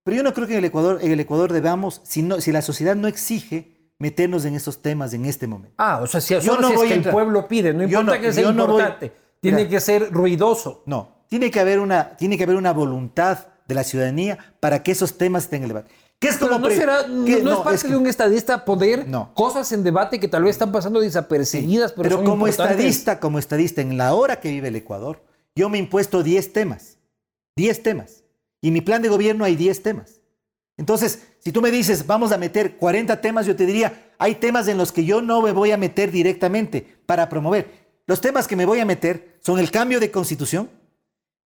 [0.05, 2.53] Pero yo no creo que en el Ecuador, en el Ecuador debamos, si, no, si
[2.53, 5.74] la sociedad no exige meternos en esos temas en este momento.
[5.79, 7.83] Ah, o sea, si, Yo no si es voy que a el pueblo pide, no
[7.83, 9.70] importa no- que sea yo no voy- importante, tiene Mira.
[9.70, 10.83] que ser ruidoso.
[10.87, 14.93] No, tiene que haber una, tiene que haber una voluntad de la ciudadanía para que
[14.93, 15.91] esos temas estén en el debate.
[16.21, 19.07] ¿Qué es Pero como no, será, qué- no, es parte que- de un estadista poder
[19.07, 19.33] No.
[19.35, 23.39] cosas en debate que tal vez están pasando desapercibidas, pero, Pero son como estadista, como
[23.39, 25.23] estadista, en la hora que vive el Ecuador,
[25.55, 26.99] yo me he impuesto 10 temas.
[27.57, 28.25] 10 temas.
[28.61, 30.21] Y mi plan de gobierno hay 10 temas.
[30.77, 34.66] Entonces, si tú me dices, vamos a meter 40 temas, yo te diría, hay temas
[34.69, 37.71] en los que yo no me voy a meter directamente para promover.
[38.09, 40.69] Los temas que me voy a meter son el cambio de constitución.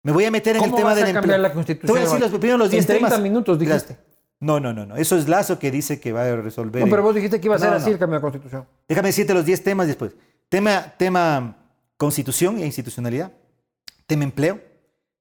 [0.04, 1.22] Me voy a meter en el ¿Cómo tema vas del a empleo.
[1.22, 1.92] cambiar la Te constitución?
[1.94, 3.22] voy a decir los, primero los 10 En 30 temas.
[3.22, 3.98] minutos dijiste.
[4.44, 4.98] No, no, no, no.
[4.98, 6.84] Eso es Lazo que dice que va a resolver.
[6.84, 7.94] No, pero vos dijiste que iba a ser No, así no.
[7.94, 8.68] el cambio de constitución.
[8.90, 10.16] Déjame decirte los 10 temas después.
[10.50, 11.56] Tema, tema
[11.96, 13.32] constitución e institucionalidad.
[14.06, 14.60] Tema empleo.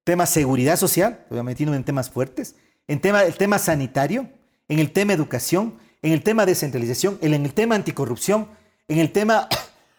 [0.03, 1.21] Tema seguridad social.
[1.29, 2.57] Te voy a metiendo en temas fuertes.
[2.89, 4.29] En tema, el tema sanitario.
[4.69, 5.75] En el tema educación.
[6.03, 7.19] En el tema descentralización.
[7.21, 8.49] En el tema anticorrupción.
[8.89, 9.49] En el tema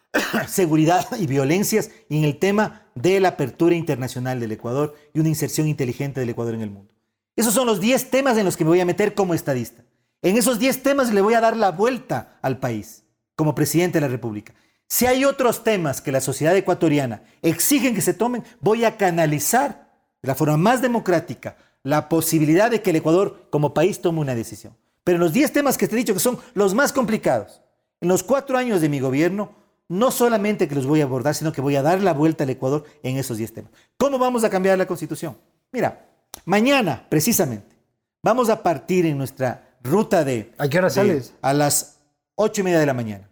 [0.49, 1.91] seguridad y violencias.
[2.09, 6.29] Y en el tema de la apertura internacional del Ecuador y una inserción inteligente del
[6.29, 6.92] Ecuador en el mundo.
[7.35, 9.83] Esos son los 10 temas en los que me voy a meter como estadista.
[10.21, 13.03] En esos 10 temas le voy a dar la vuelta al país
[13.35, 14.53] como presidente de la República.
[14.87, 19.91] Si hay otros temas que la sociedad ecuatoriana exigen que se tomen, voy a canalizar
[20.21, 24.35] de la forma más democrática, la posibilidad de que el Ecuador como país tome una
[24.35, 24.77] decisión.
[25.03, 27.61] Pero en los 10 temas que te he dicho que son los más complicados,
[27.99, 29.55] en los cuatro años de mi gobierno,
[29.89, 32.49] no solamente que los voy a abordar, sino que voy a dar la vuelta al
[32.51, 33.71] Ecuador en esos 10 temas.
[33.97, 35.37] ¿Cómo vamos a cambiar la constitución?
[35.71, 36.12] Mira,
[36.45, 37.75] mañana, precisamente,
[38.23, 40.51] vamos a partir en nuestra ruta de...
[40.57, 41.33] ¿A qué hora de- sales?
[41.41, 41.99] A las
[42.35, 43.29] ocho y media de la mañana.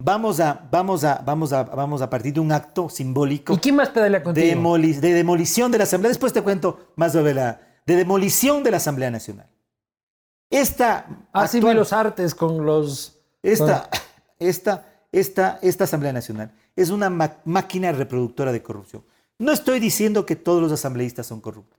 [0.00, 3.74] Vamos a, vamos a, vamos a, vamos a partir de un acto simbólico ¿Y quién
[3.74, 4.46] más pedalea contigo?
[4.46, 6.10] demoli- de demolición de la Asamblea.
[6.10, 9.48] Después te cuento más sobre la de demolición de la Asamblea Nacional.
[10.50, 13.18] Esta Así actual- vi los artes con los...
[13.42, 13.88] esta,
[14.38, 17.10] esta, esta, esta Asamblea Nacional es una
[17.44, 19.02] máquina reproductora de corrupción.
[19.38, 21.77] No estoy diciendo que todos los asambleístas son corruptos,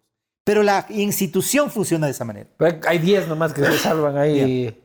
[0.49, 2.49] pero la institución funciona de esa manera.
[2.57, 4.75] Pero Hay 10 nomás que se salvan ahí.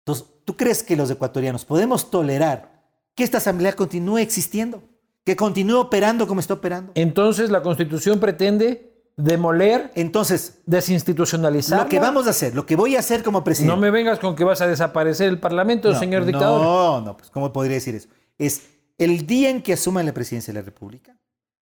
[0.00, 2.82] Entonces, ¿tú crees que los ecuatorianos podemos tolerar
[3.14, 4.82] que esta Asamblea continúe existiendo?
[5.24, 6.90] Que continúe operando como está operando.
[6.96, 11.78] Entonces la constitución pretende demoler, Entonces, desinstitucionalizar.
[11.78, 13.72] lo que vamos a hacer, lo que voy a hacer como presidente.
[13.72, 16.60] No me vengas con que vas a desaparecer el parlamento, No, señor dictador.
[16.60, 18.08] No, no, pues ¿cómo podría decir eso?
[18.36, 18.62] Es
[18.98, 21.17] el día en que asuma la presidencia de la República,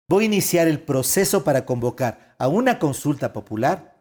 [0.10, 3.96] voy a iniciar el proceso para convocar a una consulta popular.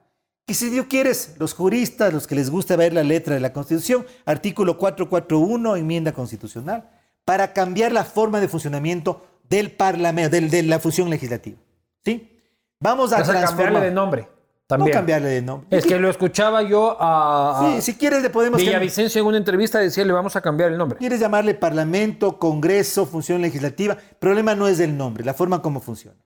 [0.47, 3.53] Y si Dios quieres, los juristas, los que les gusta ver la letra de la
[3.53, 6.89] Constitución, artículo 441, enmienda constitucional,
[7.27, 11.59] para cambiar la forma de funcionamiento del Parlamento, del- de la función legislativa.
[12.05, 12.41] ¿Sí?
[12.81, 14.29] Vamos a Vas a cambiarle de nombre.
[14.77, 14.99] No También.
[14.99, 15.67] cambiarle de nombre.
[15.71, 18.61] Es que lo escuchaba yo a, Sí, si quieres le podemos...
[18.61, 20.99] Villavicencio en una entrevista decía le vamos a cambiar el nombre.
[20.99, 23.95] Quieres llamarle Parlamento, Congreso, función legislativa.
[23.95, 26.19] El problema no es el nombre, la forma como funciona.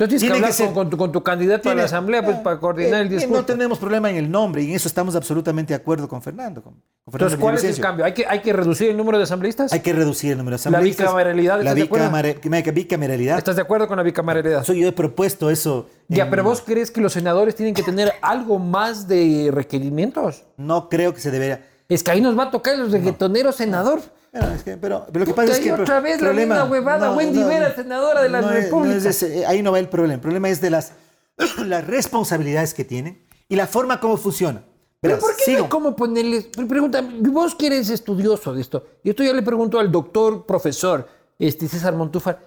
[0.00, 1.74] Entonces tienes que Tiene hablar que ser- con, con tu, con tu candidato a la
[1.74, 3.40] Tiene- asamblea pues, para coordinar eh, el eh, discurso.
[3.40, 6.62] No tenemos problema en el nombre y en eso estamos absolutamente de acuerdo con Fernando.
[6.62, 8.04] con- con Fernando Entonces, ¿cuál es el cambio?
[8.04, 9.72] ¿Hay que, ¿Hay que reducir el número de asambleístas?
[9.72, 11.04] Hay que reducir el número de asambleístas.
[11.06, 12.06] bicameralidad, La acuerdo?
[12.12, 13.38] bicamare- bicameralidad.
[13.38, 14.62] ¿Estás de acuerdo con la bicameralidad?
[14.62, 15.88] Eso yo he propuesto eso.
[16.06, 20.44] Ya, en- pero vos crees que los senadores tienen que tener algo más de requerimientos.
[20.56, 21.66] No creo que se debería.
[21.88, 24.00] Es que ahí nos va a tocar el reggaetonero senador.
[24.40, 25.72] Pero, es que- pero- pero lo que Puta, pasa es que.
[25.72, 28.94] otra vez la problema- misma huevada, Wendy Vera, senadora de la no República.
[28.94, 30.14] no es ese, eh, ahí no va el problema.
[30.14, 30.92] El problema es de las,
[31.66, 34.62] las responsabilidades que tienen y la forma como funciona.
[35.00, 36.46] ¿Pero por qué no hay cómo ponerles?
[36.46, 41.06] Pregúntame, vos que eres estudioso de esto, y esto ya le pregunto al doctor, profesor
[41.38, 42.40] este, César Montúfar,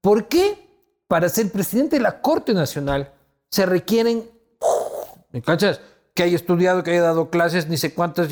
[0.00, 0.56] ¿por qué
[1.08, 3.12] para ser presidente de la Corte Nacional
[3.50, 4.30] se requieren,
[5.32, 5.80] ¿me cachas?
[6.14, 8.28] Que haya estudiado, que haya dado clases, ni sé cuántas,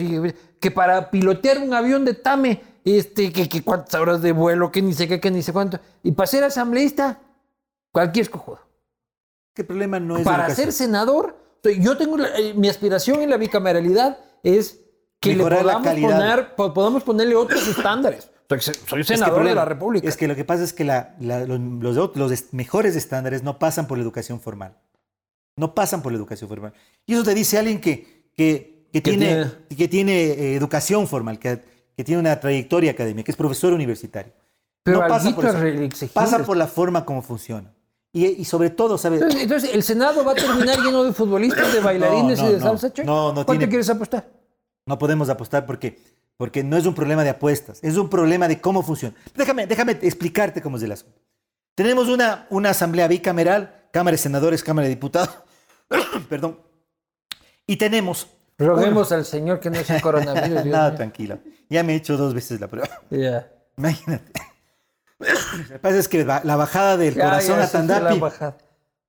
[0.60, 4.82] que para pilotear un avión de Tame, este, que, que cuántas horas de vuelo, que
[4.82, 7.18] ni sé qué, que ni sé cuánto, y para ser asambleísta,
[7.92, 8.60] cualquier escojudo.
[9.54, 11.36] Que el problema no es Para ser senador,
[11.80, 14.80] yo tengo la- eh, mi aspiración en la bicameralidad es
[15.20, 16.10] que le podamos, calidad.
[16.18, 18.30] poner, po- podamos ponerle otros estándares.
[18.86, 20.06] Soy Es que senador de la República.
[20.06, 23.58] Es que lo que pasa es que la- la- los, los los mejores estándares no
[23.58, 24.76] pasan por la educación formal.
[25.56, 26.74] No pasan por la educación formal.
[27.06, 31.62] Y eso te dice alguien que, que, que tiene, que tiene eh, educación formal, que,
[31.96, 34.32] que tiene una trayectoria académica, que es profesor universitario.
[34.82, 36.06] Pero no pasa por, eso.
[36.12, 37.72] pasa por la forma como funciona.
[38.12, 39.20] Y, y sobre todo, ¿sabes?
[39.22, 42.58] Entonces, entonces, el Senado va a terminar lleno de futbolistas, de bailarines no, y de
[42.58, 42.78] no.
[42.78, 42.92] salsa?
[43.04, 44.28] No, no ¿Cuánto tiene- quieres apostar?
[44.86, 45.98] No podemos apostar porque,
[46.36, 49.16] porque no es un problema de apuestas, es un problema de cómo funciona.
[49.34, 51.18] Déjame, déjame explicarte cómo es el asunto.
[51.74, 55.34] Tenemos una, una asamblea bicameral, Cámara de Senadores, Cámara de Diputados,
[56.28, 56.60] perdón,
[57.66, 58.28] y tenemos...
[58.58, 60.48] Roguemos al Señor que no sea coronavirus.
[60.62, 60.96] Dios Nada, mío.
[60.96, 61.38] tranquilo.
[61.68, 62.88] Ya me he hecho dos veces la prueba.
[63.10, 63.50] Ya.
[63.76, 64.32] Imagínate.
[65.18, 68.20] Lo que pasa es que la bajada del Ya, corazón ya, a Tandapi...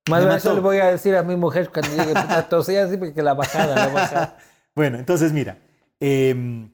[0.08, 2.96] Más bien eso le voy a decir a mi mujer cuando llegue puta tosía así
[2.98, 4.38] porque la bajada, la bajada.
[4.76, 5.58] Bueno, entonces mira,
[6.00, 6.68] eh,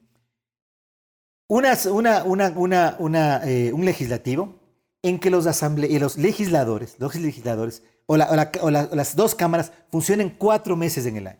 [1.48, 4.58] unas- una, una, una, una, eh, un legislativo
[5.02, 8.88] en que los, asamble y los legisladores, los legisladores o, la- o la- o la-
[8.90, 11.38] o las dos cámaras funcionen cuatro meses en el año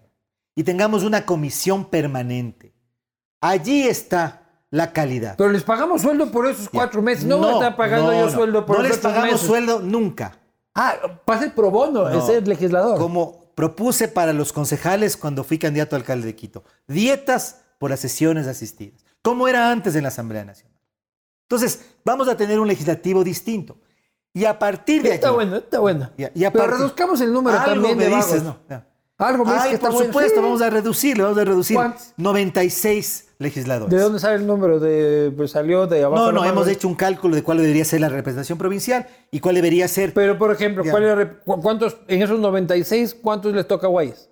[0.55, 2.75] y tengamos una comisión permanente.
[3.41, 5.35] Allí está la calidad.
[5.37, 7.25] Pero les pagamos sueldo por esos cuatro meses.
[7.25, 9.47] No, estar pagando no, yo sueldo por No les pagamos meses.
[9.47, 10.39] sueldo nunca.
[10.75, 12.19] Ah, pasa el pro bono, No.
[12.19, 12.99] es el legislador.
[12.99, 16.65] Como propuse para los concejales cuando fui candidato a alcalde de Quito.
[16.89, 19.05] Dietas por las sesiones asistidas.
[19.21, 20.79] Como era antes en la Asamblea Nacional.
[21.43, 23.77] Entonces, vamos a tener un legislativo distinto.
[24.33, 26.11] Y a partir de Está allí- bueno, está bueno.
[26.17, 28.61] Y a- y a Pero partir- reduzcamos el número Algo también me de dices, vagos.
[28.71, 28.83] ¿no?
[29.23, 29.29] No.
[29.29, 30.41] Algo dices Ay, que está por supuesto, Sí.
[30.43, 31.77] vamos a reducirlo, vamos a reducir.
[31.77, 32.13] ¿Cuántos?
[32.17, 33.91] 96 legisladores.
[33.95, 34.79] ¿De dónde sale el número?
[34.81, 36.27] De, pues salió de abajo.
[36.27, 39.55] No, no, hemos hecho un cálculo de cuál debería ser la representación provincial y cuál
[39.57, 40.13] debería ser.
[40.15, 40.85] Pero, por ejemplo.
[40.89, 44.29] ¿cuál era- cu- ¿cuántos, en esos 96, cuántos les toca a Guayas?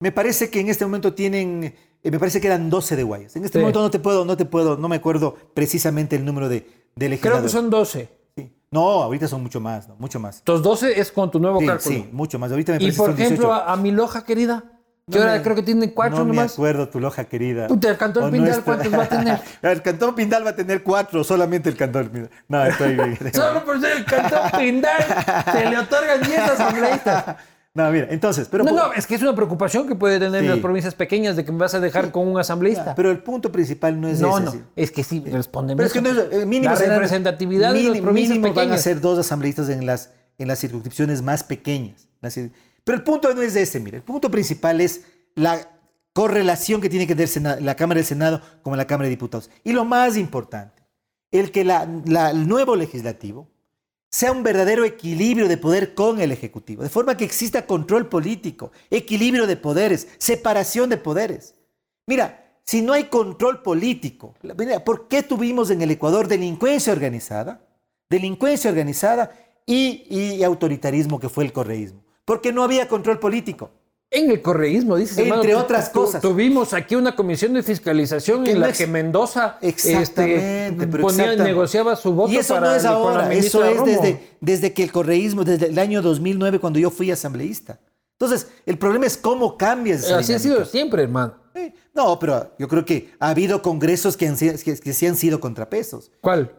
[0.00, 3.36] Me parece que en este momento tienen, eh, me parece que eran 12 de Guayas.
[3.36, 3.60] En este Sí.
[3.60, 6.66] momento no te puedo, no te puedo, no me acuerdo precisamente el número de, de
[6.96, 7.44] Creo legisladores.
[7.44, 8.08] que son 12.
[8.72, 9.94] No, ahorita son mucho más, ¿no?
[9.98, 10.38] mucho más.
[10.38, 11.94] Entonces 12 es con tu nuevo Sí, cálculo.
[11.94, 12.50] sí, mucho más.
[12.50, 13.52] Ahorita me y parece por son ejemplo, 18.
[13.68, 14.64] a, a mi loja querida,
[15.10, 16.52] que No ahora me- creo que tiene cuatro no me nomás.
[16.54, 17.66] acuerdo tu loja querida.
[17.66, 19.40] Puta, el Cantón O Pindal, nuestra- ¿cuántos va a tener?
[19.62, 22.30] el Cantón Pindal va a tener cuatro, solamente el Cantón Pindal.
[22.48, 23.18] No, estoy bien.
[23.34, 25.04] Solo por ser el Cantón Pindal
[25.52, 27.36] se le otorgan 10 asambleístas.
[27.74, 30.46] No, mira, entonces, pero, No, no, es que es una preocupación que puede tener Sí.
[30.48, 32.94] las provincias pequeñas de que me vas a dejar con un asambleísta.
[32.94, 34.44] pero el punto principal no es no, ese.
[34.44, 34.60] no, sí.
[34.76, 35.78] es que sí, respóndeme.
[35.78, 38.64] Pero es que no es, eh, mínimo la representatividad de las mínimo- provincias mínimo van
[38.64, 38.82] a pequeñas.
[38.82, 42.08] ser dos asambleístas en las, en las circunscripciones más pequeñas.
[42.84, 43.96] Pero el punto no es ese, mira.
[43.96, 45.02] El punto principal es
[45.34, 45.58] la
[46.12, 49.48] correlación que tiene que tener la Cámara del Senado con la Cámara de Diputados.
[49.64, 50.82] Y lo más importante,
[51.30, 53.48] el que la- la- el nuevo legislativo
[54.12, 58.70] sea un verdadero equilibrio de poder con el Ejecutivo, de forma que exista control político,
[58.90, 61.54] equilibrio de poderes, separación de poderes.
[62.06, 64.34] Mira, si no hay control político,
[64.84, 67.66] ¿por qué tuvimos en el Ecuador delincuencia organizada?
[68.10, 69.32] Delincuencia organizada
[69.64, 72.04] y, y autoritarismo que fue el correísmo.
[72.26, 73.70] Porque no había control político.
[74.14, 75.16] En el correísmo, dices.
[75.18, 76.20] Entre hermano, otras tu- cosas.
[76.20, 81.22] Tuvimos aquí una comisión de fiscalización en no la que Mendoza Exactamente, este, pero ponía-
[81.24, 81.44] exactamente.
[81.44, 84.92] negociaba su voto Y eso para no es ahora, eso es desde, desde que el
[84.92, 87.80] correísmo, desde el año 2009 cuando yo fui asambleísta.
[88.18, 91.34] Entonces, el problema es cómo cambias esa Así ha sido siempre, hermano.
[91.54, 95.06] Eh, No, pero yo creo que ha habido congresos que, han sido- que, que sí
[95.06, 96.10] han sido contrapesos.
[96.20, 96.52] ¿Cuál?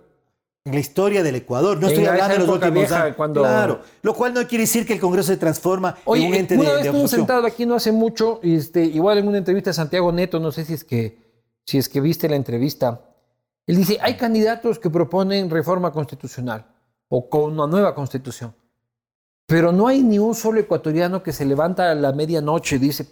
[0.65, 1.77] En la historia del Ecuador.
[1.77, 3.17] No En estoy hablando de los últimos vieja, años.
[3.17, 3.81] cuando- Claro.
[4.01, 6.69] Lo cual no quiere decir que el Congreso se transforma Oye, en un ente una
[6.69, 7.19] de, vez de oposición.
[7.19, 10.63] sentados aquí no hace mucho, este, igual en una entrevista a Santiago Neto, no sé
[10.63, 11.17] si es que,
[11.65, 13.01] si es que viste la entrevista.
[13.67, 16.65] Él dice, hay candidatos que proponen reforma constitucional
[17.09, 18.55] o con una nueva constitución,
[19.45, 23.05] pero no hay ni un solo ecuatoriano que se levanta a la medianoche y dice,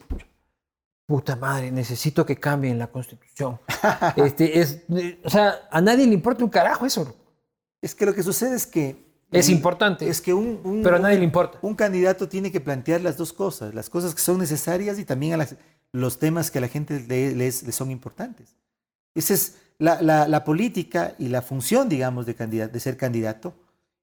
[1.06, 3.60] puta madre, necesito que cambien la constitución.
[4.16, 7.18] este, es, eh, o sea, a nadie le importa un carajo eso.
[7.82, 9.10] Es que lo que sucede es que...
[9.32, 11.58] Es importante, Es que un, un- pero a nadie le importa.
[11.62, 15.34] un candidato tiene que plantear las dos cosas, las cosas que son necesarias y también
[15.34, 15.56] a las-
[15.94, 18.56] los temas que a la gente le, les- le son importantes.
[19.16, 23.54] Esa es la, la- la política y la función, digamos, de, candidato, de ser candidato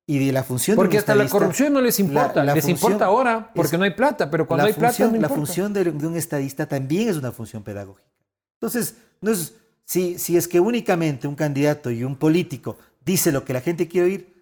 [0.06, 2.42] y de la función de Porque un hasta la corrupción no les importa.
[2.42, 5.16] la les importa ahora porque es- no hay plata, pero cuando hay plata no la
[5.18, 5.34] importa.
[5.34, 8.08] función de, de un estadista también es una función pedagógica.
[8.54, 9.52] Entonces, no es,
[9.84, 13.88] si, si es que únicamente un candidato y un político dice lo que la gente
[13.88, 14.38] quiere oír,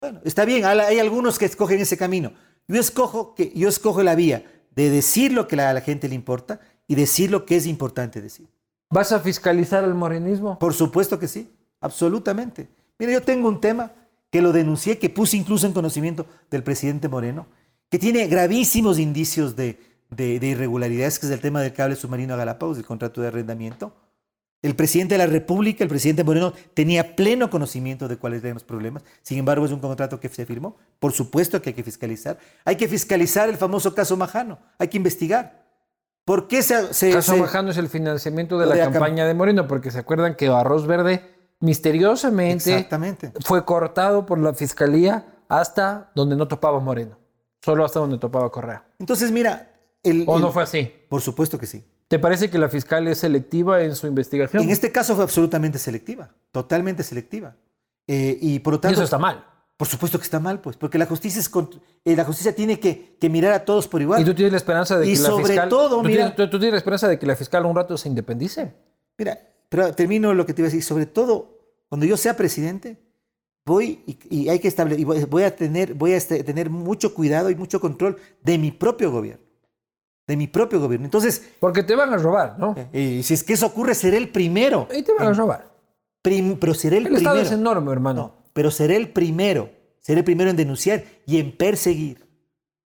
[0.00, 2.32] bueno, está bien, hay algunos que escogen ese camino.
[2.68, 4.44] Yo escojo, que, yo escojo la vía
[4.76, 8.20] de decir lo que a la gente le importa y decir lo que es importante
[8.20, 8.46] decir.
[8.90, 10.58] ¿Vas a fiscalizar al morenismo?
[10.58, 11.50] Por supuesto que sí,
[11.80, 12.68] absolutamente.
[12.98, 13.92] Mira, yo tengo un tema
[14.30, 17.46] que lo denuncié, que puse incluso en conocimiento del presidente Moreno,
[17.88, 19.78] que tiene gravísimos indicios de,
[20.10, 23.28] de- de irregularidades, que es el tema del cable submarino a Galápagos, del contrato de
[23.28, 23.92] arrendamiento.
[24.64, 28.64] El presidente de la República, el presidente Moreno, tenía pleno conocimiento de cuáles eran los
[28.64, 29.02] problemas.
[29.22, 30.76] Sin embargo, es un contrato que se firmó.
[30.98, 32.38] Por supuesto que hay que fiscalizar.
[32.64, 34.58] Hay que fiscalizar el famoso caso Majano.
[34.78, 35.64] Hay que investigar.
[36.24, 36.94] ¿Por qué se...
[36.94, 40.34] se- Caso se- Bajano es el financiamiento de la campaña de Moreno, porque se acuerdan
[40.34, 41.22] que Arroz Verde
[41.60, 43.32] misteriosamente Exactamente.
[43.44, 47.18] fue cortado por la fiscalía hasta donde no topaba Moreno.
[47.62, 48.84] Solo hasta donde topaba Correa.
[48.98, 49.70] Entonces, mira...
[50.02, 50.90] El, ¿O el- no fue así?
[51.08, 51.84] Por supuesto que sí.
[52.08, 54.62] ¿Te parece que la fiscal es selectiva en su investigación?
[54.62, 57.56] En este caso fue absolutamente selectiva, totalmente selectiva.
[58.06, 59.44] Eh, y por lo y tanto, eso está mal.
[59.76, 62.78] por supuesto que está mal, pues, porque la justicia, es cont- eh, la justicia tiene
[62.78, 64.20] que, que mirar a todos por igual.
[64.20, 65.68] Y tú tienes la esperanza de Y que la fiscal...
[65.70, 67.96] todo, tú mira- tienes- tú- tú tienes la esperanza de que la fiscal un rato
[67.96, 68.74] se independice.
[69.16, 69.38] Mira,
[69.70, 70.84] pero termino lo que te iba a decir.
[70.84, 71.58] Sobre todo,
[71.88, 73.00] cuando yo sea presidente,
[73.64, 76.68] voy y, y hay que establecer, y voy, voy a tener, voy a este- tener
[76.68, 79.42] mucho cuidado y mucho control de mi propio gobierno,
[80.26, 81.04] de mi propio gobierno.
[81.06, 82.74] Entonces, Porque te van a robar, ¿no?
[82.92, 84.88] eh, si es que eso ocurre, seré el primero.
[84.96, 85.66] Y te van a robar.
[86.22, 87.54] Prim- pero seré el, El Estado primero.
[87.54, 88.20] es enorme, hermano.
[88.22, 89.68] No, pero seré el primero,
[90.00, 92.26] seré el primero en denunciar y en perseguir,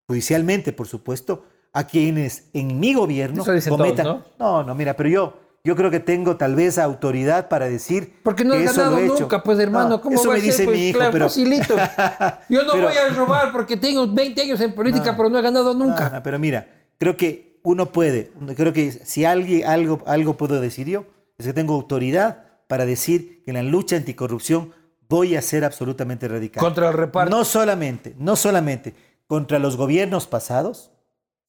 [0.09, 4.05] judicialmente, por supuesto, a quienes en mi gobierno Eso cometan.
[4.07, 4.65] todos, ¿no?
[4.65, 8.15] no, mira, pero yo, yo creo que tengo tal vez autoridad para decir.
[8.25, 9.21] Porque no lo ganado he hecho.
[9.21, 9.89] nunca, pues hermano.
[9.91, 11.25] No, ¿Cómo eso va me a dice Pues, mi hijo, claro, pero.
[11.27, 11.77] facilito.
[12.49, 15.43] Yo no Pero- voy a robar porque tengo 20 años en política, pero no he
[15.43, 16.09] ganado nunca.
[16.11, 16.67] No, pero mira,
[16.99, 21.07] creo que uno puede, creo que si alguien, algo, algo puedo decir yo,
[21.37, 24.73] es que tengo autoridad para decir que en la lucha anticorrupción
[25.09, 26.61] voy a ser absolutamente radical.
[26.63, 27.31] Contra el reparto.
[27.35, 28.95] No solamente, no solamente
[29.27, 30.91] contra los gobiernos pasados,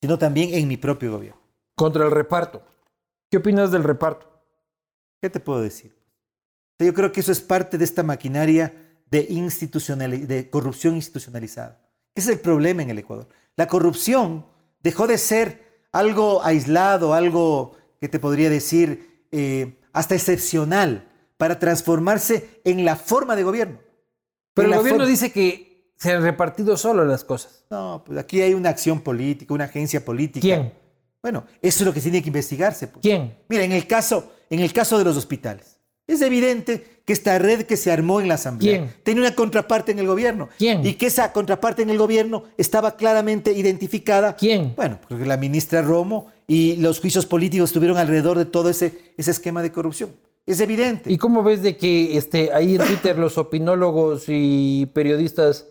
[0.01, 1.41] sino también en mi propio gobierno.
[1.75, 2.63] Contra el reparto.
[3.29, 4.27] ¿Qué opinas del reparto?
[5.21, 5.95] ¿Qué te puedo decir?
[6.79, 8.73] Yo creo que eso es parte de esta maquinaria
[9.11, 11.81] de, institucionali- de corrupción institucionalizada.
[12.15, 13.27] Ese es el problema en el Ecuador.
[13.55, 14.45] La corrupción
[14.81, 21.07] dejó de ser algo aislado, algo que te podría decir eh, hasta excepcional,
[21.37, 23.79] para transformarse en la forma de gobierno.
[24.53, 27.65] Pero en el gobierno forma- dice que se han repartido solo las cosas.
[27.69, 30.41] No, pues aquí hay una acción política, una agencia política.
[30.41, 30.73] ¿Quién?
[31.21, 32.87] Bueno, eso es lo que tiene que investigarse.
[32.87, 33.01] pues.
[33.01, 33.37] ¿Quién?
[33.49, 35.78] Mira, en el caso, en el caso de los hospitales,
[36.09, 38.93] es evidente que esta red que se armó en la Asamblea ¿Quién?
[39.03, 40.49] tenía una contraparte en el gobierno.
[40.57, 40.85] ¿Quién?
[40.85, 44.35] Y que esa contraparte en el gobierno estaba claramente identificada.
[44.35, 44.73] ¿Quién?
[44.75, 49.31] Bueno, porque la ministra Romo y los juicios políticos estuvieron alrededor de todo ese, ese
[49.31, 50.11] esquema de corrupción.
[50.45, 51.11] Es evidente.
[51.11, 55.67] ¿Y cómo ves de que este, ahí en Twitter los opinólogos y periodistas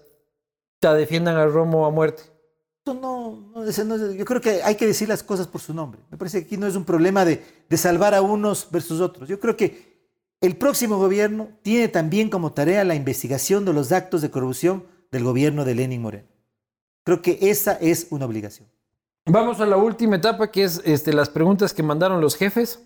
[0.78, 2.23] te defiendan a Romo a muerte?
[2.86, 6.01] No, no, no yo creo que hay que decir las cosas por su nombre.
[6.10, 9.28] Me parece que aquí no es un problema de, de salvar a unos versus otros.
[9.28, 9.98] Yo creo que
[10.40, 15.24] el próximo gobierno tiene también como tarea la investigación de los actos de corrupción del
[15.24, 16.28] gobierno de Lenin Moreno.
[17.05, 18.69] Creo que esa es una obligación.
[19.27, 22.81] Vamos a la última etapa, que es este, las preguntas que mandaron los jefes.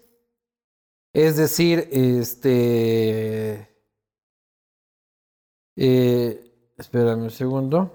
[1.12, 3.68] Es decir, este.
[5.76, 7.90] Eh, espérame un segundo.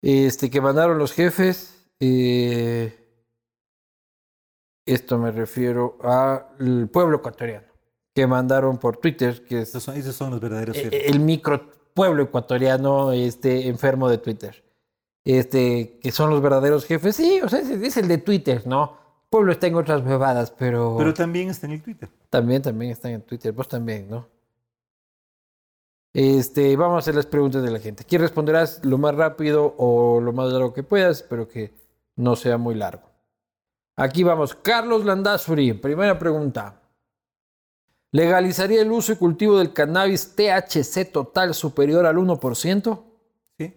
[0.00, 1.86] Este, que mandaron los jefes.
[2.00, 3.01] eh,
[4.86, 7.66] esto me refiero al pueblo ecuatoriano.
[8.14, 11.02] Que mandaron por Twitter, que es Esos son, esos son los verdaderos jefes.
[11.06, 14.62] el micro pueblo ecuatoriano este, enfermo de Twitter.
[15.24, 17.16] Este, que son los verdaderos jefes.
[17.16, 18.98] Sí, o sea, es, el de Twitter, ¿no?
[19.24, 22.08] El pueblo está en otras bebadas, pero, Pero también está en el Twitter.
[22.28, 23.52] también, también están en Twitter.
[23.52, 24.28] Vos también, ¿no?
[26.12, 28.02] Este, vamos a hacer las preguntas de la gente.
[28.02, 31.72] Aquí responderás lo más rápido o lo más largo que puedas, pero que
[32.16, 33.11] no sea muy largo.
[33.96, 34.54] Aquí vamos.
[34.54, 36.80] Carlos Landazuri, primera pregunta.
[38.10, 43.02] ¿Legalizaría el uso y cultivo del cannabis THC total superior al 1%?
[43.58, 43.74] ¿sí?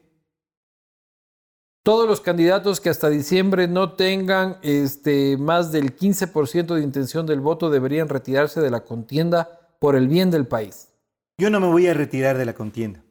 [1.83, 7.39] Todos los candidatos que hasta diciembre no tengan este, más del 15% de intención del
[7.39, 10.89] voto deberían retirarse de la contienda por el bien del país.
[11.37, 13.03] Yo no me voy a retirar de la contienda,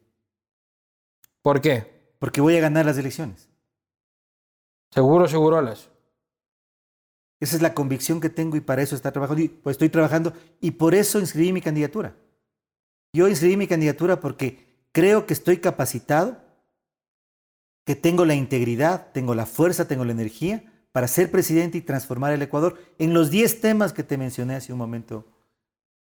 [1.42, 1.94] ¿Por qué?
[2.18, 3.50] porque voy a ganar las elecciones.
[4.90, 5.90] Seguro, seguro, Alas.
[7.40, 9.42] Esa es la convicción que tengo y para eso está trabajando.
[9.42, 12.16] Y, pues estoy trabajando y por eso inscribí mi candidatura.
[13.12, 16.42] Yo inscribí mi candidatura porque creo que estoy capacitado,
[17.84, 22.32] que tengo la integridad, tengo la fuerza, tengo la energía para ser presidente y transformar
[22.32, 25.26] el Ecuador en los 10 temas que te mencioné hace un momento,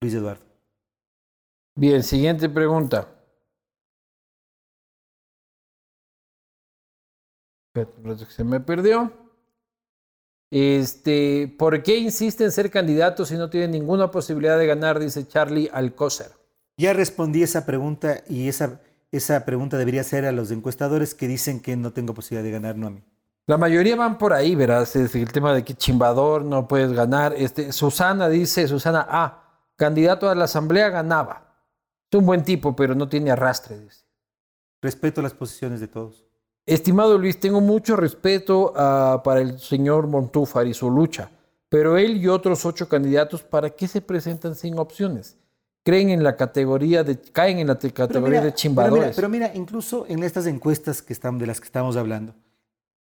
[0.01, 0.45] Luis Eduardo.
[1.75, 3.09] Bien, siguiente pregunta.
[8.29, 9.22] Se me perdió.
[10.55, 14.99] Este, ¿por qué insiste en ser candidato si no tiene ninguna posibilidad de ganar?
[14.99, 16.31] Dice Charlie Alcócer.
[16.77, 21.59] Ya respondí esa pregunta y esa, esa pregunta debería ser a los encuestadores que dicen
[21.59, 23.03] que no tengo posibilidad de ganar, no a mí.
[23.47, 27.33] La mayoría van por ahí, verás, es el tema de que chimbador no puedes ganar.
[27.35, 31.47] Este, Susana dice, Susana A, candidato a la asamblea ganaba.
[32.11, 34.05] Es un buen tipo, pero no tiene arrastre, dice.
[34.83, 36.27] Respeto las posiciones de todos.
[36.65, 41.31] Estimado Luis, tengo mucho respeto ah, para el señor Montúfar y su lucha,
[41.69, 45.37] pero él y otros ocho candidatos, ¿para qué se presentan sin opciones?
[45.85, 49.17] Creen en la categoría de, caen en la categoría mira, de chimbadores.
[49.17, 52.35] Pero mira, pero mira, incluso en estas encuestas que están, de las que estamos hablando,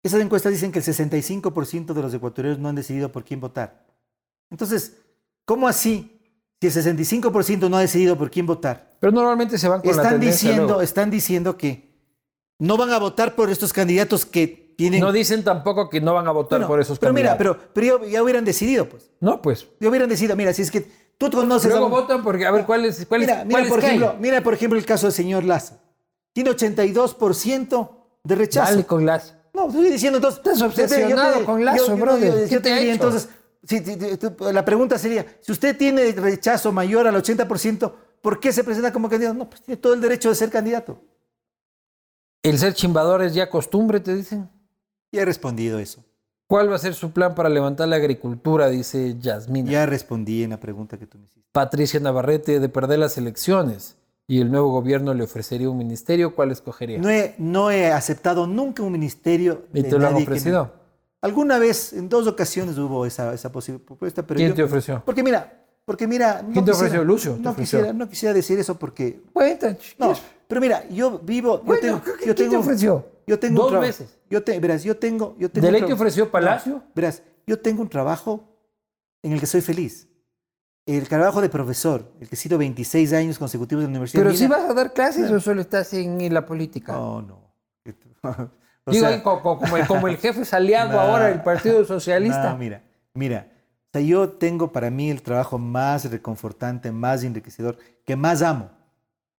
[0.03, 3.87] esas encuestas dicen que el 65% de los ecuatorianos no han decidido por quién votar.
[4.51, 4.99] Entonces,
[5.47, 6.21] ¿cómo así?
[6.61, 10.03] Si el 65% no ha decidido por quién votar, Pero normalmente se van con la
[10.03, 10.83] están tendencia diciendo, luego.
[10.83, 11.88] están diciendo que
[12.59, 15.01] no van a votar por estos candidatos que tienen.
[15.01, 17.65] No dicen tampoco que no van a votar Bueno, por esos pero mira, candidatos.
[17.73, 19.11] pero, pero ya, hubieran decidido, pues.
[19.21, 19.67] No, pues.
[19.81, 22.51] Ya hubieran decidido, mira, si es que tú conoces Luego a un- votan porque, a
[22.51, 25.07] ver, ¿cuál es, cuál es- Mira, mira, cuáles por ejemplo, mira, por ejemplo, el caso
[25.07, 25.79] del señor Lazo.
[26.33, 27.91] Tiene 82%
[28.25, 28.73] de rechazo.
[28.73, 29.35] Dale con las.
[29.53, 30.39] No, estoy diciendo entonces.
[30.39, 32.49] Estás yo te- obsesionado con Lazo, brother.
[32.49, 32.93] ¿Qué te hecho?
[32.93, 33.29] entonces,
[33.65, 33.83] si-
[34.53, 39.09] la pregunta sería, si usted tiene rechazo mayor al 80%, ¿por qué se presenta como
[39.09, 39.37] candidato?
[39.37, 41.01] No, pues tiene todo el derecho de ser candidato.
[42.49, 44.49] El ser chimbador es ya costumbre, te dicen.
[45.13, 46.05] Ya he respondido eso.
[46.47, 48.69] ¿Cuál va a ser su plan para levantar la agricultura?
[48.69, 49.71] Dice Yasmina.
[49.71, 51.49] Ya respondí en la pregunta que tú me hiciste.
[51.53, 53.97] Patricia Navarrete de perder las elecciones
[54.27, 56.99] y el nuevo gobierno le ofrecería un ministerio, ¿cuál escogería?
[56.99, 59.65] No he, no he aceptado nunca un ministerio.
[59.75, 60.73] ¿Y de te lo han me- ofrecido?
[61.21, 65.03] Alguna vez, en dos ocasiones hubo esa, esa posible propuesta, pero ¿Quién yo- te ofreció?
[65.05, 66.43] Porque mira, porque mira...
[66.43, 67.05] no ¿Quién te quisiera- ofreció?
[67.05, 69.23] Lucio, No quisiera, no quisiera decir eso porque...
[69.33, 70.13] Cuenta, No,
[70.47, 71.57] pero mira, yo vivo...
[71.61, 73.07] Yo Bueno, tengo, ¿qué- yo quién te tengo- ofreció?
[73.27, 74.19] Yo tengo Dos veces.
[74.29, 75.35] Yo te, verás, yo tengo...
[75.39, 76.75] Yo tengo ¿De ley te ofreció Palacio?
[76.75, 78.45] No, verás, yo tengo un trabajo
[79.23, 80.07] en el que soy feliz.
[80.85, 84.35] El trabajo de profesor, el que he sido 26 años consecutivos en la Universidad ¿Pero
[84.37, 84.59] si Mina.
[84.59, 86.93] vas a dar clases o solo estás en la política?
[86.93, 87.55] No, no.
[88.87, 91.01] Digo, sea, ahí co- co- como, el, como el jefe No.
[91.01, 92.51] ahora del Partido Socialista.
[92.51, 92.83] No, mira,
[93.15, 93.47] mira.
[93.89, 98.71] O sea, yo tengo para mí el trabajo más reconfortante, más enriquecedor, que más amo.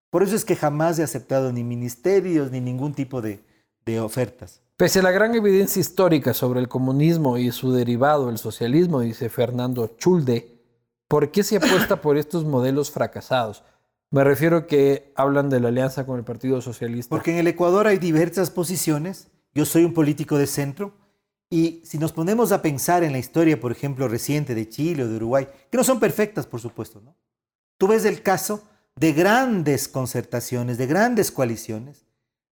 [0.09, 3.43] Por eso es que jamás he aceptado ni ministerios ni ningún tipo de,
[3.85, 4.61] de ofertas.
[4.75, 9.29] Pese a la gran evidencia histórica sobre el comunismo y su derivado, el socialismo, dice
[9.29, 10.63] Fernando Chulde,
[11.07, 13.63] ¿por qué se apuesta por estos modelos fracasados?
[14.09, 17.09] Me refiero que hablan de la alianza con el Partido Socialista.
[17.09, 19.27] Porque en el Ecuador hay diversas posiciones.
[19.53, 20.93] Yo soy un político de centro.
[21.49, 25.07] Y si nos ponemos a pensar en la historia, por ejemplo, reciente de Chile o
[25.07, 27.15] de Uruguay, que no son perfectas, por supuesto, ¿no?
[27.77, 28.63] Tú ves el caso
[28.95, 32.05] de grandes concertaciones, de grandes coaliciones,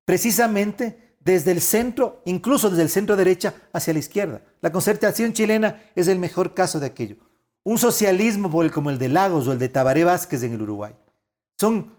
[0.06, 4.42] precisamente desde el centro, incluso desde el centro derecha hacia la izquierda.
[4.62, 7.18] La concertación chilena es el mejor caso de aquello.
[7.64, 10.96] Un socialismo como el de Lagos o el de Tabaré Vázquez en el Uruguay.
[11.60, 11.94] Son,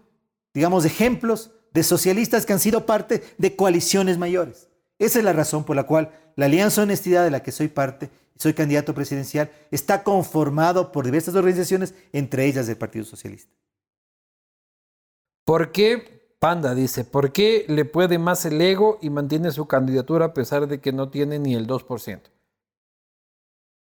[0.51, 4.67] digamos, ejemplos de socialistas que han sido parte de coaliciones mayores.
[4.97, 8.09] Esa es la razón por la cual la Alianza Honestidad de la que soy parte,
[8.37, 13.53] soy candidato presidencial, está conformado por diversas organizaciones, entre ellas el Partido Socialista.
[15.43, 20.27] ¿Por qué, Panda dice, por qué le puede más el ego y mantiene su candidatura
[20.27, 22.21] a pesar de que no tiene ni el 2%?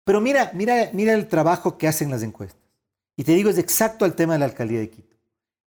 [0.05, 2.61] Pero mira, mira, mira el trabajo que hacen las encuestas.
[3.17, 5.17] Y te digo, es exacto al tema de la alcaldía de Quito.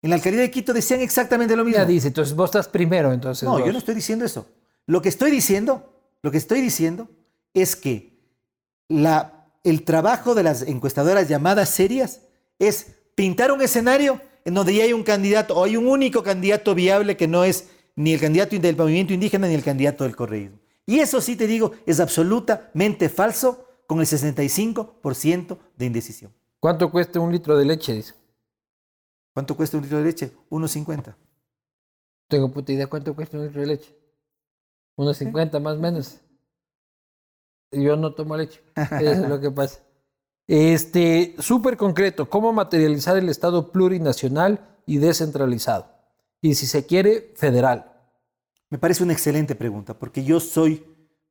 [0.01, 1.80] En la alcaldía de Quito decían exactamente lo mismo.
[1.80, 3.47] Ya dice, entonces vos estás primero, entonces.
[3.47, 4.45] No, yo no estoy diciendo eso.
[4.88, 7.10] Lo que estoy diciendo, lo que estoy diciendo
[7.53, 8.19] es que
[8.88, 12.22] la, el trabajo de las encuestadoras llamadas serias
[12.60, 16.73] es pintar un escenario en donde ya hay un candidato o hay un único candidato
[16.76, 20.60] viable que no es ni el candidato del movimiento indígena ni el candidato del correísmo.
[20.85, 26.34] Y eso sí te digo, es absolutamente falso con el 65% de indecisión.
[26.60, 27.93] ¿Cuánto cuesta un litro de leche?
[27.93, 28.14] Dice.
[29.34, 30.31] ¿Cuánto cuesta un litro de leche?
[30.49, 31.15] 1.50.
[32.27, 34.00] Tengo puta idea cuánto cuesta un litro de leche.
[34.97, 36.19] 1.50 más o menos.
[37.72, 38.61] Yo no tomo leche.
[38.76, 39.80] Eso es lo que pasa.
[40.47, 45.88] Este, súper concreto, ¿cómo materializar el Estado plurinacional y descentralizado?
[46.41, 47.93] Y si se quiere, federal.
[48.69, 50.85] Me parece una excelente pregunta, porque yo soy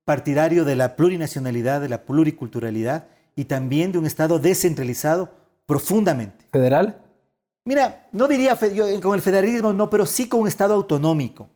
[0.04, 5.30] partidario de la plurinacionalidad, de la pluriculturalidad y también de un Estado descentralizado
[5.66, 6.46] profundamente.
[6.50, 7.02] ¿Federal?
[7.64, 8.58] Mira, no diría
[9.02, 11.50] con el federalismo, no, pero sí con un Estado autonómico.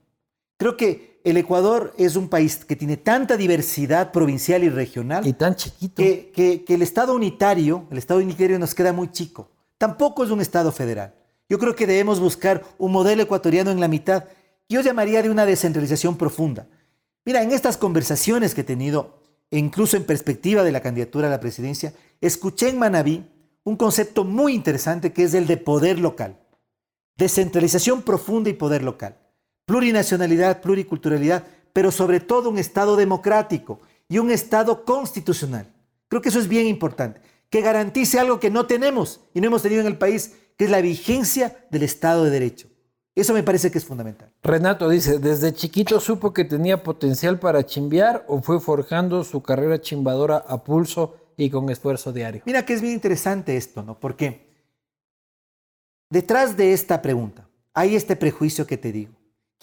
[0.57, 5.27] Creo que el Ecuador es un país que tiene tanta diversidad provincial y regional.
[5.27, 5.95] Y tan chiquito.
[5.97, 6.31] Que,
[6.67, 9.49] que, el Estado unitario, el Estado unitario nos queda muy chico.
[9.79, 11.15] Tampoco es un Estado federal.
[11.49, 14.25] Yo creo que debemos buscar un modelo ecuatoriano en la mitad.
[14.69, 16.67] Yo llamaría de una descentralización profunda.
[17.25, 21.31] Mira, en estas conversaciones que he tenido, e incluso en perspectiva de la candidatura a
[21.31, 23.25] la presidencia, escuché en Manabí
[23.65, 26.39] un concepto muy interesante que es el de poder local.
[27.17, 29.17] Descentralización profunda y poder local.
[29.67, 35.67] Plurinacionalidad, pluriculturalidad, pero sobre todo un Estado democrático y un Estado constitucional.
[36.09, 37.21] Creo que eso es bien importante,
[37.51, 40.71] que garantice algo que no tenemos y no hemos tenido en el país, que es
[40.71, 42.69] la vigencia del Estado de Derecho.
[43.17, 44.33] Eso me parece que es fundamental.
[44.43, 49.81] Renato dice, ¿desde chiquito supo que tenía potencial para chimbear o fue forjando su carrera
[49.81, 52.43] chimbadora a pulso y con esfuerzo diario.
[52.47, 53.99] Mira que es bien interesante esto, ¿no?
[53.99, 54.47] Porque
[56.11, 59.13] detrás de esta pregunta hay este prejuicio que te digo,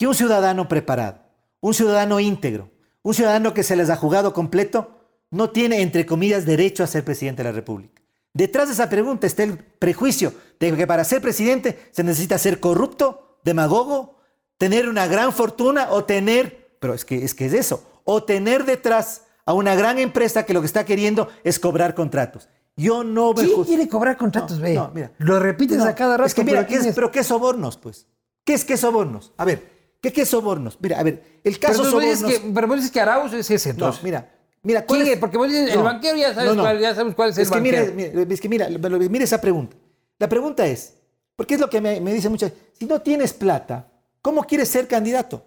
[0.01, 1.19] que un ciudadano preparado,
[1.59, 2.71] un ciudadano íntegro,
[3.03, 4.97] un ciudadano que se les ha jugado completo,
[5.29, 8.01] no tiene, entre comillas, derecho a ser presidente de la República.
[8.33, 12.59] Detrás de esa pregunta está el prejuicio de que para ser presidente se necesita ser
[12.59, 14.17] corrupto, demagogo,
[14.57, 18.65] tener una gran fortuna o tener, pero es que es, que es eso, o tener
[18.65, 22.49] detrás a una gran empresa que lo que está queriendo es cobrar contratos.
[22.75, 24.73] Yo no me ¿Quién quiere cobrar contratos, ve?
[24.73, 25.11] No, mira.
[25.19, 26.25] Lo repites a cada rato.
[26.25, 28.07] Es que mira, ¿qué es, pero ¿qué sobornos, pues?
[28.43, 29.33] ¿Qué es qué sobornos?
[29.37, 30.77] A ver, ¿qué qué sobornos?
[30.81, 32.23] Mira, a ver, el caso pero sobornos...
[32.23, 34.01] Que, pero vos dices que Arauz es ese, entonces.
[34.01, 34.29] No, mira,
[34.63, 35.17] mira, ¿cuál es?
[35.17, 37.93] Porque vos dices, el banquero ya sabes, cuál, ya sabes cuál es, el que banquero.
[37.93, 39.77] Mira, es que mira, mira esa pregunta.
[40.19, 40.95] La pregunta es,
[41.35, 42.51] porque es lo que me, me dice muchas
[42.81, 43.87] si no tienes plata,
[44.23, 45.45] ¿cómo quieres ser candidato?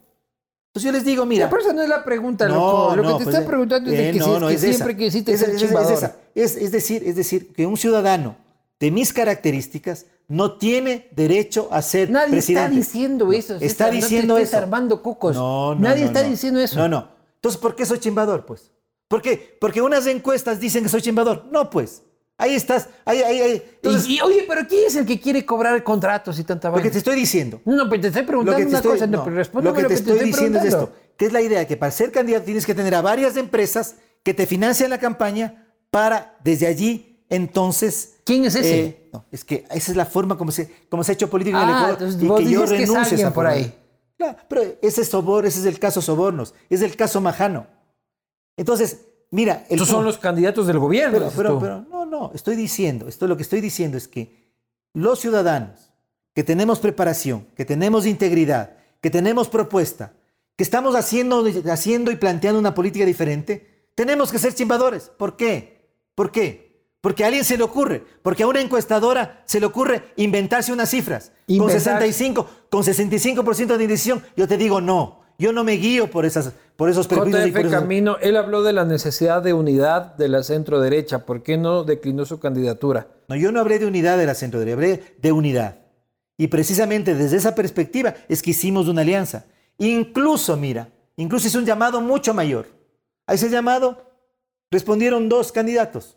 [0.68, 1.50] Entonces yo les digo, mira.
[1.50, 2.94] Pero esa no es la pregunta, loco.
[2.94, 5.36] Lo que te pues, estoy preguntando es de que, no, si, que siempre que hiciste
[5.36, 6.14] ser chimbador.
[6.34, 8.36] Es, es, decir, es decir, que un ciudadano
[8.78, 12.62] de mis características no tiene derecho a ser Nadie presidente.
[12.62, 13.56] está diciendo eso.
[13.60, 14.56] Está diciendo eso.
[14.56, 15.36] armando cocos.
[15.36, 16.78] No, no, Nadie está diciendo eso.
[16.78, 17.08] No, no.
[17.36, 18.70] Entonces, ¿por qué soy chimbador, pues?
[19.08, 19.56] ¿Por qué?
[19.60, 21.44] Porque unas encuestas dicen que soy chimbador.
[21.50, 22.02] No, pues.
[22.36, 23.62] Ahí estás, ahí, ahí, ahí.
[24.08, 26.82] y, oye, pero ¿quién es el que quiere cobrar contratos y tanta vaina?
[26.82, 27.60] Porque te estoy diciendo.
[27.64, 30.64] No, pues te estoy preguntando una cosa, no, pero Lo que te, estoy, diciendo es
[30.64, 33.36] esto, que es la idea de que para ser candidato tienes que tener a varias
[33.36, 38.16] empresas que te financian la campaña para desde allí entonces...
[38.24, 38.80] ¿Quién es ese?
[38.80, 41.62] Eh, no, es que esa es la forma como se, como se ha hecho política
[41.62, 43.74] en el ah, Ecuador y que yo renuncie a por ahí.
[44.16, 47.66] Claro, pero ese sobor, ese es el caso Sobornos, es el caso Majano.
[48.56, 49.66] Entonces, mira...
[49.68, 51.18] Estos son los candidatos del gobierno.
[51.18, 54.44] Pero, pero, pero no, no, No, estoy diciendo, esto lo que estoy diciendo es que
[54.92, 55.90] los ciudadanos
[56.34, 60.12] que tenemos preparación, que tenemos integridad, que tenemos propuesta,
[60.56, 65.10] que estamos haciendo, haciendo y planteando una política diferente, tenemos que ser chimbadores.
[65.16, 65.90] ¿Por qué?
[66.14, 66.63] ¿Por qué?
[67.04, 70.88] Porque a alguien se le ocurre, porque a una encuestadora se le ocurre inventarse unas
[70.88, 71.32] cifras.
[71.46, 75.20] Con 65, con 65% de indecisión, yo te digo no.
[75.38, 77.50] Yo no me guío por, esas, por esos prejuicios.
[77.50, 81.26] JF Camino, él habló de la necesidad de unidad de la centro derecha.
[81.26, 83.08] ¿Por qué no declinó su candidatura?
[83.28, 85.80] No, yo no hablé de unidad de la centro derecha, hablé de unidad.
[86.38, 89.44] Y precisamente desde esa perspectiva es que hicimos una alianza.
[89.76, 92.64] Incluso, mira, incluso hizo un llamado mucho mayor.
[93.26, 94.10] A ese llamado
[94.70, 96.16] respondieron dos candidatos.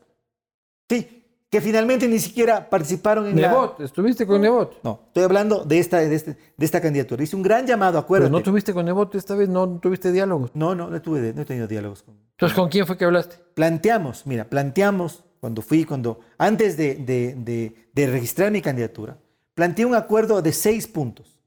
[0.89, 4.79] Sí, que finalmente ni siquiera participaron en Nebot, ¿estuviste con Nebot?
[4.83, 7.23] No, estoy hablando de esta, de, este, de esta candidatura.
[7.23, 8.29] Hice un gran llamado, acuérdate.
[8.29, 10.51] Pero no tuviste con Nebot esta vez, no tuviste diálogos.
[10.53, 13.37] No, no, no, tuve, no he tenido diálogos con Entonces, ¿con quién fue que hablaste?
[13.53, 19.17] Planteamos, mira, planteamos cuando fui, cuando, antes de, de, de registrar mi candidatura,
[19.53, 21.39] planteé un acuerdo de seis puntos.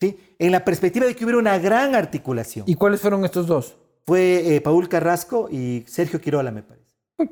[0.00, 0.18] ¿sí?
[0.38, 2.64] En la perspectiva de que hubiera una gran articulación.
[2.68, 3.76] ¿Y cuáles fueron estos dos?
[4.06, 6.85] Fue eh, Paul Carrasco y Sergio Quirola, me parece.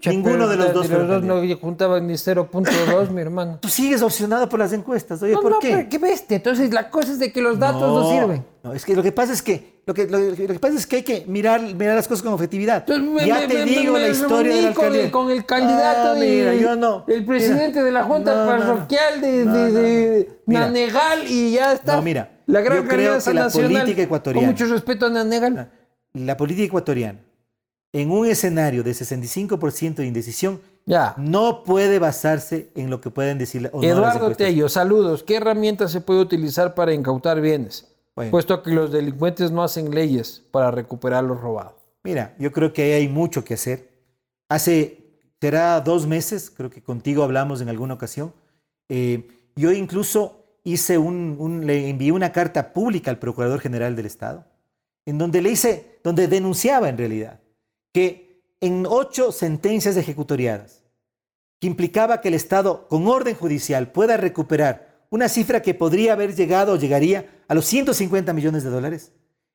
[0.06, 0.88] Ninguno de los dos.
[0.88, 3.58] De los dos no juntaban ni 0.2, mi hermano.
[3.60, 5.22] Tú sigues opcionado por las encuestas.
[5.22, 5.70] Oye, ¿por qué?
[5.76, 6.36] Pero qué bestia.
[6.36, 8.44] Entonces la cosa es de que los datos no, sirven.
[8.62, 10.96] No, es que lo que pasa es que lo que, lo, que pasa es que
[10.96, 12.86] hay que mirar, mirar las cosas con objetividad.
[13.26, 17.04] ya te digo la historia con, con el candidato ah, mira, yo no.
[17.06, 21.96] el presidente de la Junta Parroquial de, de, Nanegal y ya está.
[21.96, 22.30] No, mira.
[22.46, 24.46] La gran creo que la política ecuatoriana.
[24.46, 25.70] Con mucho respeto a Nanegal.
[26.14, 27.18] La política ecuatoriana
[27.94, 31.14] en un escenario de 65% de indecisión, ya.
[31.16, 35.22] no puede basarse en lo que pueden decir o Eduardo Tello, saludos.
[35.22, 37.86] ¿Qué herramienta se puede utilizar para incautar bienes?
[38.32, 41.76] Puesto que los delincuentes no hacen leyes para recuperar lo robado.
[42.02, 43.88] Mira, yo creo que ahí hay mucho que hacer.
[44.48, 44.98] Hace,
[45.40, 48.34] será dos meses, creo que contigo hablamos en alguna ocasión.
[48.88, 54.46] Eh, yo incluso hice un, le envié una carta pública al Procurador General del Estado,
[55.06, 57.38] en donde le hice, donde denunciaba en realidad
[57.94, 60.82] que en ocho sentencias ejecutoriadas,
[61.60, 66.34] que implicaba que el Estado, con orden judicial, pueda recuperar una cifra que podría haber
[66.34, 69.12] llegado o llegaría a los 150 millones de dólares,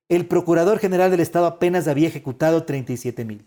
[0.08, 3.46] el Procurador General del Estado apenas había ejecutado 37 mil.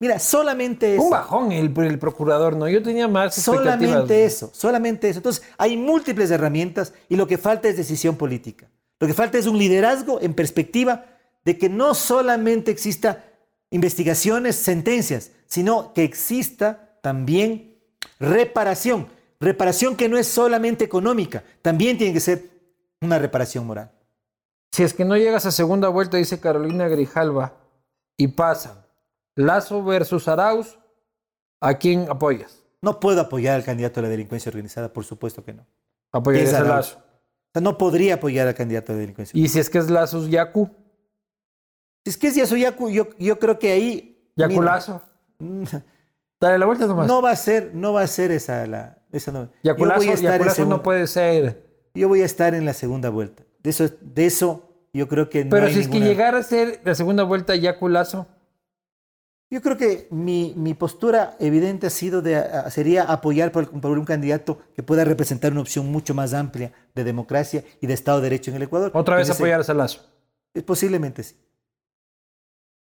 [0.00, 1.02] Mira, solamente eso.
[1.02, 2.66] Un bajón el, el, procurador, ¿no?
[2.68, 5.18] Yo tenía más Solamente eso, solamente eso.
[5.18, 8.70] Entonces, hay múltiples herramientas y lo que falta es decisión política.
[9.00, 11.04] Lo que falta es un liderazgo en perspectiva
[11.44, 13.27] de que no solamente exista
[13.70, 17.76] investigaciones, sentencias, sino que exista también
[18.18, 19.08] reparación.
[19.40, 22.50] Reparación que no es solamente económica, también tiene que ser
[23.00, 23.92] una reparación moral.
[24.72, 27.54] Si es que no llegas a segunda vuelta, dice Carolina Grijalva,
[28.16, 28.86] y pasa
[29.36, 30.78] Lazo versus Arauz,
[31.60, 32.64] ¿a quién apoyas?
[32.82, 35.64] No puedo apoyar al candidato a la delincuencia organizada, por supuesto que no.
[36.12, 36.98] ¿Apoyarías a Lazo?
[36.98, 39.38] O sea, no podría apoyar al candidato a la delincuencia.
[39.38, 40.68] ¿Y si es que es Lazo Yacu?
[42.04, 44.30] Es que si eso ya, yo, yo creo que ahí.
[44.36, 45.02] Yaculazo.
[46.40, 47.06] Dale la vuelta nomás.
[47.06, 48.98] No va a ser, no va a ser esa la.
[49.10, 49.48] Esa no.
[49.62, 51.66] Yaculazo, Yaculazo no puede ser.
[51.94, 53.42] Yo voy a estar en la segunda vuelta.
[53.62, 56.80] De eso, de eso yo creo que no Pero si es que llegara a ser
[56.84, 58.26] la segunda vuelta Yaculazo.
[59.50, 64.04] Yo creo que mi, mi, postura evidente ha sido de, sería apoyar por, por, un
[64.04, 68.24] candidato que pueda representar una opción mucho más amplia de democracia y de Estado de
[68.24, 68.90] Derecho en el Ecuador.
[68.92, 70.04] ¿Otra vez apoyar a Lazo?
[70.66, 71.34] Posiblemente sí.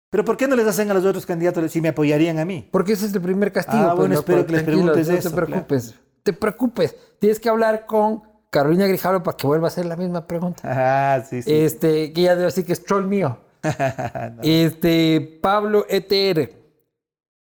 [0.10, 2.68] Pero ¿por qué no les hacen a los otros candidatos si me apoyarían a mí?
[2.72, 3.90] Porque ese es el primer castigo.
[3.90, 5.30] Ah, bueno, espero que les preguntes eso.
[5.30, 6.96] No te preocupes, te preocupes.
[7.20, 10.62] Tienes que hablar con Carolina Grijalvo para que vuelva a hacer la misma pregunta.
[10.66, 11.54] Ah, sí, sí.
[11.54, 13.40] Este, que ya debe decir que es troll mío.
[14.44, 16.54] Este, Pablo ETR.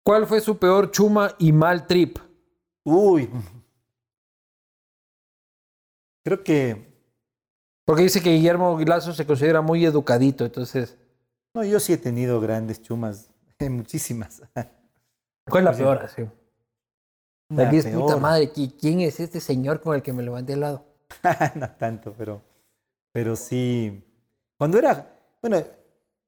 [0.03, 2.19] ¿Cuál fue su peor chuma y mal trip?
[2.83, 3.29] Uy.
[6.25, 6.89] Creo que.
[7.85, 10.97] Porque dice que Guillermo Lazo se considera muy educadito, entonces.
[11.55, 13.31] No, yo sí he tenido grandes chumas,
[13.61, 14.43] muchísimas.
[15.49, 15.99] ¿Cuál es la peor?
[16.05, 16.29] Así?
[17.51, 20.85] La es puta madre, ¿quién es este señor con el que me levanté al lado?
[21.55, 22.43] no tanto, pero,
[23.11, 24.05] pero sí.
[24.59, 25.07] Cuando era,
[25.41, 25.65] bueno,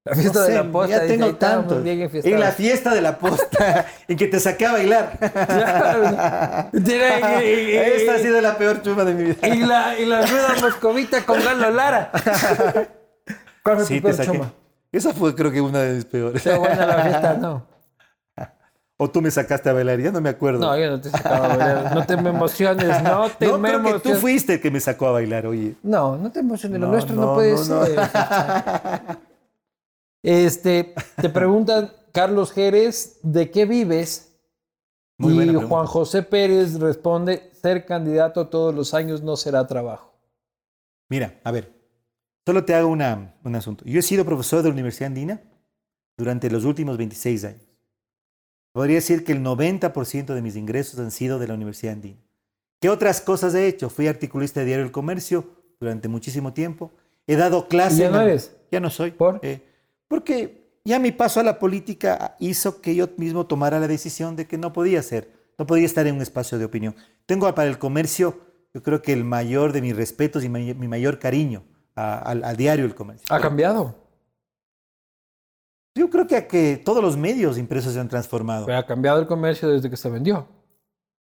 [0.04, 0.96] la fiesta de la posta.
[0.96, 1.82] Ya tengo tanto.
[1.84, 5.18] En la fiesta de la posta, en que te saqué a bailar.
[6.72, 9.46] Esta ha sido la peor chuma de mi vida.
[9.46, 12.10] Y la, y la rueda moscovita con Galo Lara.
[13.62, 14.54] ¿Cuál fue sí, tu peor chuma?
[14.92, 16.42] Esa fue creo que una de mis peores.
[16.42, 17.66] Qué buena la fiesta, no.
[19.02, 20.60] O tú me sacaste a bailar, ya no me acuerdo.
[20.60, 21.94] No, yo no te sacaba a bailar.
[21.94, 24.02] No te me emociones, no te no, me emociones.
[24.02, 25.74] que tú fuiste el que me sacó a bailar, oye.
[25.82, 27.98] No, no te emociones, lo nuestro no, puede ser.
[30.22, 34.38] Este, te preguntan, Carlos Jerez, ¿de qué vives?
[35.16, 35.54] Muy y.
[35.54, 40.12] Juan José Pérez responde, ser candidato todos los años no será trabajo.
[41.08, 41.79] Mira, a ver,
[42.46, 43.84] solo te hago una, un asunto.
[43.84, 45.42] Yo he sido profesor de la Universidad Andina
[46.16, 47.62] durante los últimos 26 años.
[48.72, 52.20] Podría decir que el 90% de mis ingresos han sido de la Universidad Andina.
[52.80, 53.90] ¿Qué otras cosas he hecho?
[53.90, 55.50] Fui articulista de Diario El Comercio
[55.80, 56.92] durante muchísimo tiempo.
[57.26, 57.98] He dado clases.
[57.98, 58.56] ¿Ya no eres?
[58.70, 59.10] Ya no soy.
[59.10, 59.40] ¿Por?
[59.42, 59.62] Eh,
[60.08, 64.46] porque ya mi paso a la política hizo que yo mismo tomara la decisión de
[64.46, 66.94] que no podía ser, no podía estar en un espacio de opinión.
[67.26, 68.40] Tengo para el comercio,
[68.72, 71.64] yo creo que el mayor de mis respetos y mi, mi mayor cariño
[71.96, 73.26] a- al, diario El Comercio.
[73.34, 73.94] ¿Ha cambiado?
[75.94, 78.66] Yo creo que, que todos los medios impresos se han transformado.
[78.66, 80.46] Pero ha cambiado el comercio desde que se vendió.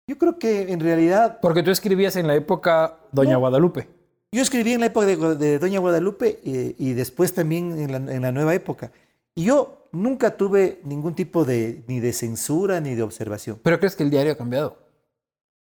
[0.07, 3.39] Yo creo que en realidad, Porque tú escribías en la época Doña No.
[3.39, 3.87] Guadalupe.
[4.31, 8.13] yo escribí en la época de, de Doña Guadalupe eh, y después también en la,
[8.13, 8.91] en la nueva época.
[9.35, 13.59] Y yo nunca tuve ningún tipo de, ni de censura ni de observación.
[13.63, 14.77] ¿Pero crees que el diario ha cambiado?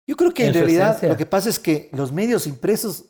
[0.07, 1.09] Yo creo que en, realidad esencia.
[1.11, 3.05] lo que pasa es que los medios impresos,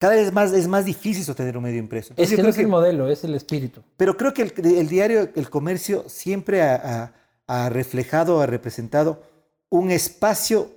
[0.00, 2.14] cada vez más es más difícil sostener un medio impreso.
[2.16, 3.82] Es Entonces, yo que no creo es el que- modelo, es el espíritu.
[3.96, 7.12] pero creo que el, el diario El Comercio siempre ha, ha-
[7.46, 9.22] ha reflejado, ha representado
[9.68, 10.70] un espacio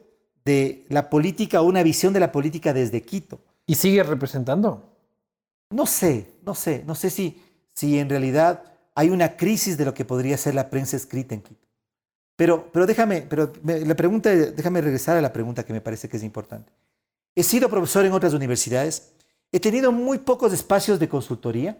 [0.46, 3.40] de la política, una visión de la política desde Quito.
[3.66, 4.92] ¿Y sigue representando?
[5.72, 7.42] No sé, no sé, no sé si,
[7.74, 8.62] si en realidad
[8.94, 11.66] hay una crisis de lo que podría ser la prensa escrita en Quito.
[12.36, 16.10] Pero, pero déjame, pero me- la pregunta, déjame regresar a la pregunta que me parece
[16.10, 16.72] que es importante.
[17.36, 19.14] He sido profesor en otras universidades,
[19.52, 21.78] he tenido muy pocos espacios de consultoría,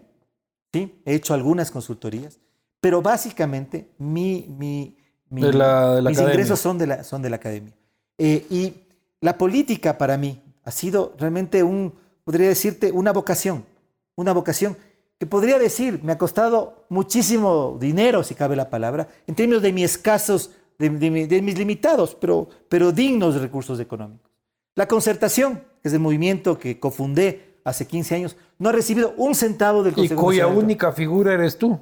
[0.72, 1.00] ¿sí?
[1.04, 2.38] he hecho algunas consultorías,
[2.80, 4.96] pero básicamente mi, mi,
[5.30, 6.34] mi- De la- de la mis academia.
[6.34, 7.72] ingresos son de la, son de la academia.
[8.18, 8.74] Eh, y
[9.20, 11.94] la política para mí ha sido realmente un,
[12.24, 13.64] podría decirte, una vocación,
[14.16, 14.76] una vocación
[15.18, 19.72] que podría decir, me ha costado muchísimo dinero, si cabe la palabra, en términos de
[19.72, 24.32] mis escasos, de, de de mis limitados, pero, pero dignos recursos económicos.
[24.74, 29.34] La concertación, que es el movimiento que cofundé hace 15 años, no ha recibido un
[29.34, 30.64] centavo del Y Consejo cuya Nacional Electoral.
[30.64, 31.78] única figura eres tú.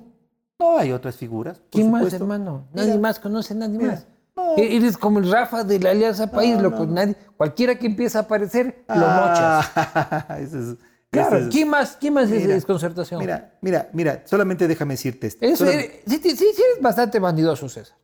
[0.58, 1.58] No hay otras figuras.
[1.58, 2.68] por ¿Quién más, hermano?
[2.72, 4.06] Nadie Mira, más conoce, nadie mira, más.
[4.36, 4.56] no.
[4.56, 6.86] E- Eres como el Rafa de la Alianza País, No, loco.
[6.86, 6.92] no.
[6.92, 9.70] Nadie, cualquiera que empiece a aparecer, lo mochas.
[9.74, 10.76] Ah, es-
[11.10, 13.20] Claro, es- ¿quién más, quién más es, Mira, es concertación?
[13.20, 15.44] Mira, mira, mira, solamente déjame decirte esto.
[15.44, 17.96] Eso eres- sí, sí, sí eres bastante bandidoso, César.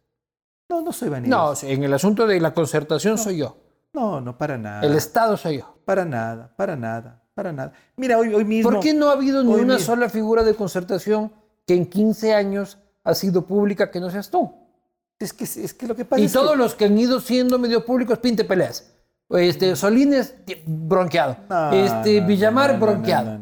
[0.69, 1.65] No, no soy vanidoso.
[1.66, 3.56] No, en el asunto de la concertación soy yo.
[3.93, 4.82] No, no, para nada.
[4.82, 5.78] El Estado soy yo.
[5.85, 7.73] Para nada, para nada, para nada.
[7.97, 8.70] Mira, hoy, hoy mismo.
[8.70, 11.32] ¿Por qué no ha habido ni una mismo- sola figura de concertación
[11.66, 14.52] que en 15 años ha sido pública que no seas tú?
[15.19, 16.56] Es que, es que lo que pasa Y es todos que.
[16.59, 18.93] los que han ido siendo medio públicos, pinte peleas.
[19.31, 20.35] Este, Solines,
[20.66, 21.36] bronqueado.
[21.51, 23.39] No, este, no, Villamar, bronqueado.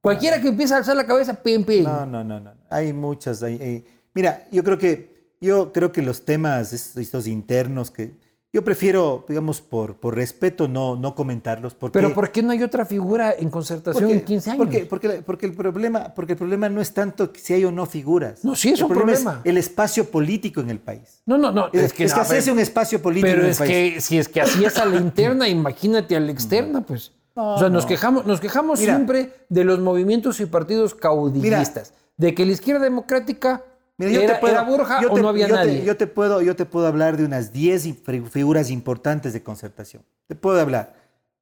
[0.00, 1.84] Cualquiera que empiece a alzar la cabeza, pim, pim.
[1.84, 2.52] No, no, no, no.
[2.70, 3.42] Hay muchas.
[3.42, 8.16] hay- hay- Mira, yo creo que yo creo que los temas estos internos que
[8.50, 11.74] yo prefiero, digamos, por, por respeto no, no comentarlos.
[11.74, 14.58] Porque, Pero ¿por qué no hay otra figura en concertación porque, en 15 años?
[14.64, 17.84] Porque, porque, porque el problema, porque el problema no es tanto si hay o no
[17.84, 18.42] figuras.
[18.44, 19.42] No, sí es El un problema.
[19.44, 21.20] el espacio político en el país.
[21.26, 21.66] No, no, no.
[21.74, 23.70] Es, Es que, es que hacerse un espacio político Pero en el es país.
[23.94, 27.12] que si es que así es a la interna, imagínate a la externa, pues.
[27.36, 27.88] No, o sea, nos no.
[27.88, 28.94] quejamos, nos quejamos Mira.
[28.96, 31.92] siempre de los movimientos y partidos caudillistas.
[32.16, 33.62] de que la izquierda democrática
[33.98, 35.84] Mira, yo era, te puedo- era Borja yo o te- no había yo te- nadie.
[35.84, 39.42] yo, te puedo, yo te puedo hablar de unas 10 i- fi- figuras importantes de
[39.42, 40.02] concertación.
[40.28, 40.94] Te puedo hablar.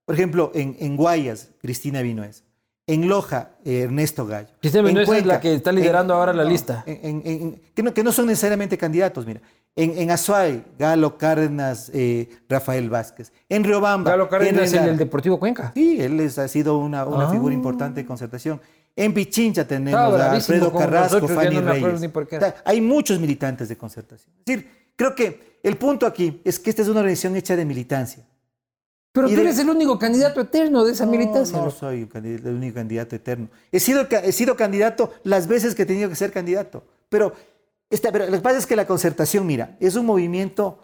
[0.05, 2.43] Por ejemplo, en, en Guayas, Cristina Vinuesa.
[2.89, 4.49] En Loja, eh, Ernesto Gallo.
[4.61, 6.83] Cristina En Vinuesa es la que está liderando ahora la lista.
[6.87, 9.41] en- que, no, que no son necesariamente candidatos, mira.
[9.75, 13.31] En, en Azuay, Galo Cárdenas, eh, Rafael Vázquez.
[13.49, 14.13] En Riobamba.
[14.13, 14.97] Galo Cárdenas en el.
[14.97, 15.73] Deportivo Cuenca.
[15.75, 17.31] Sí, él es- ha sido una, una Ah.
[17.31, 18.61] figura importante de concertación.
[18.99, 22.11] En Pichincha tenemos a Alfredo Carrasco, Fanny no Reyes.
[22.65, 24.35] hay muchos militantes de concertación.
[24.39, 27.65] Es decir, creo que el punto aquí es que esta es una organización hecha de
[27.67, 28.25] militancia.
[29.13, 31.59] Pero Y tú de- eres el único candidato eterno de esa No, militancia.
[31.59, 33.49] No, soy un el único candidato eterno.
[33.71, 36.83] He sido, he sido candidato las veces que he tenido que ser candidato.
[37.09, 37.33] Pero,
[37.91, 40.79] esta, pero lo que pasa es que la concertación, mira, es un movimiento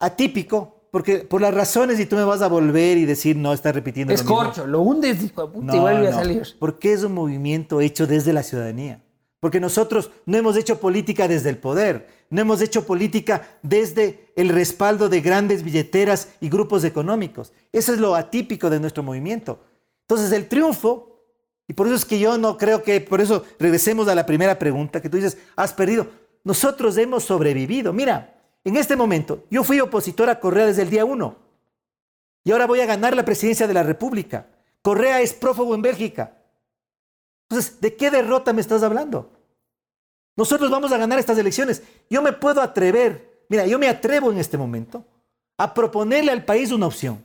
[0.00, 3.72] atípico, porque por las razones, y tú me vas a volver y decir, no, está
[3.72, 4.44] repitiendo es lo mismo.
[4.44, 6.42] corcho, lo hundes hijo de puta, y No, vuelve a no, salir.
[6.60, 9.02] Porque es un movimiento hecho desde la ciudadanía.
[9.40, 14.50] Porque nosotros no hemos hecho política desde el poder, no hemos hecho política desde el
[14.50, 17.52] respaldo de grandes billeteras y grupos económicos.
[17.72, 19.64] Eso es lo atípico de nuestro movimiento.
[20.02, 21.24] Entonces, el triunfo,
[21.66, 24.60] y por eso es que yo no creo que, por eso regresemos a la primera
[24.60, 26.06] pregunta que tú dices, has perdido.
[26.44, 27.92] Nosotros hemos sobrevivido.
[27.92, 28.33] Mira,
[28.64, 31.36] en este momento, yo fui opositor a Correa desde el día uno.
[32.44, 34.48] Y ahora voy a ganar la presidencia de la República.
[34.82, 36.38] Correa es prófugo en Bélgica.
[37.48, 39.32] Entonces, ¿de qué derrota me estás hablando?
[40.36, 41.82] Nosotros vamos a ganar estas elecciones.
[42.10, 45.06] Yo me puedo atrever, mira, yo me atrevo en este momento
[45.56, 47.24] a proponerle al país una opción.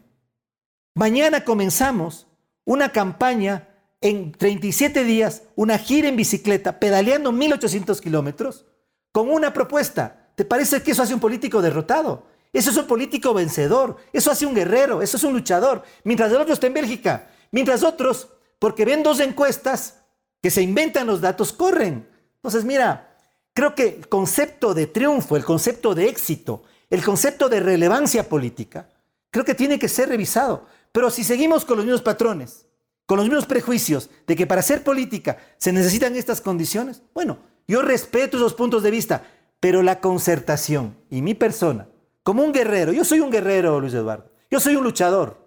[0.94, 2.28] Mañana comenzamos
[2.66, 3.70] una campaña
[4.02, 8.66] en 37 días, una gira en bicicleta, pedaleando 1800 kilómetros,
[9.12, 10.19] con una propuesta.
[10.40, 12.24] ¿Te parece que eso hace un político derrotado?
[12.54, 15.84] Eso es un político vencedor, eso hace un guerrero, eso es un luchador.
[16.06, 19.96] Mientras el otro está en Bélgica, mientras otros, porque ven dos encuestas
[20.42, 22.08] que se inventan los datos, corren.
[22.36, 23.18] Entonces, mira,
[23.54, 28.88] creo que el concepto de triunfo, el concepto de éxito, el concepto de relevancia política,
[29.32, 30.68] creo que tiene que ser revisado.
[30.94, 32.66] Pero si seguimos con los mismos patrones,
[33.06, 37.82] con los mismos prejuicios de que para hacer política se necesitan estas condiciones, bueno, yo
[37.82, 39.24] respeto esos puntos de vista,
[39.60, 41.88] pero la concertación y mi persona,
[42.24, 45.38] como un guerrero, yo soy un guerrero, Luis Eduardo, yo soy un luchador,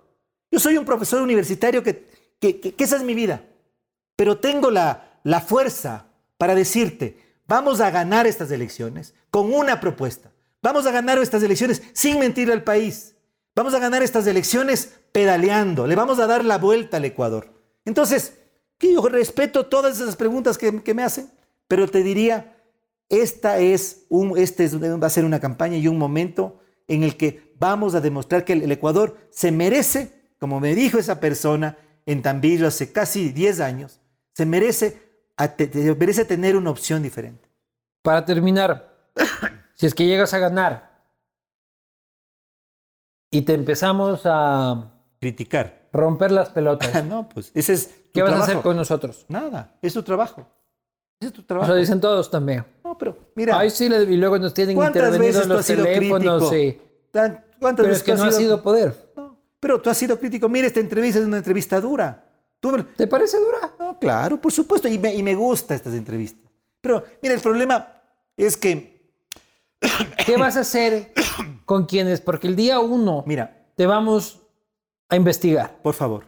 [0.51, 2.07] yo soy un profesor universitario que,
[2.39, 3.45] que, esa es mi vida,
[4.17, 6.07] pero tengo la, la fuerza
[6.37, 7.17] para decirte,
[7.47, 10.31] vamos a ganar estas elecciones con una propuesta.
[10.63, 13.17] Vamos a ganar estas elecciones sin mentir al país.
[13.55, 15.87] Vamos a ganar estas elecciones pedaleando.
[15.87, 17.53] Le vamos a dar la vuelta al Ecuador.
[17.85, 18.35] Entonces,
[18.81, 21.31] yo respeto todas esas preguntas que, me hacen,
[21.69, 22.57] pero te diría,
[23.13, 27.55] esta es un, este va a ser una campaña y un momento en el que
[27.59, 31.77] vamos a demostrar que el, Ecuador se merece, como me dijo esa persona
[32.07, 34.01] en Tambillo hace casi 10 años,
[34.33, 34.99] se merece,
[35.37, 37.51] se merece tener una opción diferente.
[38.01, 39.11] Para terminar,
[39.75, 41.05] si es que llegas a ganar
[43.31, 44.91] y te empezamos a
[45.21, 47.05] criticar, romper las pelotas.
[47.05, 47.95] no, pues ese es.
[48.15, 49.27] ¿Qué vas a hacer con nosotros?
[49.29, 50.47] Nada, es tu trabajo.
[51.21, 51.71] Es tu trabajo.
[51.71, 52.65] Lo dicen todos también.
[53.03, 53.59] Pero mira.
[53.59, 56.49] Ay, sí, y luego nos tienen intervenido los teléfonos.
[56.49, 56.81] Sí.
[57.11, 59.13] ¿Cuántas pero veces es que no ha sido poder.
[59.17, 60.49] No, pero tú has sido crítico.
[60.49, 62.25] Mira, esta entrevista es una entrevista dura.
[62.97, 63.75] ¿Te parece dura?
[63.77, 64.87] No, claro, por supuesto.
[64.87, 66.49] Y me, y me gustan estas entrevistas.
[66.81, 67.89] Pero mira, el problema
[68.37, 68.93] es que
[70.27, 71.13] ¿Qué vas a hacer
[71.65, 72.21] con quienes?
[72.21, 74.43] Porque el día uno Mira, te vamos
[75.09, 75.83] a investigar.
[75.83, 76.27] Por favor.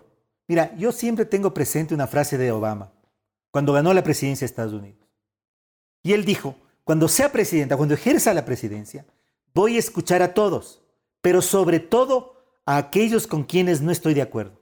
[0.49, 2.93] Mira, yo siempre tengo presente una frase de Obama
[3.53, 4.99] cuando ganó la presidencia de Estados Unidos.
[6.03, 9.07] Y él dijo, cuando sea presidenta, cuando ejerza la presidencia,
[9.55, 10.83] voy a escuchar a todos,
[11.21, 12.35] pero sobre todo
[12.67, 14.61] a aquellos con quienes no estoy de acuerdo.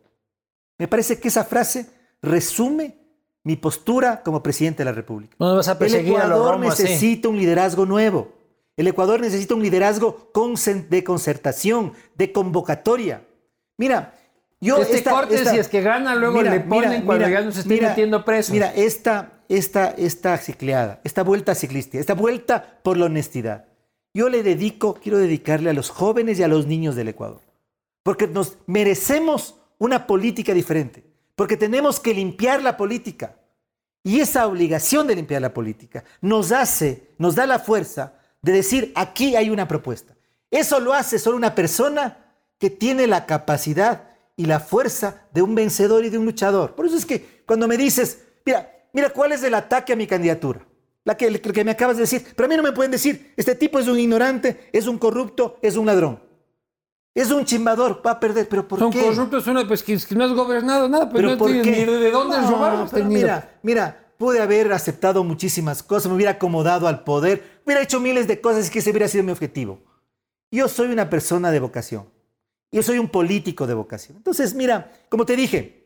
[0.79, 1.91] Me parece que esa frase
[2.23, 2.97] resume
[3.45, 5.37] mi postura como presidente de la República.
[5.39, 8.33] No vas a perseguir El Ecuador a necesita un liderazgo nuevo.
[8.77, 10.31] El Ecuador necesita un liderazgo
[10.89, 13.25] de concertación, de convocatoria.
[13.77, 14.15] Mira,
[14.61, 14.79] yo...
[14.79, 18.25] Este esta, corte, si es que gana, luego le ponen cuando ya nos estén metiendo
[18.25, 18.53] presos.
[18.53, 23.67] Mira, esta, esta, esta cicleada, esta vuelta ciclística, esta vuelta por la honestidad,
[24.15, 27.41] yo le dedico, quiero dedicarle a los jóvenes y a los niños del Ecuador.
[28.03, 31.05] Porque nos merecemos una política diferente.
[31.35, 33.37] Porque tenemos que limpiar la política.
[34.03, 38.93] Y esa obligación de limpiar la política nos hace, nos da la fuerza de decir,
[38.95, 40.15] aquí hay una propuesta.
[40.51, 42.19] Eso lo hace solo una persona
[42.59, 46.75] que tiene la capacidad y la fuerza de un vencedor y de un luchador.
[46.75, 50.07] Por eso es que cuando me dices, mira, mira cuál es el ataque a mi
[50.07, 50.67] candidatura,
[51.05, 53.55] la que, que me acabas de decir, pero a mí no me pueden decir, este
[53.55, 56.21] tipo es un ignorante, es un corrupto, es un ladrón.
[57.15, 59.01] Es un chimbador, va a perder, pero ¿por qué?
[59.03, 61.63] Son corruptos, pues, que, no has gobernado nada, pues pero no ¿por qué?
[61.63, 62.89] ni de dónde robar.
[63.05, 68.27] mira, mira, pude haber aceptado muchísimas cosas, me hubiera acomodado al poder, hubiera hecho miles
[68.29, 69.83] de cosas que ese hubiera sido mi objetivo.
[70.51, 72.07] Yo soy una persona de vocación.
[72.71, 74.17] Yo soy un político de vocación.
[74.17, 75.82] Entonces, mira, como te dije,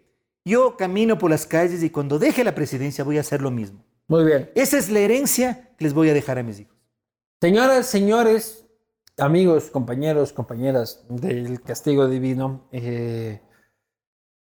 [0.47, 3.85] yo camino por las calles y cuando deje la presidencia voy a hacer lo mismo.
[4.09, 4.51] Muy bien.
[4.55, 6.77] Esa es la herencia que les voy a dejar a mis hijos.
[7.41, 8.65] Señoras, señores,
[9.19, 13.41] amigos, compañeros, compañeras del castigo divino, eh,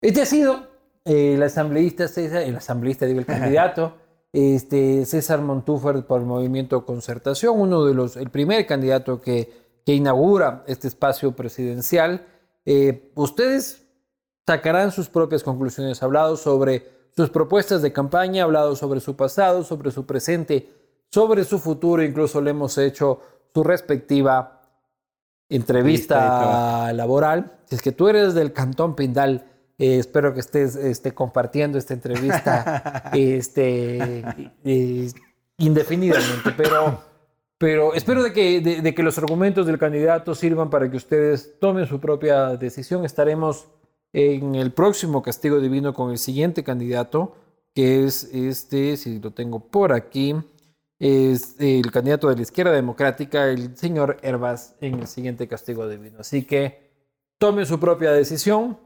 [0.01, 0.69] este ha sido
[1.05, 3.97] el asambleísta César, el asambleísta, digo, el candidato,
[4.33, 9.51] este, César Montúfar por el Movimiento Concertación, uno de los, el primer candidato que,
[9.87, 12.27] que inaugura este espacio presidencial.
[12.67, 13.84] Eh, ustedes
[14.47, 19.91] sacarán sus propias conclusiones, hablado sobre sus propuestas de campaña, hablado sobre su pasado, sobre
[19.91, 20.69] su presente,
[21.11, 23.21] sobre su futuro, incluso le hemos hecho
[23.53, 24.63] su respectiva
[25.49, 27.59] entrevista laboral.
[27.67, 29.47] Si es que tú eres del Cantón Pindal,
[29.79, 34.25] eh, espero que estés este, compartiendo esta entrevista este,
[34.65, 35.11] eh,
[35.59, 37.01] indefinidamente, pero,
[37.59, 41.87] pero espero de que, de, que los argumentos del candidato sirvan para que ustedes tomen
[41.87, 43.05] su propia decisión.
[43.05, 43.69] Estaremos
[44.15, 47.37] en el próximo castigo divino con el siguiente candidato,
[47.75, 50.35] que es este, si lo tengo por aquí,
[50.99, 56.21] es el candidato de la izquierda democrática, el señor Herbas, en el siguiente castigo divino.
[56.21, 56.91] Así que
[57.39, 58.79] tomen su propia decisión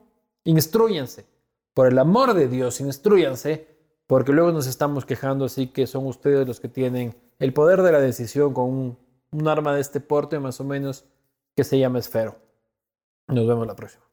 [0.49, 1.27] Instruyanse.
[1.75, 3.69] Por el amor de Dios, instruyanse,
[4.07, 7.93] porque luego nos estamos quejando así que son ustedes los que tienen el poder de
[7.93, 8.97] la decisión con
[9.31, 11.05] un, arma de este porte más o menos
[11.55, 12.37] que se llama esfero.
[13.27, 14.08] Nos vemos la próxima.